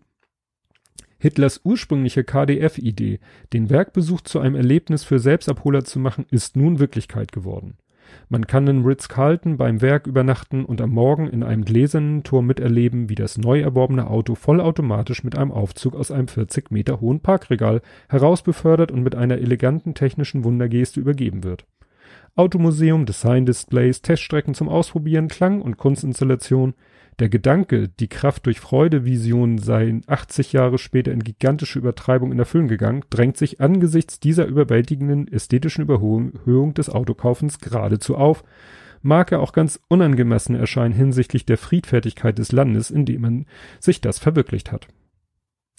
Hitlers 1.18 1.60
ursprüngliche 1.64 2.24
KDF-Idee, 2.24 3.20
den 3.52 3.70
Werkbesuch 3.70 4.20
zu 4.22 4.38
einem 4.38 4.54
Erlebnis 4.54 5.04
für 5.04 5.18
Selbstabholer 5.18 5.84
zu 5.84 5.98
machen, 5.98 6.26
ist 6.30 6.56
nun 6.56 6.78
Wirklichkeit 6.78 7.32
geworden. 7.32 7.78
Man 8.28 8.46
kann 8.46 8.66
in 8.68 8.84
Ritz-Carlton 8.84 9.56
beim 9.56 9.80
Werk 9.82 10.06
übernachten 10.06 10.64
und 10.64 10.80
am 10.80 10.90
Morgen 10.90 11.28
in 11.28 11.42
einem 11.42 11.64
gläsernen 11.64 12.22
Turm 12.22 12.46
miterleben, 12.46 13.08
wie 13.08 13.14
das 13.14 13.38
neu 13.38 13.60
erworbene 13.60 14.08
Auto 14.08 14.34
vollautomatisch 14.34 15.24
mit 15.24 15.36
einem 15.36 15.52
Aufzug 15.52 15.96
aus 15.96 16.10
einem 16.10 16.28
40 16.28 16.70
Meter 16.70 17.00
hohen 17.00 17.20
Parkregal 17.20 17.82
herausbefördert 18.08 18.92
und 18.92 19.02
mit 19.02 19.14
einer 19.14 19.38
eleganten 19.38 19.94
technischen 19.94 20.44
Wundergeste 20.44 21.00
übergeben 21.00 21.44
wird. 21.44 21.66
Automuseum, 22.36 23.06
Design-Displays, 23.06 24.02
Teststrecken 24.02 24.54
zum 24.54 24.68
Ausprobieren, 24.68 25.28
Klang- 25.28 25.62
und 25.62 25.76
Kunstinstallation– 25.76 26.74
der 27.18 27.30
Gedanke, 27.30 27.88
die 27.88 28.08
Kraft 28.08 28.44
durch 28.44 28.60
Freudevision 28.60 29.56
sei 29.56 30.00
80 30.06 30.52
Jahre 30.52 30.76
später 30.76 31.12
in 31.12 31.24
gigantische 31.24 31.78
Übertreibung 31.78 32.30
in 32.30 32.38
Erfüllung 32.38 32.68
gegangen, 32.68 33.04
drängt 33.08 33.38
sich 33.38 33.60
angesichts 33.60 34.20
dieser 34.20 34.44
überwältigenden 34.44 35.26
ästhetischen 35.26 35.82
Überhöhung 35.82 36.74
des 36.74 36.90
Autokaufens 36.90 37.58
geradezu 37.58 38.16
auf, 38.16 38.44
mag 39.00 39.32
er 39.32 39.40
auch 39.40 39.52
ganz 39.52 39.80
unangemessen 39.88 40.56
erscheinen 40.56 40.92
hinsichtlich 40.92 41.46
der 41.46 41.56
Friedfertigkeit 41.56 42.36
des 42.36 42.52
Landes, 42.52 42.90
in 42.90 43.06
dem 43.06 43.22
man 43.22 43.46
sich 43.80 44.02
das 44.02 44.18
verwirklicht 44.18 44.70
hat. 44.70 44.86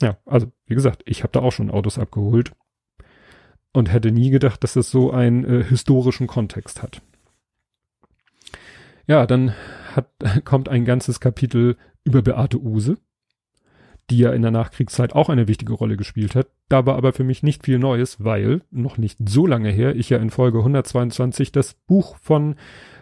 Ja, 0.02 0.18
also 0.26 0.52
wie 0.66 0.76
gesagt, 0.76 1.04
ich 1.06 1.22
habe 1.22 1.34
da 1.34 1.42
auch 1.42 1.52
schon 1.52 1.70
Autos 1.70 2.00
abgeholt 2.00 2.54
und 3.78 3.94
hätte 3.94 4.12
nie 4.12 4.32
gedacht, 4.32 4.64
dass 4.64 4.76
es 4.76 4.90
so 4.90 5.12
einen 5.12 5.46
äh, 5.46 5.64
historischen 5.64 6.26
Kontext 6.26 6.82
hat. 6.82 7.04
Ja, 9.06 9.28
dann 9.28 9.54
hat, 9.96 10.10
kommt 10.46 10.68
ein 10.68 10.84
ganzes 10.84 11.20
Kapitel 11.20 11.78
über 12.04 12.24
Beate 12.24 12.60
Use, 12.60 12.98
die 14.10 14.18
ja 14.18 14.32
in 14.32 14.42
der 14.42 14.50
Nachkriegszeit 14.50 15.14
auch 15.14 15.30
eine 15.30 15.48
wichtige 15.48 15.74
Rolle 15.74 15.96
gespielt 15.96 16.34
hat. 16.34 16.48
Da 16.70 16.88
war 16.88 16.96
aber 16.96 17.14
für 17.14 17.24
mich 17.24 17.44
nicht 17.44 17.66
viel 17.66 17.78
Neues, 17.78 18.24
weil 18.24 18.62
noch 18.72 18.98
nicht 18.98 19.20
so 19.30 19.46
lange 19.46 19.70
her 19.70 19.96
ich 19.96 20.10
ja 20.10 20.18
in 20.18 20.32
Folge 20.32 20.58
122 20.58 21.52
das 21.52 21.76
Buch 21.76 22.18
von 22.20 22.56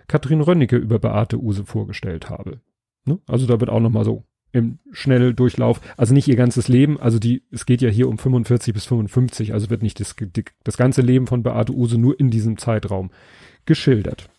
Katrin 0.09 0.41
Rönnecke 0.41 0.75
über 0.75 0.99
Beate 0.99 1.41
Use 1.41 1.63
vorgestellt 1.63 2.29
habe. 2.29 2.59
Ne? 3.05 3.19
Also 3.27 3.47
da 3.47 3.61
wird 3.61 3.69
auch 3.69 3.79
nochmal 3.79 4.03
so 4.03 4.25
im 4.55 4.79
Schnelldurchlauf, 4.91 5.81
also 5.97 6.13
nicht 6.13 6.27
ihr 6.27 6.35
ganzes 6.35 6.67
Leben, 6.67 6.99
also 6.99 7.19
die, 7.19 7.43
es 7.51 7.65
geht 7.65 7.81
ja 7.81 7.89
hier 7.89 8.07
um 8.07 8.17
45 8.17 8.73
bis 8.73 8.85
55, 8.85 9.53
also 9.53 9.69
wird 9.69 9.83
nicht 9.83 9.99
das, 9.99 10.15
das 10.63 10.77
ganze 10.77 11.01
Leben 11.01 11.27
von 11.27 11.43
Beate 11.43 11.73
Use 11.73 11.97
nur 11.97 12.19
in 12.19 12.29
diesem 12.29 12.57
Zeitraum 12.57 13.11
geschildert 13.65 14.29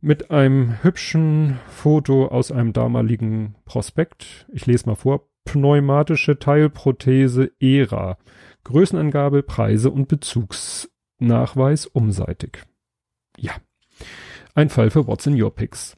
mit 0.00 0.30
einem 0.30 0.82
hübschen 0.82 1.58
Foto 1.68 2.26
aus 2.28 2.50
einem 2.50 2.72
damaligen 2.72 3.54
Prospekt. 3.64 4.46
Ich 4.52 4.66
lese 4.66 4.86
mal 4.86 4.94
vor. 4.94 5.28
Pneumatische 5.44 6.38
Teilprothese 6.38 7.50
ERA. 7.60 8.18
Größenangabe, 8.64 9.42
Preise 9.42 9.90
und 9.90 10.08
Bezugsnachweis 10.08 11.86
umseitig. 11.86 12.62
Ja. 13.36 13.52
Ein 14.54 14.68
Fall 14.68 14.90
für 14.90 15.06
What's 15.06 15.26
in 15.26 15.40
Your 15.40 15.54
Picks. 15.54 15.96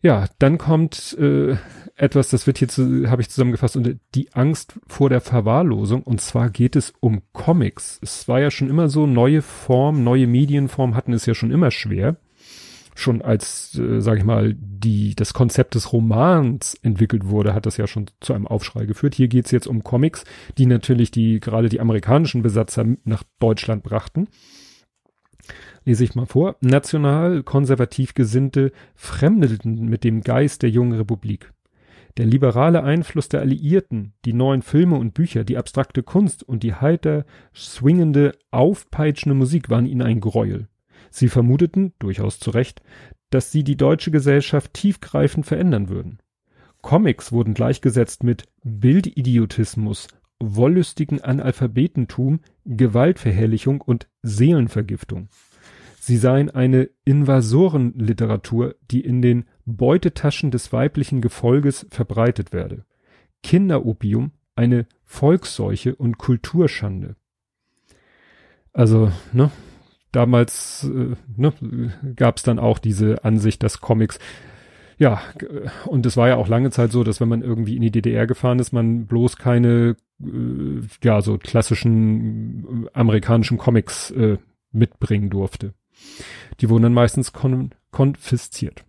Ja, 0.00 0.26
dann 0.38 0.58
kommt 0.58 1.16
äh, 1.18 1.56
etwas, 1.96 2.28
das 2.28 2.46
wird 2.46 2.58
hier 2.58 2.68
zu, 2.68 3.10
habe 3.10 3.20
ich 3.20 3.30
zusammengefasst, 3.30 3.76
und 3.76 3.98
die 4.14 4.32
Angst 4.32 4.78
vor 4.86 5.10
der 5.10 5.20
Verwahrlosung. 5.20 6.02
Und 6.02 6.20
zwar 6.20 6.50
geht 6.50 6.76
es 6.76 6.92
um 7.00 7.22
Comics. 7.32 7.98
Es 8.00 8.28
war 8.28 8.40
ja 8.40 8.50
schon 8.50 8.70
immer 8.70 8.88
so, 8.88 9.06
neue 9.06 9.42
Form, 9.42 10.04
neue 10.04 10.28
Medienform 10.28 10.94
hatten 10.94 11.12
es 11.12 11.26
ja 11.26 11.34
schon 11.34 11.50
immer 11.50 11.70
schwer 11.70 12.16
schon 12.98 13.22
als, 13.22 13.78
äh, 13.78 14.00
sage 14.00 14.18
ich 14.18 14.24
mal, 14.24 14.54
die 14.58 15.14
das 15.14 15.32
Konzept 15.32 15.74
des 15.74 15.92
Romans 15.92 16.74
entwickelt 16.82 17.26
wurde, 17.26 17.54
hat 17.54 17.64
das 17.64 17.76
ja 17.76 17.86
schon 17.86 18.06
zu 18.20 18.34
einem 18.34 18.46
Aufschrei 18.46 18.86
geführt. 18.86 19.14
Hier 19.14 19.28
geht's 19.28 19.52
jetzt 19.52 19.68
um 19.68 19.84
Comics, 19.84 20.24
die 20.58 20.66
natürlich 20.66 21.10
die 21.10 21.38
gerade 21.38 21.68
die 21.68 21.80
amerikanischen 21.80 22.42
Besatzer 22.42 22.84
nach 23.04 23.22
Deutschland 23.38 23.84
brachten. 23.84 24.28
Lese 25.88 26.04
ich 26.04 26.14
mal 26.14 26.26
vor. 26.26 26.56
National 26.60 27.42
konservativ 27.42 28.12
Gesinnte 28.12 28.72
fremdelten 28.94 29.86
mit 29.86 30.04
dem 30.04 30.20
Geist 30.20 30.60
der 30.60 30.68
jungen 30.68 30.92
Republik. 30.92 31.50
Der 32.18 32.26
liberale 32.26 32.84
Einfluss 32.84 33.30
der 33.30 33.40
Alliierten, 33.40 34.12
die 34.26 34.34
neuen 34.34 34.60
Filme 34.60 34.96
und 34.96 35.14
Bücher, 35.14 35.44
die 35.44 35.56
abstrakte 35.56 36.02
Kunst 36.02 36.42
und 36.42 36.62
die 36.62 36.74
heiter 36.74 37.24
swingende, 37.56 38.36
aufpeitschende 38.50 39.34
Musik 39.34 39.70
waren 39.70 39.86
ihnen 39.86 40.02
ein 40.02 40.20
Gräuel. 40.20 40.68
Sie 41.08 41.30
vermuteten, 41.30 41.94
durchaus 42.00 42.38
zu 42.38 42.50
Recht, 42.50 42.82
dass 43.30 43.50
sie 43.50 43.64
die 43.64 43.78
deutsche 43.78 44.10
Gesellschaft 44.10 44.74
tiefgreifend 44.74 45.46
verändern 45.46 45.88
würden. 45.88 46.18
Comics 46.82 47.32
wurden 47.32 47.54
gleichgesetzt 47.54 48.24
mit 48.24 48.44
Bildidiotismus, 48.62 50.08
wollüstigen 50.38 51.22
Analphabetentum, 51.22 52.40
Gewaltverherrlichung 52.66 53.80
und 53.80 54.06
Seelenvergiftung. 54.20 55.30
Sie 56.08 56.16
seien 56.16 56.48
eine 56.48 56.88
Invasorenliteratur, 57.04 58.76
die 58.90 59.02
in 59.02 59.20
den 59.20 59.44
Beutetaschen 59.66 60.50
des 60.50 60.72
weiblichen 60.72 61.20
Gefolges 61.20 61.86
verbreitet 61.90 62.54
werde. 62.54 62.86
Kinderopium, 63.42 64.32
eine 64.56 64.86
Volksseuche 65.04 65.94
und 65.94 66.16
Kulturschande. 66.16 67.16
Also, 68.72 69.12
ne, 69.34 69.50
damals 70.10 70.84
äh, 70.90 71.14
ne, 71.36 71.52
gab 72.16 72.38
es 72.38 72.42
dann 72.42 72.58
auch 72.58 72.78
diese 72.78 73.22
Ansicht, 73.22 73.62
dass 73.62 73.82
Comics 73.82 74.18
ja, 74.96 75.20
und 75.84 76.06
es 76.06 76.16
war 76.16 76.28
ja 76.28 76.36
auch 76.36 76.48
lange 76.48 76.70
Zeit 76.70 76.90
so, 76.90 77.04
dass 77.04 77.20
wenn 77.20 77.28
man 77.28 77.42
irgendwie 77.42 77.76
in 77.76 77.82
die 77.82 77.90
DDR 77.90 78.26
gefahren 78.26 78.58
ist, 78.60 78.72
man 78.72 79.04
bloß 79.04 79.36
keine, 79.36 79.94
äh, 80.20 80.80
ja, 81.04 81.20
so 81.20 81.36
klassischen 81.36 82.86
äh, 82.86 82.90
amerikanischen 82.94 83.58
Comics 83.58 84.10
äh, 84.12 84.38
mitbringen 84.72 85.28
durfte. 85.28 85.74
Die 86.60 86.68
wurden 86.68 86.84
dann 86.84 86.94
meistens 86.94 87.32
kon 87.32 87.70
konfisziert. 87.90 88.84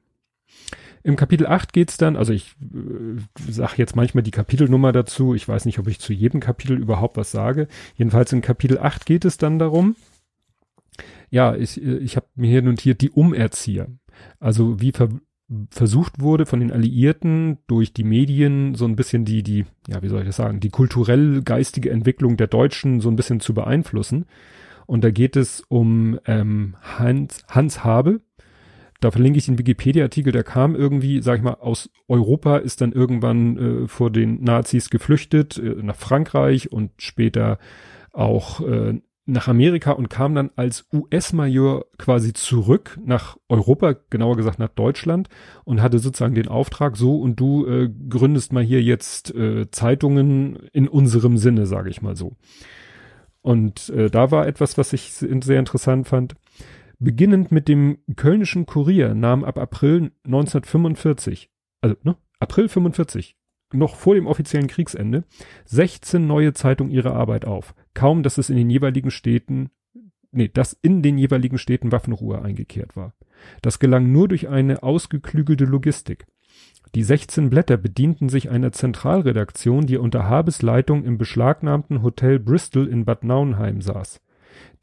Im 1.03 1.16
Kapitel 1.16 1.47
8 1.47 1.72
geht's 1.72 1.97
dann, 1.97 2.18
also 2.18 2.34
ich 2.34 2.55
äh, 2.62 3.51
sage 3.51 3.74
jetzt 3.78 3.95
manchmal 3.95 4.24
die 4.24 4.32
Kapitelnummer 4.32 4.91
dazu, 4.91 5.34
ich 5.34 5.47
weiß 5.47 5.66
nicht, 5.66 5.80
ob 5.80 5.88
ich 5.88 5.99
zu 5.99 6.12
jedem 6.12 6.41
Kapitel 6.41 6.78
überhaupt 6.78 7.16
was 7.16 7.32
sage. 7.32 7.68
Jedenfalls 7.95 8.34
in 8.34 8.41
Kapitel 8.41 8.78
8 8.78 9.05
geht 9.05 9.24
es 9.24 9.38
dann 9.38 9.60
darum, 9.60 9.95
ja, 11.30 11.55
ich, 11.55 11.82
ich 11.82 12.16
habe 12.16 12.28
mir 12.36 12.49
hier 12.49 12.62
notiert, 12.62 13.01
die 13.01 13.12
Umerzieher. 13.12 13.88
Also 14.39 14.82
wie 14.82 14.91
ver 14.91 15.10
versucht 15.72 16.22
wurde 16.22 16.45
von 16.45 16.60
den 16.60 16.72
Alliierten 16.72 17.57
durch 17.66 17.91
die 17.91 18.03
Medien 18.03 18.76
so 18.76 18.86
ein 18.86 18.95
bisschen 18.95 19.26
die, 19.26 19.41
die, 19.41 19.66
ja, 19.88 20.03
wie 20.03 20.07
soll 20.07 20.22
ich 20.22 20.28
das 20.28 20.36
sagen, 20.36 20.60
die 20.60 20.70
kulturell-geistige 20.70 21.89
Entwicklung 21.89 22.38
der 22.38 22.45
Deutschen 22.45 23.01
so 23.01 23.10
ein 23.10 23.16
bisschen 23.16 23.39
zu 23.39 23.55
beeinflussen. 23.55 24.26
Und 24.90 25.04
da 25.04 25.12
geht 25.12 25.36
es 25.36 25.62
um 25.68 26.20
ähm, 26.26 26.76
Hans, 26.82 27.46
Hans 27.48 27.84
Habe. 27.84 28.22
Da 29.00 29.12
verlinke 29.12 29.38
ich 29.38 29.46
den 29.46 29.60
Wikipedia-Artikel, 29.60 30.34
der 30.34 30.44
kam 30.44 30.76
irgendwie, 30.76 31.22
sag 31.22 31.38
ich 31.38 31.44
mal, 31.44 31.58
aus 31.60 31.92
Europa, 32.08 32.58
ist 32.58 32.82
dann 32.82 32.92
irgendwann 32.92 33.58
äh, 33.84 33.88
vor 33.88 34.10
den 34.10 34.44
Nazis 34.44 34.90
geflüchtet, 34.90 35.60
äh, 35.60 35.76
nach 35.84 35.96
Frankreich 35.96 36.72
und 36.72 36.90
später 36.98 37.60
auch 38.14 38.62
äh, 38.68 39.00
nach 39.28 39.48
Amerika 39.48 39.92
und 39.92 40.10
kam 40.10 40.34
dann 40.34 40.50
als 40.56 40.88
US-Major 40.92 41.86
quasi 42.00 42.34
zurück 42.34 43.00
nach 43.06 43.38
Europa, 43.48 43.94
genauer 44.10 44.38
gesagt 44.38 44.58
nach 44.58 44.70
Deutschland 44.70 45.30
und 45.66 45.84
hatte 45.84 46.00
sozusagen 46.00 46.34
den 46.34 46.48
Auftrag, 46.48 46.98
so 46.98 47.22
und 47.22 47.40
du 47.40 47.68
äh, 47.68 47.92
gründest 48.10 48.54
mal 48.54 48.64
hier 48.64 48.82
jetzt 48.82 49.36
äh, 49.36 49.70
Zeitungen 49.70 50.56
in 50.74 50.88
unserem 50.88 51.38
Sinne, 51.38 51.68
sage 51.68 51.92
ich 51.92 52.02
mal 52.02 52.16
so. 52.16 52.38
Und 53.42 53.90
äh, 53.90 54.10
da 54.10 54.32
war 54.32 54.48
etwas, 54.48 54.78
was 54.78 54.94
ich 54.94 55.14
sehr 55.14 55.60
interessant 55.60 56.08
fand. 56.08 56.36
Beginnend 57.00 57.52
mit 57.52 57.68
dem 57.68 58.00
Kölnischen 58.18 58.66
Kurier 58.66 59.16
nahm 59.16 59.46
ab 59.46 59.58
April 59.58 60.12
1945, 60.26 61.50
also 61.82 61.96
ne, 62.04 62.18
April 62.40 62.68
45, 62.68 63.38
noch 63.72 63.96
vor 63.96 64.16
dem 64.16 64.28
offiziellen 64.28 64.68
Kriegsende 64.68 65.24
16 65.66 66.26
neue 66.26 66.54
Zeitungen 66.54 66.92
ihre 66.92 67.14
Arbeit 67.14 67.46
auf. 67.46 67.74
Kaum, 67.94 68.24
dass 68.24 68.38
es 68.38 68.50
in 68.50 68.58
den 68.58 68.70
jeweiligen 68.70 69.12
Städten, 69.12 69.70
nee, 70.32 70.50
dass 70.50 70.74
in 70.74 71.02
den 71.02 71.18
jeweiligen 71.18 71.58
Städten 71.58 71.94
Waffenruhe 71.94 72.42
eingekehrt 72.42 72.98
war. 72.98 73.14
Das 73.62 73.80
gelang 73.80 74.12
nur 74.12 74.28
durch 74.28 74.50
eine 74.50 74.84
ausgeklügelte 74.84 75.64
Logistik. 75.64 76.26
Die 76.95 77.04
16 77.04 77.50
Blätter 77.50 77.78
bedienten 77.78 78.30
sich 78.30 78.50
einer 78.50 78.72
Zentralredaktion, 78.72 79.86
die 79.86 79.97
unter 79.97 80.28
Habes 80.28 80.62
Leitung 80.62 81.04
im 81.04 81.18
beschlagnahmten 81.18 82.02
Hotel 82.02 82.39
Bristol 82.39 82.88
in 82.88 83.06
Bad 83.06 83.24
Nauenheim 83.24 83.82
saß. 83.82 84.20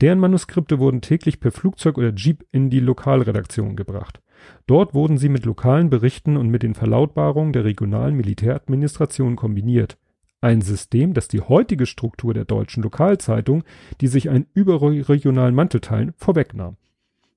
Deren 0.00 0.20
Manuskripte 0.20 0.78
wurden 0.78 1.00
täglich 1.00 1.40
per 1.40 1.50
Flugzeug 1.50 1.98
oder 1.98 2.12
Jeep 2.14 2.44
in 2.52 2.70
die 2.70 2.80
Lokalredaktion 2.80 3.76
gebracht. 3.76 4.20
Dort 4.66 4.94
wurden 4.94 5.18
sie 5.18 5.28
mit 5.28 5.44
lokalen 5.44 5.90
Berichten 5.90 6.36
und 6.36 6.48
mit 6.48 6.62
den 6.62 6.74
Verlautbarungen 6.74 7.52
der 7.52 7.64
regionalen 7.64 8.16
Militäradministration 8.16 9.34
kombiniert. 9.34 9.96
Ein 10.40 10.60
System, 10.60 11.14
das 11.14 11.28
die 11.28 11.40
heutige 11.40 11.86
Struktur 11.86 12.34
der 12.34 12.44
deutschen 12.44 12.82
Lokalzeitung, 12.82 13.64
die 14.00 14.06
sich 14.06 14.28
einen 14.28 14.46
überregionalen 14.54 15.54
Mantel 15.54 15.80
teilen, 15.80 16.12
vorwegnahm. 16.16 16.76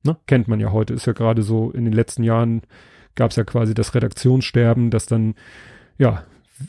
Ne? 0.04 0.18
Kennt 0.28 0.48
man 0.48 0.60
ja 0.60 0.72
heute, 0.72 0.94
ist 0.94 1.08
ja 1.08 1.14
gerade 1.14 1.42
so, 1.42 1.72
in 1.72 1.86
den 1.86 1.94
letzten 1.94 2.24
Jahren 2.24 2.62
gab 3.16 3.32
es 3.32 3.38
ja 3.38 3.44
quasi 3.44 3.74
das 3.74 3.96
Redaktionssterben, 3.96 4.90
dass 4.92 5.06
dann, 5.06 5.36
ja, 5.98 6.26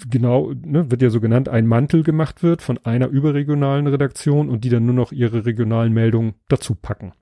genau, 0.09 0.53
ne, 0.53 0.91
wird 0.91 1.03
ja 1.03 1.11
so 1.11 1.20
genannt, 1.20 1.49
ein 1.49 1.66
Mantel 1.66 2.03
gemacht 2.03 2.43
wird 2.43 2.62
von 2.62 2.78
einer 2.84 3.09
überregionalen 3.09 3.86
Redaktion 3.86 4.49
und 4.49 4.64
die 4.64 4.68
dann 4.68 4.86
nur 4.86 4.95
noch 4.95 5.12
ihre 5.12 5.45
regionalen 5.47 5.93
Meldungen 5.93 6.34
dazu 6.49 6.74
packen. 6.74 7.12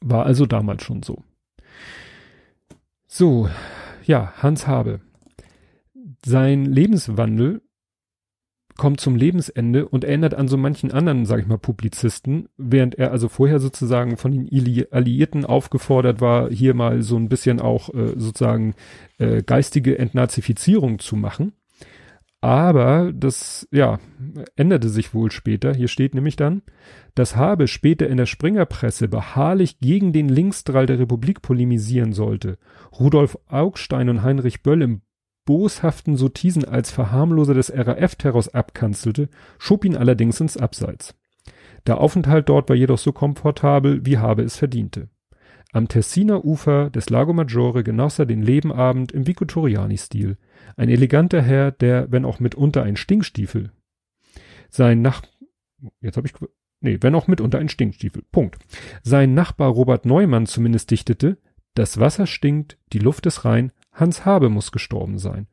War 0.00 0.26
also 0.26 0.46
damals 0.46 0.82
schon 0.82 1.02
so. 1.02 1.22
So, 3.06 3.48
ja, 4.04 4.32
Hans 4.38 4.66
Habe. 4.66 5.00
Sein 6.24 6.64
Lebenswandel 6.64 7.62
kommt 8.76 9.00
zum 9.00 9.16
Lebensende 9.16 9.88
und 9.88 10.04
erinnert 10.04 10.34
an 10.34 10.48
so 10.48 10.56
manchen 10.56 10.90
anderen, 10.90 11.26
sag 11.26 11.40
ich 11.40 11.46
mal, 11.46 11.58
Publizisten, 11.58 12.48
während 12.56 12.96
er 12.96 13.12
also 13.12 13.28
vorher 13.28 13.60
sozusagen 13.60 14.16
von 14.16 14.32
den 14.32 14.86
Alliierten 14.90 15.44
aufgefordert 15.44 16.20
war, 16.20 16.50
hier 16.50 16.74
mal 16.74 17.02
so 17.02 17.16
ein 17.16 17.28
bisschen 17.28 17.60
auch 17.60 17.92
äh, 17.94 18.14
sozusagen 18.16 18.74
äh, 19.18 19.42
geistige 19.42 19.98
Entnazifizierung 19.98 20.98
zu 20.98 21.16
machen. 21.16 21.52
Aber 22.44 23.10
das, 23.14 23.66
ja, 23.70 24.00
änderte 24.54 24.90
sich 24.90 25.14
wohl 25.14 25.30
später. 25.30 25.72
Hier 25.72 25.88
steht 25.88 26.14
nämlich 26.14 26.36
dann, 26.36 26.60
dass 27.14 27.36
Habe 27.36 27.68
später 27.68 28.06
in 28.06 28.18
der 28.18 28.26
Springerpresse 28.26 29.08
beharrlich 29.08 29.78
gegen 29.78 30.12
den 30.12 30.28
Linksdrall 30.28 30.84
der 30.84 30.98
Republik 30.98 31.40
polemisieren 31.40 32.12
sollte. 32.12 32.58
Rudolf 33.00 33.38
Augstein 33.46 34.10
und 34.10 34.22
Heinrich 34.22 34.62
Böll 34.62 34.82
im 34.82 35.00
boshaften 35.44 36.16
Sotisen 36.16 36.64
als 36.64 36.90
Verharmloser 36.90 37.54
des 37.54 37.72
RAF-Terrors 37.74 38.54
abkanzelte, 38.54 39.28
schob 39.58 39.84
ihn 39.84 39.96
allerdings 39.96 40.40
ins 40.40 40.56
Abseits. 40.56 41.14
Der 41.86 42.00
Aufenthalt 42.00 42.48
dort 42.48 42.68
war 42.68 42.76
jedoch 42.76 42.98
so 42.98 43.12
komfortabel, 43.12 44.06
wie 44.06 44.18
Habe 44.18 44.42
es 44.42 44.56
verdiente. 44.56 45.08
Am 45.72 45.88
Tessiner 45.88 46.44
Ufer 46.44 46.88
des 46.88 47.10
Lago 47.10 47.32
Maggiore 47.32 47.82
genoss 47.82 48.18
er 48.18 48.26
den 48.26 48.42
Lebenabend 48.42 49.12
im 49.12 49.26
Vicotoriani-Stil. 49.26 50.38
Ein 50.76 50.88
eleganter 50.88 51.42
Herr, 51.42 51.72
der, 51.72 52.12
wenn 52.12 52.24
auch 52.24 52.38
mitunter 52.38 52.84
ein 52.84 52.96
Stinkstiefel, 52.96 53.72
sein 54.70 55.02
Nach... 55.02 55.22
Jetzt 56.00 56.16
habe 56.16 56.26
ich... 56.26 56.34
Nee, 56.80 56.98
wenn 57.00 57.14
auch 57.14 57.28
mitunter 57.28 57.58
ein 57.58 57.68
Stinkstiefel. 57.68 58.22
Punkt. 58.30 58.58
Sein 59.02 59.34
Nachbar 59.34 59.70
Robert 59.70 60.04
Neumann 60.04 60.46
zumindest 60.46 60.90
dichtete, 60.90 61.38
das 61.74 61.98
Wasser 61.98 62.26
stinkt, 62.26 62.78
die 62.92 62.98
Luft 62.98 63.26
ist 63.26 63.44
rein, 63.44 63.72
Hans 63.94 64.26
Habe 64.26 64.50
muss 64.50 64.72
gestorben 64.72 65.18
sein. 65.18 65.46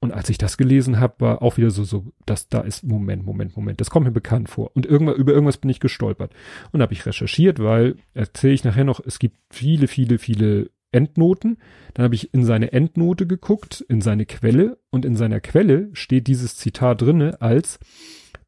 Und 0.00 0.12
als 0.12 0.28
ich 0.28 0.38
das 0.38 0.56
gelesen 0.56 1.00
habe, 1.00 1.14
war 1.18 1.42
auch 1.42 1.56
wieder 1.56 1.70
so, 1.70 1.82
so, 1.82 2.12
dass 2.24 2.48
da 2.48 2.60
ist, 2.60 2.84
Moment, 2.84 3.24
Moment, 3.24 3.56
Moment, 3.56 3.80
das 3.80 3.90
kommt 3.90 4.06
mir 4.06 4.12
bekannt 4.12 4.48
vor. 4.48 4.70
Und 4.74 4.86
irgendwann, 4.86 5.16
über 5.16 5.32
irgendwas 5.32 5.58
bin 5.58 5.70
ich 5.70 5.80
gestolpert. 5.80 6.32
Und 6.70 6.82
habe 6.82 6.92
ich 6.92 7.04
recherchiert, 7.04 7.58
weil, 7.58 7.96
erzähle 8.14 8.54
ich 8.54 8.64
nachher 8.64 8.84
noch, 8.84 9.00
es 9.04 9.18
gibt 9.18 9.36
viele, 9.50 9.88
viele, 9.88 10.18
viele 10.18 10.70
Endnoten. 10.92 11.58
Dann 11.94 12.04
habe 12.04 12.14
ich 12.14 12.32
in 12.32 12.44
seine 12.44 12.72
Endnote 12.72 13.26
geguckt, 13.26 13.84
in 13.88 14.00
seine 14.00 14.24
Quelle. 14.24 14.78
Und 14.90 15.04
in 15.04 15.16
seiner 15.16 15.40
Quelle 15.40 15.90
steht 15.94 16.28
dieses 16.28 16.56
Zitat 16.56 17.02
drinne 17.02 17.42
als, 17.42 17.80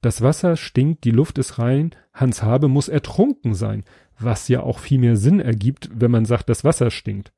das 0.03 0.23
Wasser 0.23 0.57
stinkt, 0.57 1.05
die 1.05 1.11
Luft 1.11 1.37
ist 1.37 1.59
rein, 1.59 1.91
Hans 2.15 2.43
Habe 2.43 2.69
muss 2.69 2.89
ertrunken 2.89 3.55
sein. 3.55 3.85
Was 4.19 4.49
ja 4.49 4.63
auch 4.63 4.79
viel 4.79 4.99
mehr 4.99 5.17
Sinn 5.17 5.41
ergibt, 5.41 5.91
wenn 5.93 6.11
man 6.11 6.27
sagt, 6.27 6.49
das 6.49 6.63
Wasser 6.63 6.91
stinkt. 6.91 7.33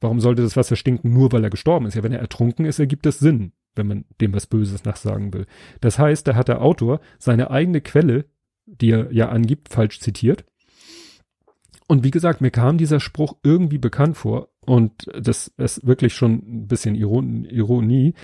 Warum 0.00 0.20
sollte 0.20 0.42
das 0.42 0.56
Wasser 0.56 0.76
stinken, 0.76 1.12
nur 1.12 1.30
weil 1.32 1.44
er 1.44 1.50
gestorben 1.50 1.86
ist? 1.86 1.94
Ja, 1.94 2.02
wenn 2.02 2.12
er 2.12 2.20
ertrunken 2.20 2.64
ist, 2.64 2.78
ergibt 2.78 3.04
das 3.06 3.18
Sinn, 3.18 3.52
wenn 3.74 3.86
man 3.86 4.04
dem 4.20 4.32
was 4.34 4.46
Böses 4.46 4.84
nachsagen 4.84 5.32
will. 5.34 5.46
Das 5.80 5.98
heißt, 5.98 6.26
da 6.26 6.34
hat 6.34 6.48
der 6.48 6.62
Autor 6.62 7.00
seine 7.18 7.50
eigene 7.50 7.80
Quelle, 7.80 8.24
die 8.66 8.90
er 8.90 9.12
ja 9.12 9.28
angibt, 9.28 9.68
falsch 9.68 10.00
zitiert. 10.00 10.44
Und 11.86 12.04
wie 12.04 12.12
gesagt, 12.12 12.40
mir 12.40 12.50
kam 12.50 12.78
dieser 12.78 13.00
Spruch 13.00 13.36
irgendwie 13.42 13.78
bekannt 13.78 14.16
vor 14.16 14.48
und 14.64 15.06
das 15.18 15.48
ist 15.56 15.84
wirklich 15.86 16.14
schon 16.14 16.34
ein 16.34 16.66
bisschen 16.68 16.94
Ironie. 16.94 18.14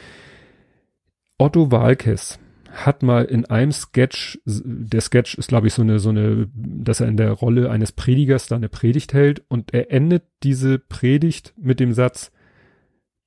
Otto 1.36 1.72
Walkes 1.72 2.38
hat 2.84 3.02
mal 3.02 3.24
in 3.24 3.46
einem 3.46 3.72
Sketch, 3.72 4.38
der 4.44 5.00
Sketch 5.00 5.36
ist 5.36 5.48
glaube 5.48 5.66
ich 5.66 5.74
so 5.74 5.82
eine, 5.82 5.98
so 5.98 6.10
eine, 6.10 6.48
dass 6.54 7.00
er 7.00 7.08
in 7.08 7.16
der 7.16 7.32
Rolle 7.32 7.70
eines 7.70 7.92
Predigers 7.92 8.46
da 8.46 8.56
eine 8.56 8.68
Predigt 8.68 9.12
hält 9.14 9.42
und 9.48 9.72
er 9.72 9.90
endet 9.90 10.24
diese 10.42 10.78
Predigt 10.78 11.54
mit 11.56 11.80
dem 11.80 11.92
Satz, 11.92 12.32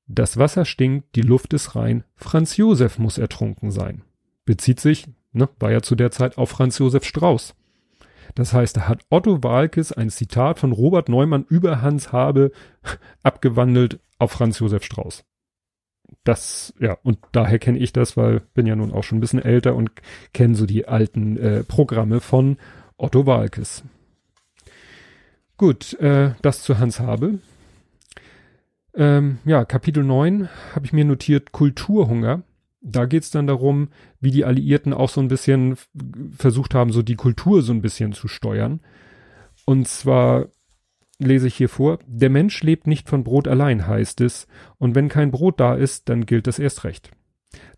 das 0.08 0.38
Wasser 0.38 0.66
stinkt, 0.66 1.16
die 1.16 1.22
Luft 1.22 1.54
ist 1.54 1.76
rein, 1.76 2.04
Franz 2.16 2.58
Josef 2.58 2.98
muss 2.98 3.18
ertrunken 3.18 3.72
sein. 3.72 4.04
Bezieht 4.46 4.80
sich, 4.80 5.08
ne, 5.34 5.50
war 5.60 5.72
ja 5.72 5.82
zu 5.82 5.96
der 5.96 6.12
Zeit 6.12 6.38
auf 6.38 6.50
Franz 6.50 6.78
Josef 6.80 7.04
Strauß. 7.04 7.56
Das 8.36 8.54
heißt, 8.54 8.78
da 8.78 8.88
hat 8.88 9.04
Otto 9.10 9.44
Walkes 9.44 9.92
ein 9.92 10.10
Zitat 10.10 10.60
von 10.60 10.72
Robert 10.72 11.10
Neumann 11.10 11.46
über 11.50 11.82
Hans 11.82 12.12
Habe 12.12 12.52
abgewandelt 13.24 14.00
auf 14.18 14.32
Franz 14.32 14.60
Josef 14.60 14.84
Strauß 14.84 15.26
das, 16.24 16.74
ja, 16.80 16.98
und 17.04 17.20
daher 17.32 17.60
kenne 17.60 17.80
ich 17.80 17.94
das, 17.94 18.18
weil 18.18 18.42
bin 18.54 18.66
ja 18.66 18.76
nun 18.76 18.92
auch 18.92 19.04
schon 19.04 19.18
ein 19.18 19.22
bisschen 19.22 19.42
älter 19.42 19.76
und 19.76 19.92
kenne 20.34 20.56
so 20.56 20.66
die 20.66 20.88
alten 20.88 21.38
äh, 21.38 21.64
Programme 21.64 22.20
von 22.20 22.58
Otto 22.98 23.26
Walkes. 23.26 23.84
Gut, 25.58 25.94
äh, 26.00 26.32
das 26.42 26.64
zu 26.64 26.80
Hans 26.80 27.00
Habe. 27.00 27.40
Ähm, 28.94 29.40
ja, 29.46 29.66
Kapitel 29.66 30.04
9 30.04 30.50
habe 30.74 30.86
ich 30.86 30.94
mir 30.94 31.06
notiert, 31.06 31.52
Kulturhunger. 31.52 32.44
Da 32.82 33.06
geht's 33.06 33.30
dann 33.30 33.48
darum, 33.48 33.90
wie 34.22 34.32
die 34.32 34.46
Alliierten 34.46 34.94
auch 34.94 35.10
so 35.10 35.20
ein 35.20 35.28
bisschen 35.28 35.78
versucht 36.38 36.74
haben, 36.74 36.92
so 36.92 37.02
die 37.02 37.16
Kultur 37.16 37.62
so 37.62 37.74
ein 37.74 37.82
bisschen 37.82 38.14
zu 38.14 38.28
steuern. 38.28 38.80
Und 39.66 39.88
zwar 39.88 40.48
lese 41.20 41.48
ich 41.48 41.56
hier 41.56 41.70
vor, 41.70 42.00
der 42.08 42.30
Mensch 42.30 42.64
lebt 42.64 42.88
nicht 42.88 43.10
von 43.10 43.24
Brot 43.24 43.48
allein, 43.48 43.88
heißt 43.88 44.22
es, 44.22 44.48
und 44.78 44.96
wenn 44.96 45.10
kein 45.10 45.32
Brot 45.32 45.60
da 45.60 45.76
ist, 45.76 46.10
dann 46.10 46.26
gilt 46.26 46.48
das 46.48 46.60
erst 46.60 46.84
recht. 46.84 47.12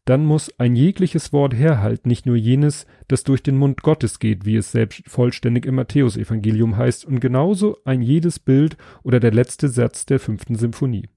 Dann 0.06 0.26
muss 0.26 0.52
ein 0.60 0.76
jegliches 0.76 1.32
Wort 1.32 1.54
herhalten, 1.54 2.10
nicht 2.10 2.26
nur 2.26 2.36
jenes, 2.36 2.88
das 3.08 3.24
durch 3.24 3.44
den 3.44 3.58
Mund 3.58 3.84
Gottes 3.84 4.20
geht, 4.20 4.46
wie 4.46 4.56
es 4.56 4.72
selbst 4.72 5.04
vollständig 5.08 5.66
im 5.66 5.76
Matthäusevangelium 5.76 6.78
heißt, 6.78 7.06
und 7.06 7.20
genauso 7.20 7.78
ein 7.86 8.02
jedes 8.02 8.40
Bild 8.40 8.78
oder 9.04 9.20
der 9.20 9.32
letzte 9.32 9.70
Satz 9.70 10.06
der 10.06 10.20
fünften 10.20 10.56
Symphonie. 10.56 11.08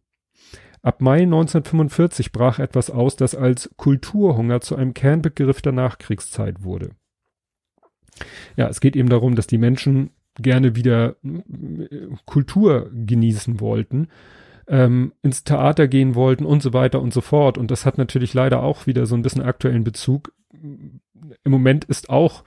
Ab 0.83 1.01
Mai 1.01 1.23
1945 1.23 2.31
brach 2.31 2.59
etwas 2.59 2.91
aus, 2.91 3.17
das 3.17 3.35
als 3.35 3.71
Kulturhunger 3.77 4.61
zu 4.61 4.77
einem 4.77 4.93
Kernbegriff 4.93 5.63
der 5.63 5.73
Nachkriegszeit 5.73 6.63
wurde. 6.63 6.91
Ja, 8.57 8.69
es 8.69 8.81
geht 8.81 8.95
eben 8.95 9.09
darum, 9.09 9.35
dass 9.35 9.47
die 9.47 9.59
Menschen 9.59 10.11
gerne 10.37 10.77
wieder 10.77 11.17
äh, 11.25 12.09
Kultur 12.25 12.91
genießen 12.93 13.61
wollten, 13.61 14.09
ähm, 14.67 15.13
ins 15.23 15.45
Theater 15.45 15.89
gehen 15.89 16.15
wollten 16.15 16.45
und 16.45 16.63
so 16.63 16.73
weiter 16.73 17.01
und 17.01 17.13
so 17.13 17.21
fort. 17.21 17.59
Und 17.59 17.71
das 17.71 17.87
hat 17.87 17.99
natürlich 17.99 18.35
leider 18.35 18.63
auch 18.63 18.87
wieder 18.87 19.07
so 19.07 19.15
ein 19.15 19.23
bisschen 19.23 19.43
aktuellen 19.43 19.85
Bezug. 19.85 20.33
Im 20.53 21.53
Moment 21.53 21.85
ist 21.85 22.11
auch 22.11 22.45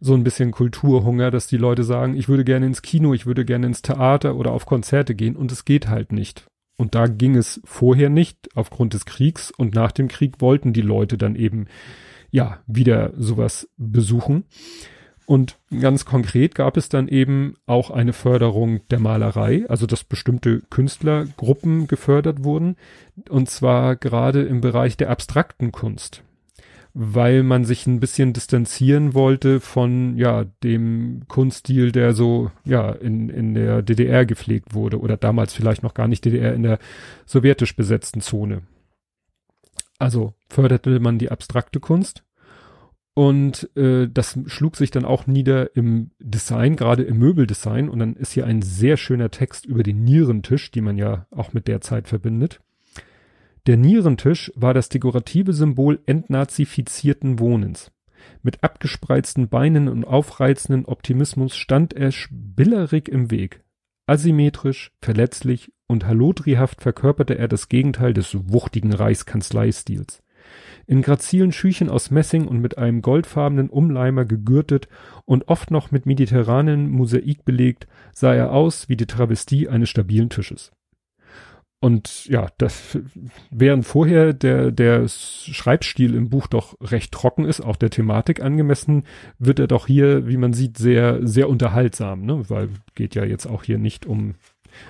so 0.00 0.14
ein 0.14 0.24
bisschen 0.24 0.50
Kulturhunger, 0.50 1.30
dass 1.30 1.46
die 1.46 1.56
Leute 1.56 1.82
sagen, 1.82 2.16
ich 2.16 2.28
würde 2.28 2.44
gerne 2.44 2.66
ins 2.66 2.82
Kino, 2.82 3.14
ich 3.14 3.26
würde 3.26 3.44
gerne 3.44 3.66
ins 3.66 3.82
Theater 3.82 4.36
oder 4.36 4.52
auf 4.52 4.66
Konzerte 4.66 5.14
gehen 5.14 5.36
und 5.36 5.50
es 5.52 5.64
geht 5.64 5.88
halt 5.88 6.12
nicht. 6.12 6.46
Und 6.76 6.94
da 6.94 7.06
ging 7.06 7.36
es 7.36 7.60
vorher 7.64 8.10
nicht 8.10 8.50
aufgrund 8.54 8.92
des 8.92 9.06
Kriegs 9.06 9.50
und 9.50 9.74
nach 9.74 9.92
dem 9.92 10.08
Krieg 10.08 10.40
wollten 10.40 10.74
die 10.74 10.82
Leute 10.82 11.16
dann 11.16 11.34
eben 11.34 11.66
ja 12.30 12.58
wieder 12.66 13.12
sowas 13.16 13.68
besuchen. 13.78 14.44
Und 15.26 15.58
ganz 15.80 16.04
konkret 16.04 16.54
gab 16.54 16.76
es 16.76 16.88
dann 16.88 17.08
eben 17.08 17.56
auch 17.66 17.90
eine 17.90 18.12
Förderung 18.12 18.86
der 18.90 19.00
Malerei, 19.00 19.64
also 19.68 19.86
dass 19.86 20.04
bestimmte 20.04 20.62
Künstlergruppen 20.70 21.88
gefördert 21.88 22.44
wurden, 22.44 22.76
und 23.28 23.50
zwar 23.50 23.96
gerade 23.96 24.42
im 24.42 24.60
Bereich 24.60 24.96
der 24.96 25.10
abstrakten 25.10 25.72
Kunst, 25.72 26.22
weil 26.94 27.42
man 27.42 27.64
sich 27.64 27.88
ein 27.88 27.98
bisschen 27.98 28.34
distanzieren 28.34 29.14
wollte 29.14 29.58
von 29.58 30.16
ja 30.16 30.44
dem 30.62 31.22
Kunststil, 31.26 31.90
der 31.90 32.12
so 32.12 32.52
ja 32.64 32.92
in 32.92 33.28
in 33.28 33.54
der 33.54 33.82
DDR 33.82 34.26
gepflegt 34.26 34.74
wurde 34.74 35.00
oder 35.00 35.16
damals 35.16 35.52
vielleicht 35.52 35.82
noch 35.82 35.94
gar 35.94 36.06
nicht 36.06 36.24
DDR 36.24 36.54
in 36.54 36.62
der 36.62 36.78
sowjetisch 37.24 37.74
besetzten 37.74 38.20
Zone. 38.20 38.62
Also 39.98 40.34
förderte 40.48 41.00
man 41.00 41.18
die 41.18 41.32
abstrakte 41.32 41.80
Kunst 41.80 42.25
und 43.18 43.74
äh, 43.78 44.10
das 44.12 44.38
schlug 44.44 44.76
sich 44.76 44.90
dann 44.90 45.06
auch 45.06 45.26
nieder 45.26 45.74
im 45.74 46.10
Design, 46.18 46.76
gerade 46.76 47.02
im 47.02 47.18
Möbeldesign. 47.18 47.88
Und 47.88 47.98
dann 48.00 48.14
ist 48.14 48.32
hier 48.32 48.44
ein 48.44 48.60
sehr 48.60 48.98
schöner 48.98 49.30
Text 49.30 49.64
über 49.64 49.82
den 49.82 50.04
Nierentisch, 50.04 50.70
die 50.70 50.82
man 50.82 50.98
ja 50.98 51.26
auch 51.30 51.54
mit 51.54 51.66
der 51.66 51.80
Zeit 51.80 52.08
verbindet. 52.08 52.60
Der 53.66 53.78
Nierentisch 53.78 54.52
war 54.54 54.74
das 54.74 54.90
dekorative 54.90 55.54
Symbol 55.54 55.98
entnazifizierten 56.04 57.38
Wohnens. 57.38 57.90
Mit 58.42 58.62
abgespreizten 58.62 59.48
Beinen 59.48 59.88
und 59.88 60.04
aufreizenden 60.04 60.84
Optimismus 60.84 61.56
stand 61.56 61.94
er 61.94 62.12
spillerig 62.12 63.08
im 63.08 63.30
Weg. 63.30 63.64
Asymmetrisch, 64.04 64.92
verletzlich 65.00 65.72
und 65.86 66.06
halodrihaft 66.06 66.82
verkörperte 66.82 67.38
er 67.38 67.48
das 67.48 67.70
Gegenteil 67.70 68.12
des 68.12 68.36
wuchtigen 68.52 68.92
Reichskanzleistils. 68.92 70.22
In 70.86 71.02
grazilen 71.02 71.52
Schüchen 71.52 71.88
aus 71.90 72.10
Messing 72.10 72.46
und 72.46 72.60
mit 72.60 72.78
einem 72.78 73.02
goldfarbenen 73.02 73.68
Umleimer 73.68 74.24
gegürtet 74.24 74.88
und 75.24 75.48
oft 75.48 75.70
noch 75.70 75.90
mit 75.90 76.06
mediterranen 76.06 76.88
Mosaik 76.88 77.44
belegt, 77.44 77.88
sah 78.12 78.34
er 78.34 78.52
aus 78.52 78.88
wie 78.88 78.96
die 78.96 79.06
Travestie 79.06 79.68
eines 79.68 79.88
stabilen 79.88 80.30
Tisches. 80.30 80.72
Und 81.80 82.26
ja, 82.26 82.48
das, 82.58 82.98
während 83.50 83.84
vorher 83.84 84.32
der, 84.32 84.70
der 84.70 85.06
Schreibstil 85.08 86.14
im 86.14 86.30
Buch 86.30 86.46
doch 86.46 86.74
recht 86.80 87.12
trocken 87.12 87.44
ist, 87.44 87.60
auch 87.60 87.76
der 87.76 87.90
Thematik 87.90 88.40
angemessen, 88.40 89.04
wird 89.38 89.58
er 89.58 89.66
doch 89.66 89.86
hier, 89.86 90.26
wie 90.26 90.36
man 90.36 90.52
sieht, 90.52 90.78
sehr, 90.78 91.26
sehr 91.26 91.48
unterhaltsam, 91.48 92.22
ne? 92.22 92.48
Weil 92.48 92.70
geht 92.94 93.14
ja 93.14 93.24
jetzt 93.24 93.46
auch 93.46 93.62
hier 93.62 93.78
nicht 93.78 94.06
um 94.06 94.34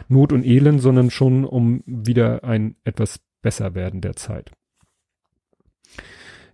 Not 0.09 0.32
und 0.32 0.44
Elend, 0.44 0.80
sondern 0.80 1.11
schon 1.11 1.44
um 1.44 1.82
wieder 1.86 2.44
ein 2.44 2.76
etwas 2.84 3.20
besser 3.42 3.74
werden 3.74 4.01
der 4.01 4.16
Zeit. 4.16 4.53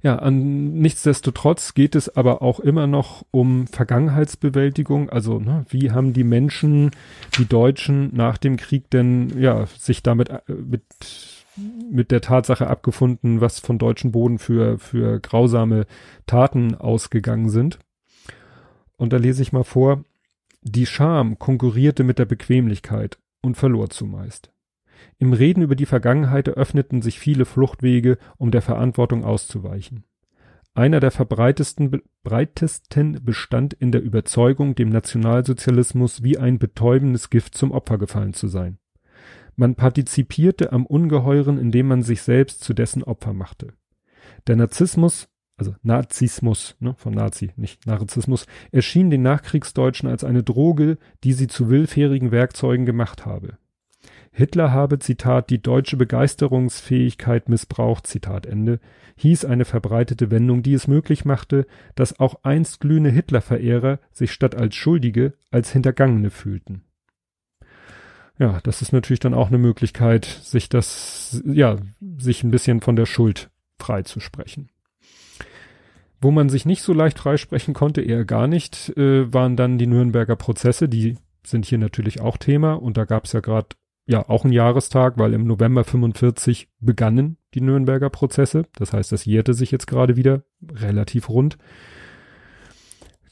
Ja, 0.02 0.16
an, 0.16 0.72
nichtsdestotrotz 0.72 1.74
geht 1.74 1.94
es 1.94 2.16
aber 2.16 2.42
auch 2.42 2.58
immer 2.58 2.88
noch 2.88 3.24
um 3.30 3.68
Vergangenheitsbewältigung. 3.68 5.10
Also, 5.10 5.38
ne, 5.38 5.64
wie 5.68 5.92
haben 5.92 6.12
die 6.12 6.24
Menschen, 6.24 6.90
die 7.38 7.46
Deutschen 7.46 8.10
nach 8.12 8.36
dem 8.36 8.56
Krieg 8.56 8.90
denn, 8.90 9.40
ja, 9.40 9.66
sich 9.78 10.02
damit, 10.02 10.30
äh, 10.30 10.40
mit, 10.48 10.82
mit 11.88 12.10
der 12.10 12.20
Tatsache 12.20 12.66
abgefunden, 12.66 13.40
was 13.40 13.60
von 13.60 13.78
deutschen 13.78 14.10
Boden 14.10 14.40
für, 14.40 14.78
für 14.78 15.20
grausame 15.20 15.86
Taten 16.26 16.74
ausgegangen 16.74 17.48
sind. 17.48 17.78
Und 18.96 19.12
da 19.12 19.18
lese 19.18 19.42
ich 19.42 19.52
mal 19.52 19.64
vor, 19.64 20.04
die 20.62 20.86
Scham 20.86 21.38
konkurrierte 21.38 22.02
mit 22.02 22.18
der 22.18 22.24
Bequemlichkeit 22.24 23.18
und 23.40 23.56
verlor 23.56 23.90
zumeist. 23.90 24.50
Im 25.18 25.32
Reden 25.32 25.62
über 25.62 25.76
die 25.76 25.86
Vergangenheit 25.86 26.48
eröffneten 26.48 27.02
sich 27.02 27.18
viele 27.18 27.44
Fluchtwege, 27.44 28.18
um 28.36 28.50
der 28.50 28.62
Verantwortung 28.62 29.24
auszuweichen. 29.24 30.04
Einer 30.74 31.00
der 31.00 31.10
verbreitesten 31.10 32.00
breitesten 32.22 33.22
bestand 33.22 33.74
in 33.74 33.92
der 33.92 34.02
Überzeugung, 34.02 34.74
dem 34.74 34.88
Nationalsozialismus 34.88 36.22
wie 36.22 36.38
ein 36.38 36.58
betäubendes 36.58 37.28
Gift 37.28 37.54
zum 37.54 37.72
Opfer 37.72 37.98
gefallen 37.98 38.32
zu 38.32 38.48
sein. 38.48 38.78
Man 39.54 39.74
partizipierte 39.74 40.72
am 40.72 40.86
Ungeheuren, 40.86 41.58
indem 41.58 41.88
man 41.88 42.02
sich 42.02 42.22
selbst 42.22 42.64
zu 42.64 42.72
dessen 42.72 43.02
Opfer 43.02 43.34
machte. 43.34 43.74
Der 44.46 44.56
Narzissmus, 44.56 45.28
also 45.58 45.74
Nazismus, 45.82 46.76
ne, 46.80 46.94
von 46.96 47.12
Nazi, 47.12 47.50
nicht 47.56 47.86
Narzissmus, 47.86 48.46
erschien 48.70 49.10
den 49.10 49.22
Nachkriegsdeutschen 49.22 50.08
als 50.08 50.24
eine 50.24 50.42
Droge, 50.42 50.96
die 51.22 51.34
sie 51.34 51.48
zu 51.48 51.68
willfährigen 51.68 52.30
Werkzeugen 52.30 52.86
gemacht 52.86 53.26
habe. 53.26 53.58
Hitler 54.34 54.72
habe, 54.72 54.98
Zitat, 54.98 55.50
die 55.50 55.60
deutsche 55.60 55.98
Begeisterungsfähigkeit 55.98 57.50
missbraucht, 57.50 58.06
Zitat 58.06 58.46
Ende, 58.46 58.80
hieß 59.16 59.44
eine 59.44 59.66
verbreitete 59.66 60.30
Wendung, 60.30 60.62
die 60.62 60.72
es 60.72 60.88
möglich 60.88 61.26
machte, 61.26 61.66
dass 61.94 62.18
auch 62.18 62.36
einst 62.42 62.80
glühende 62.80 63.10
Hitlerverehrer 63.10 63.98
sich 64.10 64.32
statt 64.32 64.54
als 64.54 64.74
Schuldige 64.74 65.34
als 65.50 65.70
Hintergangene 65.70 66.30
fühlten. 66.30 66.82
Ja, 68.38 68.60
das 68.62 68.80
ist 68.80 68.92
natürlich 68.92 69.20
dann 69.20 69.34
auch 69.34 69.48
eine 69.48 69.58
Möglichkeit, 69.58 70.24
sich 70.24 70.70
das, 70.70 71.42
ja, 71.44 71.76
sich 72.16 72.42
ein 72.42 72.50
bisschen 72.50 72.80
von 72.80 72.96
der 72.96 73.06
Schuld 73.06 73.50
freizusprechen. 73.78 74.70
Wo 76.22 76.30
man 76.30 76.48
sich 76.48 76.64
nicht 76.64 76.82
so 76.82 76.94
leicht 76.94 77.18
freisprechen 77.18 77.74
konnte, 77.74 78.00
eher 78.00 78.24
gar 78.24 78.46
nicht, 78.46 78.96
äh, 78.96 79.30
waren 79.32 79.56
dann 79.56 79.76
die 79.76 79.86
Nürnberger 79.86 80.36
Prozesse, 80.36 80.88
die 80.88 81.18
sind 81.44 81.66
hier 81.66 81.78
natürlich 81.78 82.20
auch 82.20 82.38
Thema 82.38 82.74
und 82.74 82.96
da 82.96 83.04
gab 83.04 83.24
es 83.24 83.32
ja 83.32 83.40
gerade 83.40 83.76
ja 84.06 84.28
auch 84.28 84.44
ein 84.44 84.52
Jahrestag, 84.52 85.18
weil 85.18 85.32
im 85.34 85.44
November 85.44 85.84
45 85.84 86.68
begannen 86.80 87.36
die 87.54 87.60
Nürnberger 87.60 88.10
Prozesse. 88.10 88.66
Das 88.74 88.92
heißt, 88.92 89.12
das 89.12 89.24
jährte 89.24 89.54
sich 89.54 89.70
jetzt 89.70 89.86
gerade 89.86 90.16
wieder 90.16 90.42
relativ 90.70 91.28
rund. 91.28 91.58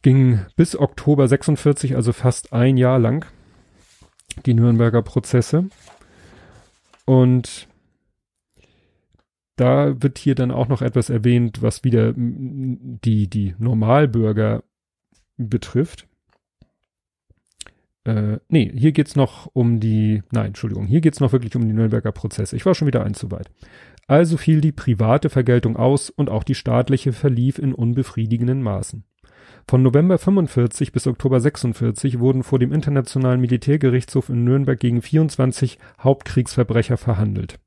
Ging 0.03 0.41
bis 0.57 0.77
Oktober 0.77 1.29
46, 1.29 1.97
also 1.97 2.13
fast 2.13 2.53
ein 2.53 2.77
Jahr 2.77 2.99
lang, 2.99 3.27
die 4.47 4.55
Nürnberger 4.55 5.03
Prozesse. 5.03 5.69
Und 7.05 7.69
da 9.57 10.01
wird 10.01 10.19
hier 10.19 10.35
dann 10.35 10.53
auch 10.53 10.69
noch 10.69 10.81
etwas 10.81 11.11
erwähnt, 11.11 11.61
was 11.61 11.85
wieder 11.85 12.15
die, 12.17 13.29
die 13.29 13.55
Normalbürger 13.59 14.63
betrifft. 15.37 16.07
Äh, 18.05 18.39
nee, 18.49 18.73
hier 18.75 18.93
geht's 18.93 19.17
noch 19.17 19.51
um 19.53 19.79
die, 19.81 20.23
nein, 20.33 20.49
Entschuldigung, 20.49 20.87
hier 20.87 21.01
geht's 21.01 21.21
noch 21.21 21.33
wirklich 21.33 21.55
um 21.57 21.67
die 21.67 21.75
Nürnberger 21.75 22.13
Prozesse. 22.13 22.57
Ich 22.57 22.65
war 22.65 22.75
schon 22.75 22.87
wieder 22.87 23.05
ein 23.05 23.15
zu 23.15 23.31
weit. 23.31 23.51
Also 24.07 24.37
fiel 24.37 24.61
die 24.61 24.73
private 24.73 25.31
Vergeltung 25.31 25.77
aus 25.77 26.11
und 26.11 26.31
auch 26.31 26.43
die 26.43 26.55
staatliche 26.55 27.13
verlief 27.13 27.59
in 27.59 27.75
unbefriedigenden 27.75 28.63
Maßen. 28.63 29.05
Von 29.69 29.83
November 29.83 30.19
45 30.19 30.93
bis 30.93 31.07
Oktober 31.07 31.41
46 31.41 32.19
wurden 32.19 32.43
vor 32.43 32.59
dem 32.59 32.73
Internationalen 32.73 33.41
Militärgerichtshof 33.41 34.29
in 34.29 34.43
Nürnberg 34.45 34.81
gegen 34.81 35.03
24 35.03 35.79
Hauptkriegsverbrecher 36.01 36.97
verhandelt. 36.97 37.61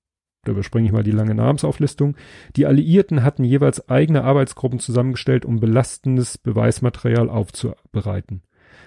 Da 0.43 0.51
überspringe 0.51 0.87
ich 0.87 0.91
mal 0.91 1.03
die 1.03 1.11
lange 1.11 1.35
Namensauflistung. 1.35 2.17
Die 2.57 2.65
Alliierten 2.65 3.23
hatten 3.23 3.45
jeweils 3.45 3.87
eigene 3.87 4.25
Arbeitsgruppen 4.25 4.79
zusammengestellt, 4.79 5.45
um 5.45 5.61
belastendes 5.61 6.37
Beweismaterial 6.37 7.29
aufzubereiten. 7.29 8.41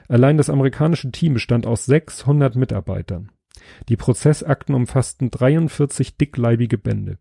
Allein 0.09 0.37
das 0.37 0.51
amerikanische 0.51 1.11
Team 1.11 1.35
bestand 1.35 1.67
aus 1.67 1.87
600 1.87 2.57
Mitarbeitern. 2.57 3.31
Die 3.89 3.97
Prozessakten 3.97 4.75
umfassten 4.75 5.31
43 5.31 6.17
dickleibige 6.17 6.79
Bände. 6.79 7.19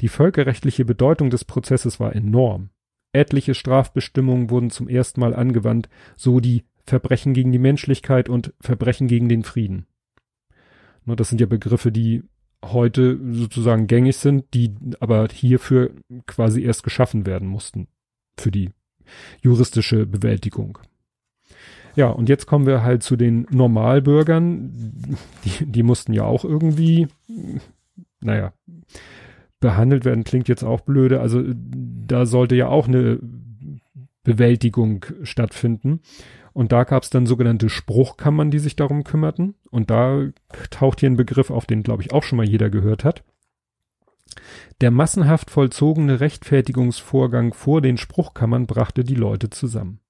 Die 0.00 0.08
völkerrechtliche 0.08 0.84
Bedeutung 0.84 1.30
des 1.30 1.44
Prozesses 1.44 1.98
war 2.00 2.14
enorm. 2.14 2.70
Etliche 3.12 3.54
Strafbestimmungen 3.54 4.50
wurden 4.50 4.70
zum 4.70 4.88
ersten 4.88 5.20
Mal 5.20 5.34
angewandt, 5.34 5.88
so 6.16 6.40
die 6.40 6.64
Verbrechen 6.86 7.34
gegen 7.34 7.52
die 7.52 7.58
Menschlichkeit 7.58 8.28
und 8.28 8.54
Verbrechen 8.60 9.08
gegen 9.08 9.28
den 9.28 9.42
Frieden. 9.42 9.86
Nur 11.04 11.16
das 11.16 11.28
sind 11.28 11.40
ja 11.40 11.46
Begriffe, 11.46 11.90
die 11.90 12.24
heute 12.64 13.18
sozusagen 13.32 13.86
gängig 13.86 14.16
sind, 14.18 14.52
die 14.54 14.74
aber 15.00 15.28
hierfür 15.32 15.92
quasi 16.26 16.62
erst 16.62 16.82
geschaffen 16.82 17.26
werden 17.26 17.48
mussten 17.48 17.88
für 18.38 18.50
die 18.50 18.70
juristische 19.42 20.06
Bewältigung. 20.06 20.78
Ja, 21.96 22.08
und 22.08 22.28
jetzt 22.28 22.46
kommen 22.46 22.66
wir 22.66 22.82
halt 22.82 23.02
zu 23.02 23.16
den 23.16 23.46
Normalbürgern. 23.50 25.18
Die, 25.44 25.66
die 25.66 25.82
mussten 25.82 26.12
ja 26.12 26.24
auch 26.24 26.44
irgendwie, 26.44 27.08
naja, 28.20 28.52
behandelt 29.60 30.04
werden, 30.04 30.24
klingt 30.24 30.48
jetzt 30.48 30.64
auch 30.64 30.80
blöde. 30.80 31.20
Also 31.20 31.42
da 31.44 32.26
sollte 32.26 32.56
ja 32.56 32.68
auch 32.68 32.88
eine 32.88 33.18
Bewältigung 34.22 35.04
stattfinden. 35.22 36.00
Und 36.52 36.72
da 36.72 36.84
gab 36.84 37.02
es 37.04 37.10
dann 37.10 37.26
sogenannte 37.26 37.68
Spruchkammern, 37.68 38.50
die 38.50 38.58
sich 38.58 38.76
darum 38.76 39.04
kümmerten. 39.04 39.54
Und 39.70 39.90
da 39.90 40.28
taucht 40.70 41.00
hier 41.00 41.10
ein 41.10 41.16
Begriff 41.16 41.50
auf, 41.50 41.66
den, 41.66 41.82
glaube 41.82 42.02
ich, 42.02 42.12
auch 42.12 42.22
schon 42.22 42.36
mal 42.36 42.48
jeder 42.48 42.70
gehört 42.70 43.04
hat. 43.04 43.22
Der 44.80 44.90
massenhaft 44.90 45.50
vollzogene 45.50 46.20
Rechtfertigungsvorgang 46.20 47.52
vor 47.52 47.80
den 47.80 47.96
Spruchkammern 47.96 48.66
brachte 48.66 49.04
die 49.04 49.14
Leute 49.14 49.50
zusammen. 49.50 50.00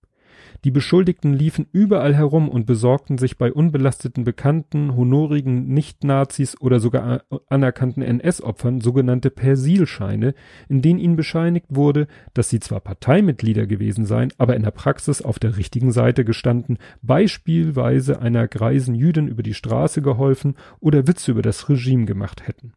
Die 0.65 0.71
Beschuldigten 0.71 1.33
liefen 1.33 1.67
überall 1.73 2.15
herum 2.15 2.49
und 2.49 2.67
besorgten 2.67 3.17
sich 3.17 3.39
bei 3.39 3.51
unbelasteten 3.51 4.25
Bekannten, 4.25 4.95
honorigen 4.95 5.69
Nicht-Nazis 5.69 6.61
oder 6.61 6.81
sogar 6.81 7.23
anerkannten 7.49 8.03
NS-Opfern 8.03 8.83
sogenannte 8.83 9.31
Persilscheine, 9.31 10.35
in 10.69 10.83
denen 10.83 10.99
ihnen 10.99 11.17
bescheinigt 11.17 11.67
wurde, 11.71 12.09
dass 12.35 12.51
sie 12.51 12.61
zwar 12.61 12.81
Parteimitglieder 12.81 13.67
gewesen 13.67 14.05
seien, 14.05 14.33
aber 14.37 14.55
in 14.55 14.63
der 14.63 14.71
Praxis 14.71 15.23
auf 15.23 15.39
der 15.39 15.57
richtigen 15.57 15.93
Seite 15.93 16.27
gestanden, 16.27 16.77
beispielsweise 17.01 18.21
einer 18.21 18.47
greisen 18.47 18.95
Jüdin 18.95 19.29
über 19.29 19.43
die 19.43 19.55
Straße 19.55 20.03
geholfen 20.03 20.57
oder 20.79 21.07
Witze 21.07 21.31
über 21.31 21.43
das 21.43 21.71
Regime 21.71 22.05
gemacht 22.05 22.47
hätten. 22.47 22.75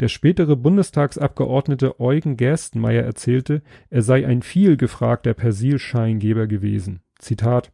Der 0.00 0.08
spätere 0.08 0.56
Bundestagsabgeordnete 0.56 1.98
Eugen 2.00 2.36
Gerstenmeier 2.36 3.02
erzählte, 3.02 3.62
er 3.90 4.02
sei 4.02 4.26
ein 4.26 4.42
viel 4.42 4.76
gefragter 4.76 5.34
Persilscheingeber 5.34 6.46
gewesen. 6.46 7.00
Zitat. 7.18 7.72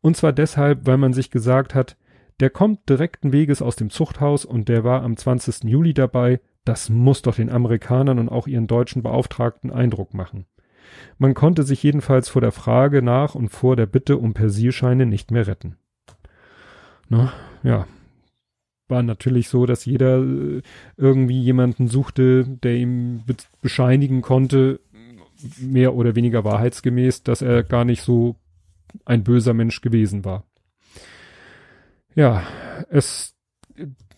Und 0.00 0.16
zwar 0.16 0.32
deshalb, 0.32 0.86
weil 0.86 0.98
man 0.98 1.12
sich 1.12 1.30
gesagt 1.30 1.74
hat, 1.74 1.96
der 2.40 2.50
kommt 2.50 2.88
direkten 2.88 3.32
Weges 3.32 3.62
aus 3.62 3.76
dem 3.76 3.90
Zuchthaus 3.90 4.44
und 4.44 4.68
der 4.68 4.84
war 4.84 5.02
am 5.02 5.16
20. 5.16 5.64
Juli 5.64 5.94
dabei, 5.94 6.40
das 6.64 6.88
muss 6.90 7.22
doch 7.22 7.36
den 7.36 7.50
Amerikanern 7.50 8.18
und 8.18 8.28
auch 8.28 8.46
ihren 8.46 8.66
deutschen 8.66 9.02
Beauftragten 9.02 9.70
Eindruck 9.70 10.14
machen. 10.14 10.46
Man 11.18 11.34
konnte 11.34 11.62
sich 11.62 11.82
jedenfalls 11.82 12.28
vor 12.28 12.40
der 12.40 12.52
Frage 12.52 13.02
nach 13.02 13.34
und 13.34 13.48
vor 13.48 13.76
der 13.76 13.86
Bitte 13.86 14.16
um 14.16 14.34
Persilscheine 14.34 15.06
nicht 15.06 15.30
mehr 15.30 15.46
retten. 15.46 15.76
Na, 17.08 17.32
ja, 17.62 17.86
war 18.88 19.02
natürlich 19.02 19.48
so, 19.48 19.66
dass 19.66 19.84
jeder 19.84 20.18
äh, 20.18 20.62
irgendwie 20.96 21.40
jemanden 21.40 21.88
suchte, 21.88 22.44
der 22.44 22.76
ihm 22.76 23.22
be 23.26 23.34
bescheinigen 23.62 24.22
konnte, 24.22 24.80
mehr 25.58 25.94
oder 25.94 26.14
weniger 26.14 26.44
wahrheitsgemäß, 26.44 27.22
dass 27.22 27.42
er 27.42 27.62
gar 27.62 27.84
nicht 27.84 28.02
so 28.02 28.36
ein 29.04 29.24
böser 29.24 29.54
Mensch 29.54 29.80
gewesen 29.80 30.24
war. 30.24 30.44
Ja, 32.14 32.42
es, 32.90 33.34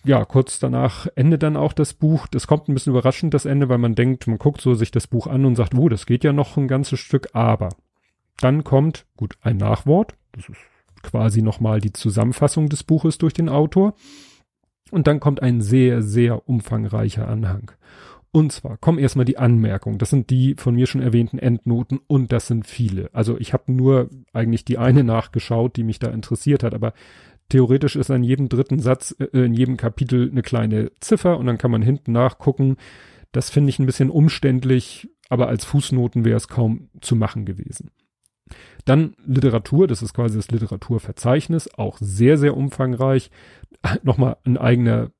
ja, 0.04 0.24
kurz 0.24 0.58
danach 0.58 1.06
endet 1.14 1.42
dann 1.42 1.56
auch 1.56 1.72
das 1.72 1.94
Buch. 1.94 2.26
Das 2.26 2.46
kommt 2.46 2.68
ein 2.68 2.74
bisschen 2.74 2.92
überraschend, 2.92 3.32
das 3.34 3.46
Ende, 3.46 3.68
weil 3.68 3.78
man 3.78 3.94
denkt, 3.94 4.26
man 4.26 4.38
guckt 4.38 4.60
so 4.60 4.74
sich 4.74 4.90
das 4.90 5.06
Buch 5.06 5.26
an 5.26 5.44
und 5.44 5.56
sagt, 5.56 5.74
oh, 5.74 5.88
das 5.88 6.06
geht 6.06 6.24
ja 6.24 6.32
noch 6.32 6.56
ein 6.56 6.68
ganzes 6.68 7.00
Stück, 7.00 7.28
aber 7.32 7.70
dann 8.38 8.64
kommt, 8.64 9.06
gut, 9.16 9.38
ein 9.40 9.56
Nachwort. 9.56 10.14
Das 10.32 10.48
ist 10.48 10.58
quasi 11.02 11.40
nochmal 11.40 11.80
die 11.80 11.92
Zusammenfassung 11.92 12.68
des 12.68 12.82
Buches 12.82 13.16
durch 13.18 13.32
den 13.32 13.48
Autor. 13.48 13.94
Und 14.90 15.06
dann 15.06 15.20
kommt 15.20 15.42
ein 15.42 15.60
sehr, 15.60 16.02
sehr 16.02 16.48
umfangreicher 16.48 17.26
Anhang. 17.26 17.72
Und 18.36 18.52
zwar 18.52 18.76
kommen 18.76 18.98
erstmal 18.98 19.24
die 19.24 19.38
Anmerkungen. 19.38 19.98
Das 19.98 20.10
sind 20.10 20.28
die 20.28 20.56
von 20.58 20.74
mir 20.74 20.86
schon 20.86 21.00
erwähnten 21.00 21.38
Endnoten 21.38 22.00
und 22.06 22.32
das 22.32 22.46
sind 22.46 22.66
viele. 22.66 23.08
Also 23.14 23.38
ich 23.38 23.52
habe 23.52 23.72
nur 23.72 24.10
eigentlich 24.34 24.64
die 24.64 24.76
eine 24.78 25.04
nachgeschaut, 25.04 25.76
die 25.76 25.84
mich 25.84 25.98
da 25.98 26.08
interessiert 26.10 26.62
hat, 26.62 26.74
aber 26.74 26.92
theoretisch 27.48 27.96
ist 27.96 28.10
an 28.10 28.22
jedem 28.22 28.48
dritten 28.48 28.78
Satz, 28.78 29.16
äh, 29.18 29.26
in 29.44 29.54
jedem 29.54 29.76
Kapitel 29.76 30.30
eine 30.30 30.42
kleine 30.42 30.92
Ziffer 31.00 31.38
und 31.38 31.46
dann 31.46 31.58
kann 31.58 31.70
man 31.70 31.82
hinten 31.82 32.12
nachgucken. 32.12 32.76
Das 33.32 33.48
finde 33.48 33.70
ich 33.70 33.78
ein 33.78 33.86
bisschen 33.86 34.10
umständlich, 34.10 35.08
aber 35.30 35.48
als 35.48 35.64
Fußnoten 35.64 36.24
wäre 36.24 36.36
es 36.36 36.48
kaum 36.48 36.90
zu 37.00 37.16
machen 37.16 37.46
gewesen. 37.46 37.90
Dann 38.84 39.14
Literatur, 39.26 39.86
das 39.86 40.02
ist 40.02 40.14
quasi 40.14 40.36
das 40.36 40.50
Literaturverzeichnis, 40.50 41.68
auch 41.76 41.98
sehr, 42.00 42.38
sehr 42.38 42.56
umfangreich. 42.56 43.30
Nochmal 44.02 44.36
ein 44.44 44.56
eigener 44.56 45.10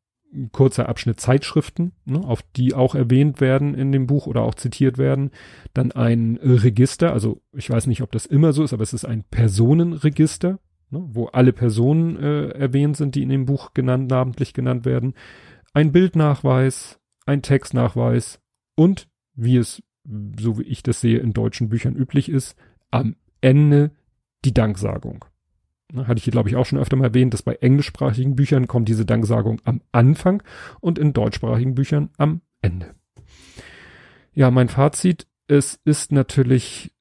kurzer 0.53 0.89
Abschnitt 0.89 1.21
Zeitschriften, 1.21 1.93
ne, 2.05 2.21
auf 2.21 2.43
die 2.57 2.75
auch 2.75 2.95
erwähnt 2.95 3.41
werden 3.41 3.75
in 3.75 3.93
dem 3.93 4.07
Buch 4.07 4.27
oder 4.27 4.43
auch 4.43 4.55
zitiert 4.55 4.99
werden. 4.99 5.31
Dann 5.73 5.93
ein 5.93 6.39
Register, 6.43 7.13
also 7.13 7.43
ich 7.53 7.71
weiß 7.71 7.87
nicht, 7.87 8.03
ob 8.03 8.13
das 8.13 8.27
immer 8.27 8.53
so 8.53 8.63
ist, 8.63 8.73
aber 8.73 8.83
es 8.83 8.93
ist 8.93 9.05
ein 9.05 9.25
Personenregister, 9.25 10.59
ne, 10.91 11.05
wo 11.09 11.27
alle 11.27 11.53
Personen 11.53 12.17
äh, 12.17 12.49
erwähnt 12.51 12.97
sind, 12.97 13.15
die 13.15 13.23
in 13.23 13.29
dem 13.29 13.47
Buch 13.47 13.73
genannt, 13.73 14.11
namentlich 14.11 14.53
genannt 14.53 14.85
werden. 14.85 15.15
Ein 15.73 15.93
Bildnachweis, 15.93 16.99
ein 17.25 17.43
Textnachweis 17.43 18.41
und, 18.75 19.09
wie 19.35 19.57
es, 19.57 19.83
so 20.39 20.59
wie 20.59 20.65
ich 20.65 20.83
das 20.83 21.01
sehe, 21.01 21.19
in 21.19 21.33
deutschen 21.33 21.69
Büchern 21.69 21.97
üblich 21.97 22.29
ist, 22.29 22.57
am 23.01 23.17
Ende 23.41 23.91
die 24.45 24.55
Danksagung. 24.55 25.25
Ne, 25.93 26.09
hatte 26.09 26.19
ich 26.19 26.25
hier, 26.25 26.33
glaube 26.33 26.49
ich, 26.49 26.57
auch 26.57 26.67
schon 26.67 26.79
öfter 26.79 26.97
mal 26.97 27.07
erwähnt, 27.07 27.33
dass 27.33 27.43
bei 27.43 27.55
englischsprachigen 27.55 28.35
Büchern 28.35 28.67
kommt 28.67 28.89
diese 28.89 29.07
Danksagung 29.07 29.61
am 29.65 29.83
Anfang 29.93 30.43
und 30.81 30.99
in 30.99 31.13
deutschsprachigen 31.13 31.75
Büchern 31.75 32.11
am 32.17 32.41
Ende. 32.61 32.95
Ja, 34.33 34.51
mein 34.51 34.69
Fazit, 34.69 35.27
es 35.47 35.81
ist 35.85 36.13
natürlich 36.13 36.93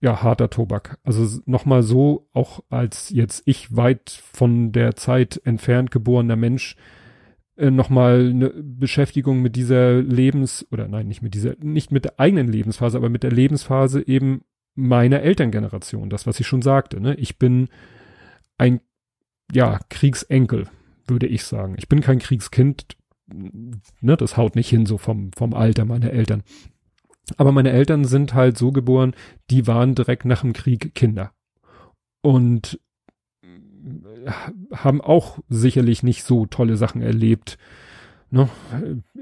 ja 0.00 0.22
harter 0.22 0.50
Tobak. 0.50 0.98
Also 1.02 1.40
nochmal 1.46 1.82
so, 1.82 2.28
auch 2.32 2.60
als 2.68 3.10
jetzt 3.10 3.42
ich 3.46 3.74
weit 3.74 4.10
von 4.10 4.72
der 4.72 4.96
Zeit 4.96 5.40
entfernt 5.44 5.90
geborener 5.90 6.36
Mensch, 6.36 6.76
äh, 7.56 7.70
nochmal 7.70 8.28
eine 8.30 8.50
Beschäftigung 8.50 9.40
mit 9.40 9.56
dieser 9.56 10.02
Lebens- 10.02 10.66
oder 10.70 10.88
nein, 10.88 11.08
nicht 11.08 11.22
mit 11.22 11.34
dieser, 11.34 11.54
nicht 11.60 11.90
mit 11.90 12.04
der 12.04 12.20
eigenen 12.20 12.48
Lebensphase, 12.48 12.98
aber 12.98 13.08
mit 13.08 13.22
der 13.22 13.32
Lebensphase 13.32 14.06
eben 14.06 14.42
meiner 14.76 15.22
Elterngeneration, 15.22 16.10
das, 16.10 16.26
was 16.26 16.38
ich 16.38 16.46
schon 16.46 16.62
sagte. 16.62 17.00
Ne? 17.00 17.14
Ich 17.16 17.38
bin 17.38 17.68
ein, 18.58 18.80
ja, 19.52 19.80
Kriegsenkel, 19.88 20.68
würde 21.06 21.26
ich 21.26 21.44
sagen. 21.44 21.74
Ich 21.78 21.88
bin 21.88 22.00
kein 22.00 22.18
Kriegskind, 22.18 22.96
ne, 23.26 24.16
das 24.16 24.36
haut 24.36 24.54
nicht 24.54 24.68
hin, 24.68 24.86
so 24.86 24.98
vom, 24.98 25.32
vom 25.32 25.54
Alter 25.54 25.84
meiner 25.84 26.10
Eltern. 26.10 26.42
Aber 27.36 27.52
meine 27.52 27.70
Eltern 27.70 28.04
sind 28.04 28.34
halt 28.34 28.56
so 28.56 28.70
geboren, 28.70 29.14
die 29.50 29.66
waren 29.66 29.94
direkt 29.94 30.24
nach 30.24 30.42
dem 30.42 30.52
Krieg 30.52 30.94
Kinder. 30.94 31.32
Und 32.22 32.80
äh, 33.42 34.30
haben 34.72 35.00
auch 35.00 35.38
sicherlich 35.48 36.02
nicht 36.02 36.22
so 36.22 36.46
tolle 36.46 36.76
Sachen 36.76 37.02
erlebt. 37.02 37.58
Ne? 38.30 38.48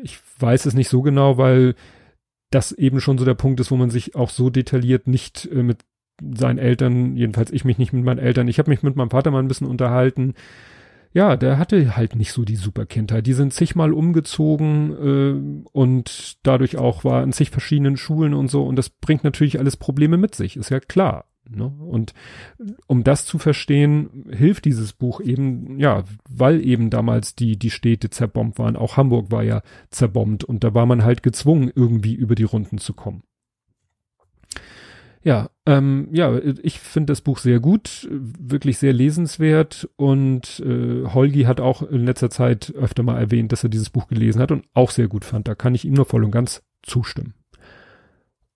Ich 0.03 0.19
weiß 0.39 0.67
es 0.67 0.75
nicht 0.75 0.89
so 0.89 1.03
genau, 1.03 1.39
weil 1.39 1.75
das 2.55 2.73
eben 2.73 3.01
schon 3.01 3.19
so 3.19 3.25
der 3.25 3.35
Punkt 3.35 3.61
ist, 3.61 3.71
wo 3.71 3.77
man 3.77 3.91
sich 3.91 4.15
auch 4.15 4.31
so 4.31 4.51
detailliert 4.51 5.07
nicht 5.07 5.49
äh, 5.53 5.63
mit 5.63 5.85
seinen 6.23 6.59
Eltern, 6.59 7.17
jedenfalls 7.17 7.51
ich 7.51 7.65
mich 7.65 7.79
nicht 7.79 7.93
mit 7.93 8.05
meinen 8.05 8.19
Eltern, 8.19 8.49
ich 8.49 8.59
habe 8.59 8.71
mich 8.71 8.83
mit 8.83 8.97
meinem 8.97 9.11
Vater 9.11 9.31
mal 9.31 9.41
ein 9.41 9.49
bisschen 9.49 9.67
unterhalten. 9.67 10.35
Ja, 11.13 11.37
der 11.37 11.59
hatte 11.59 11.97
halt 11.97 12.17
nicht 12.17 12.33
so 12.33 12.45
die 12.45 12.57
super 12.57 12.87
Kindheit. 12.87 13.27
Die 13.27 13.35
sind 13.35 13.53
zigmal 13.53 13.93
umgezogen 13.93 15.65
äh, 15.65 15.69
und 15.73 16.39
dadurch 16.43 16.77
auch 16.77 17.05
war 17.05 17.23
in 17.23 17.33
zig 17.33 17.51
verschiedenen 17.51 17.97
Schulen 17.97 18.35
und 18.35 18.49
so. 18.49 18.65
Und 18.65 18.77
das 18.77 18.91
bringt 18.91 19.23
natürlich 19.23 19.61
alles 19.61 19.77
Probleme 19.77 20.17
mit 20.17 20.35
sich, 20.35 20.57
ist 20.57 20.71
ja 20.71 20.81
klar. 20.81 21.27
Ne? 21.49 21.67
Und 21.67 22.15
um 22.87 23.05
das 23.05 23.27
zu 23.27 23.39
verstehen, 23.39 24.27
hilft 24.31 24.65
dieses 24.65 24.93
Buch 24.93 25.21
eben, 25.21 25.79
ja, 25.79 26.05
weil 26.29 26.65
eben 26.65 26.91
damals 26.91 27.35
die, 27.35 27.59
die 27.59 27.71
Städte 27.71 28.11
zerbombt 28.11 28.59
waren. 28.59 28.77
Auch 28.77 28.97
Hamburg 28.97 29.31
war 29.31 29.43
ja 29.43 29.63
zerbombt 29.91 30.45
und 30.45 30.65
da 30.65 30.75
war 30.75 30.87
man 30.87 31.05
halt 31.05 31.23
gezwungen, 31.23 31.71
irgendwie 31.75 32.15
über 32.15 32.35
die 32.35 32.45
Runden 32.45 32.79
zu 32.79 32.95
kommen. 32.95 33.23
Ja, 35.23 35.49
ähm, 35.65 36.09
ja, 36.13 36.39
ich 36.39 36.79
finde 36.79 37.13
das 37.13 37.23
Buch 37.23 37.39
sehr 37.39 37.59
gut, 37.59 38.07
wirklich 38.11 38.77
sehr 38.77 38.93
lesenswert 38.93 39.89
und 39.97 40.61
äh, 40.61 41.07
Holgi 41.07 41.45
hat 41.45 41.61
auch 41.61 41.81
in 41.81 42.05
letzter 42.05 42.29
Zeit 42.29 42.75
öfter 42.75 43.03
mal 43.03 43.19
erwähnt, 43.19 43.51
dass 43.51 43.65
er 43.65 43.71
dieses 43.71 43.89
Buch 43.89 44.07
gelesen 44.07 44.43
hat 44.43 44.53
und 44.53 44.67
auch 44.75 44.91
sehr 44.91 45.09
gut 45.09 45.25
fand. 45.25 45.49
Da 45.49 45.55
kann 45.55 45.75
ich 45.75 45.87
ihm 45.87 45.95
nur 45.95 46.05
voll 46.05 46.25
und 46.25 46.31
ganz 46.31 46.63
zustimmen. 46.83 47.33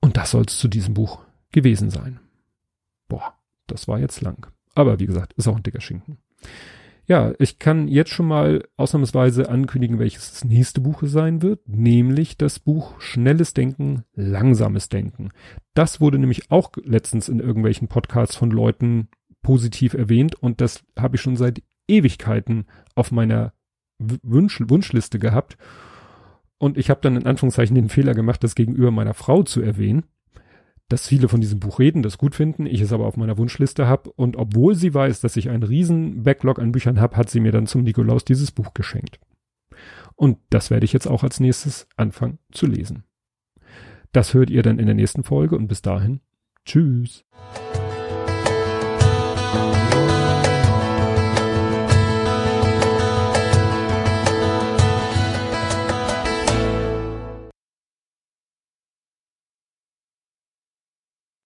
Und 0.03 0.19
das 0.19 0.33
soll 0.33 0.45
es 0.47 0.59
zu 0.59 0.69
diesem 0.69 0.93
Buch 0.93 1.21
gewesen 1.53 1.89
sein. 1.89 2.21
Boah, 3.09 3.35
das 3.67 3.89
war 3.89 3.99
jetzt 3.99 4.21
lang. 4.21 4.47
Aber 4.75 5.01
wie 5.01 5.07
gesagt, 5.07 5.33
ist 5.35 5.49
auch 5.49 5.57
ein 5.57 5.63
dicker 5.63 5.81
Schinken. 5.81 6.19
Ja, 7.07 7.33
ich 7.39 7.59
kann 7.59 7.89
jetzt 7.89 8.11
schon 8.11 8.27
mal 8.27 8.63
ausnahmsweise 8.77 9.49
ankündigen, 9.49 9.99
welches 9.99 10.31
das 10.31 10.45
nächste 10.45 10.83
Buch 10.83 11.01
sein 11.05 11.41
wird, 11.41 11.67
nämlich 11.67 12.37
das 12.37 12.59
Buch 12.59 13.01
Schnelles 13.01 13.55
Denken, 13.55 14.05
Langsames 14.13 14.91
Denken. 14.91 15.31
Das 15.73 16.03
wurde 16.03 16.19
nämlich 16.19 16.51
auch 16.51 16.71
letztens 16.85 17.31
in 17.31 17.41
irgendwelchen 17.41 17.89
Podcasts 17.89 18.37
von 18.37 18.51
Leuten 18.51 19.09
positiv 19.41 19.95
erwähnt 19.95 20.35
und 20.35 20.61
das 20.61 20.85
habe 20.99 21.17
ich 21.17 21.23
schon 21.23 21.37
seit 21.37 21.63
Ewigkeiten 21.89 22.67
auf 22.95 23.11
meiner 23.11 23.55
Wunsch 23.99 24.63
Wunschliste 24.69 25.19
gehabt. 25.19 25.57
Und 26.59 26.77
ich 26.77 26.91
habe 26.91 27.01
dann 27.01 27.17
in 27.17 27.27
Anführungszeichen 27.27 27.75
den 27.75 27.89
Fehler 27.89 28.13
gemacht, 28.13 28.45
das 28.45 28.55
gegenüber 28.55 28.91
meiner 28.91 29.15
Frau 29.15 29.45
zu 29.45 29.63
erwähnen 29.63 30.05
dass 30.89 31.07
viele 31.07 31.29
von 31.29 31.41
diesem 31.41 31.61
Buch 31.61 31.79
reden, 31.79 32.03
das 32.03 32.19
gut 32.19 32.35
finden, 32.35 32.67
ich 32.67 32.81
es 32.81 32.93
aber 32.93 33.07
auf 33.07 33.17
meiner 33.17 33.37
Wunschliste 33.37 33.87
habe 33.87 34.11
und 34.13 34.37
obwohl 34.37 34.75
sie 34.75 34.95
weiß, 34.95 35.21
dass 35.21 35.37
ich 35.37 35.51
einen 35.51 35.63
riesen 35.63 36.23
Backlog 36.23 36.59
an 36.59 36.73
Büchern 36.73 36.99
habe, 37.01 37.17
hat 37.17 37.29
sie 37.29 37.41
mir 37.41 37.53
dann 37.53 37.67
zum 37.67 37.83
Nikolaus 37.83 38.25
dieses 38.25 38.51
Buch 38.51 38.73
geschenkt. 38.73 39.21
Und 40.17 40.39
das 40.51 40.71
werde 40.71 40.85
ich 40.85 40.93
jetzt 40.93 41.07
auch 41.07 41.23
als 41.23 41.41
nächstes 41.41 41.87
anfangen 41.97 42.39
zu 42.51 42.67
lesen. 42.67 43.05
Das 44.13 44.33
hört 44.33 44.51
ihr 44.51 44.63
dann 44.63 44.79
in 44.79 44.87
der 44.87 44.95
nächsten 44.95 45.23
Folge 45.23 45.57
und 45.57 45.69
bis 45.69 45.83
dahin, 45.83 46.21
tschüss. 46.65 47.25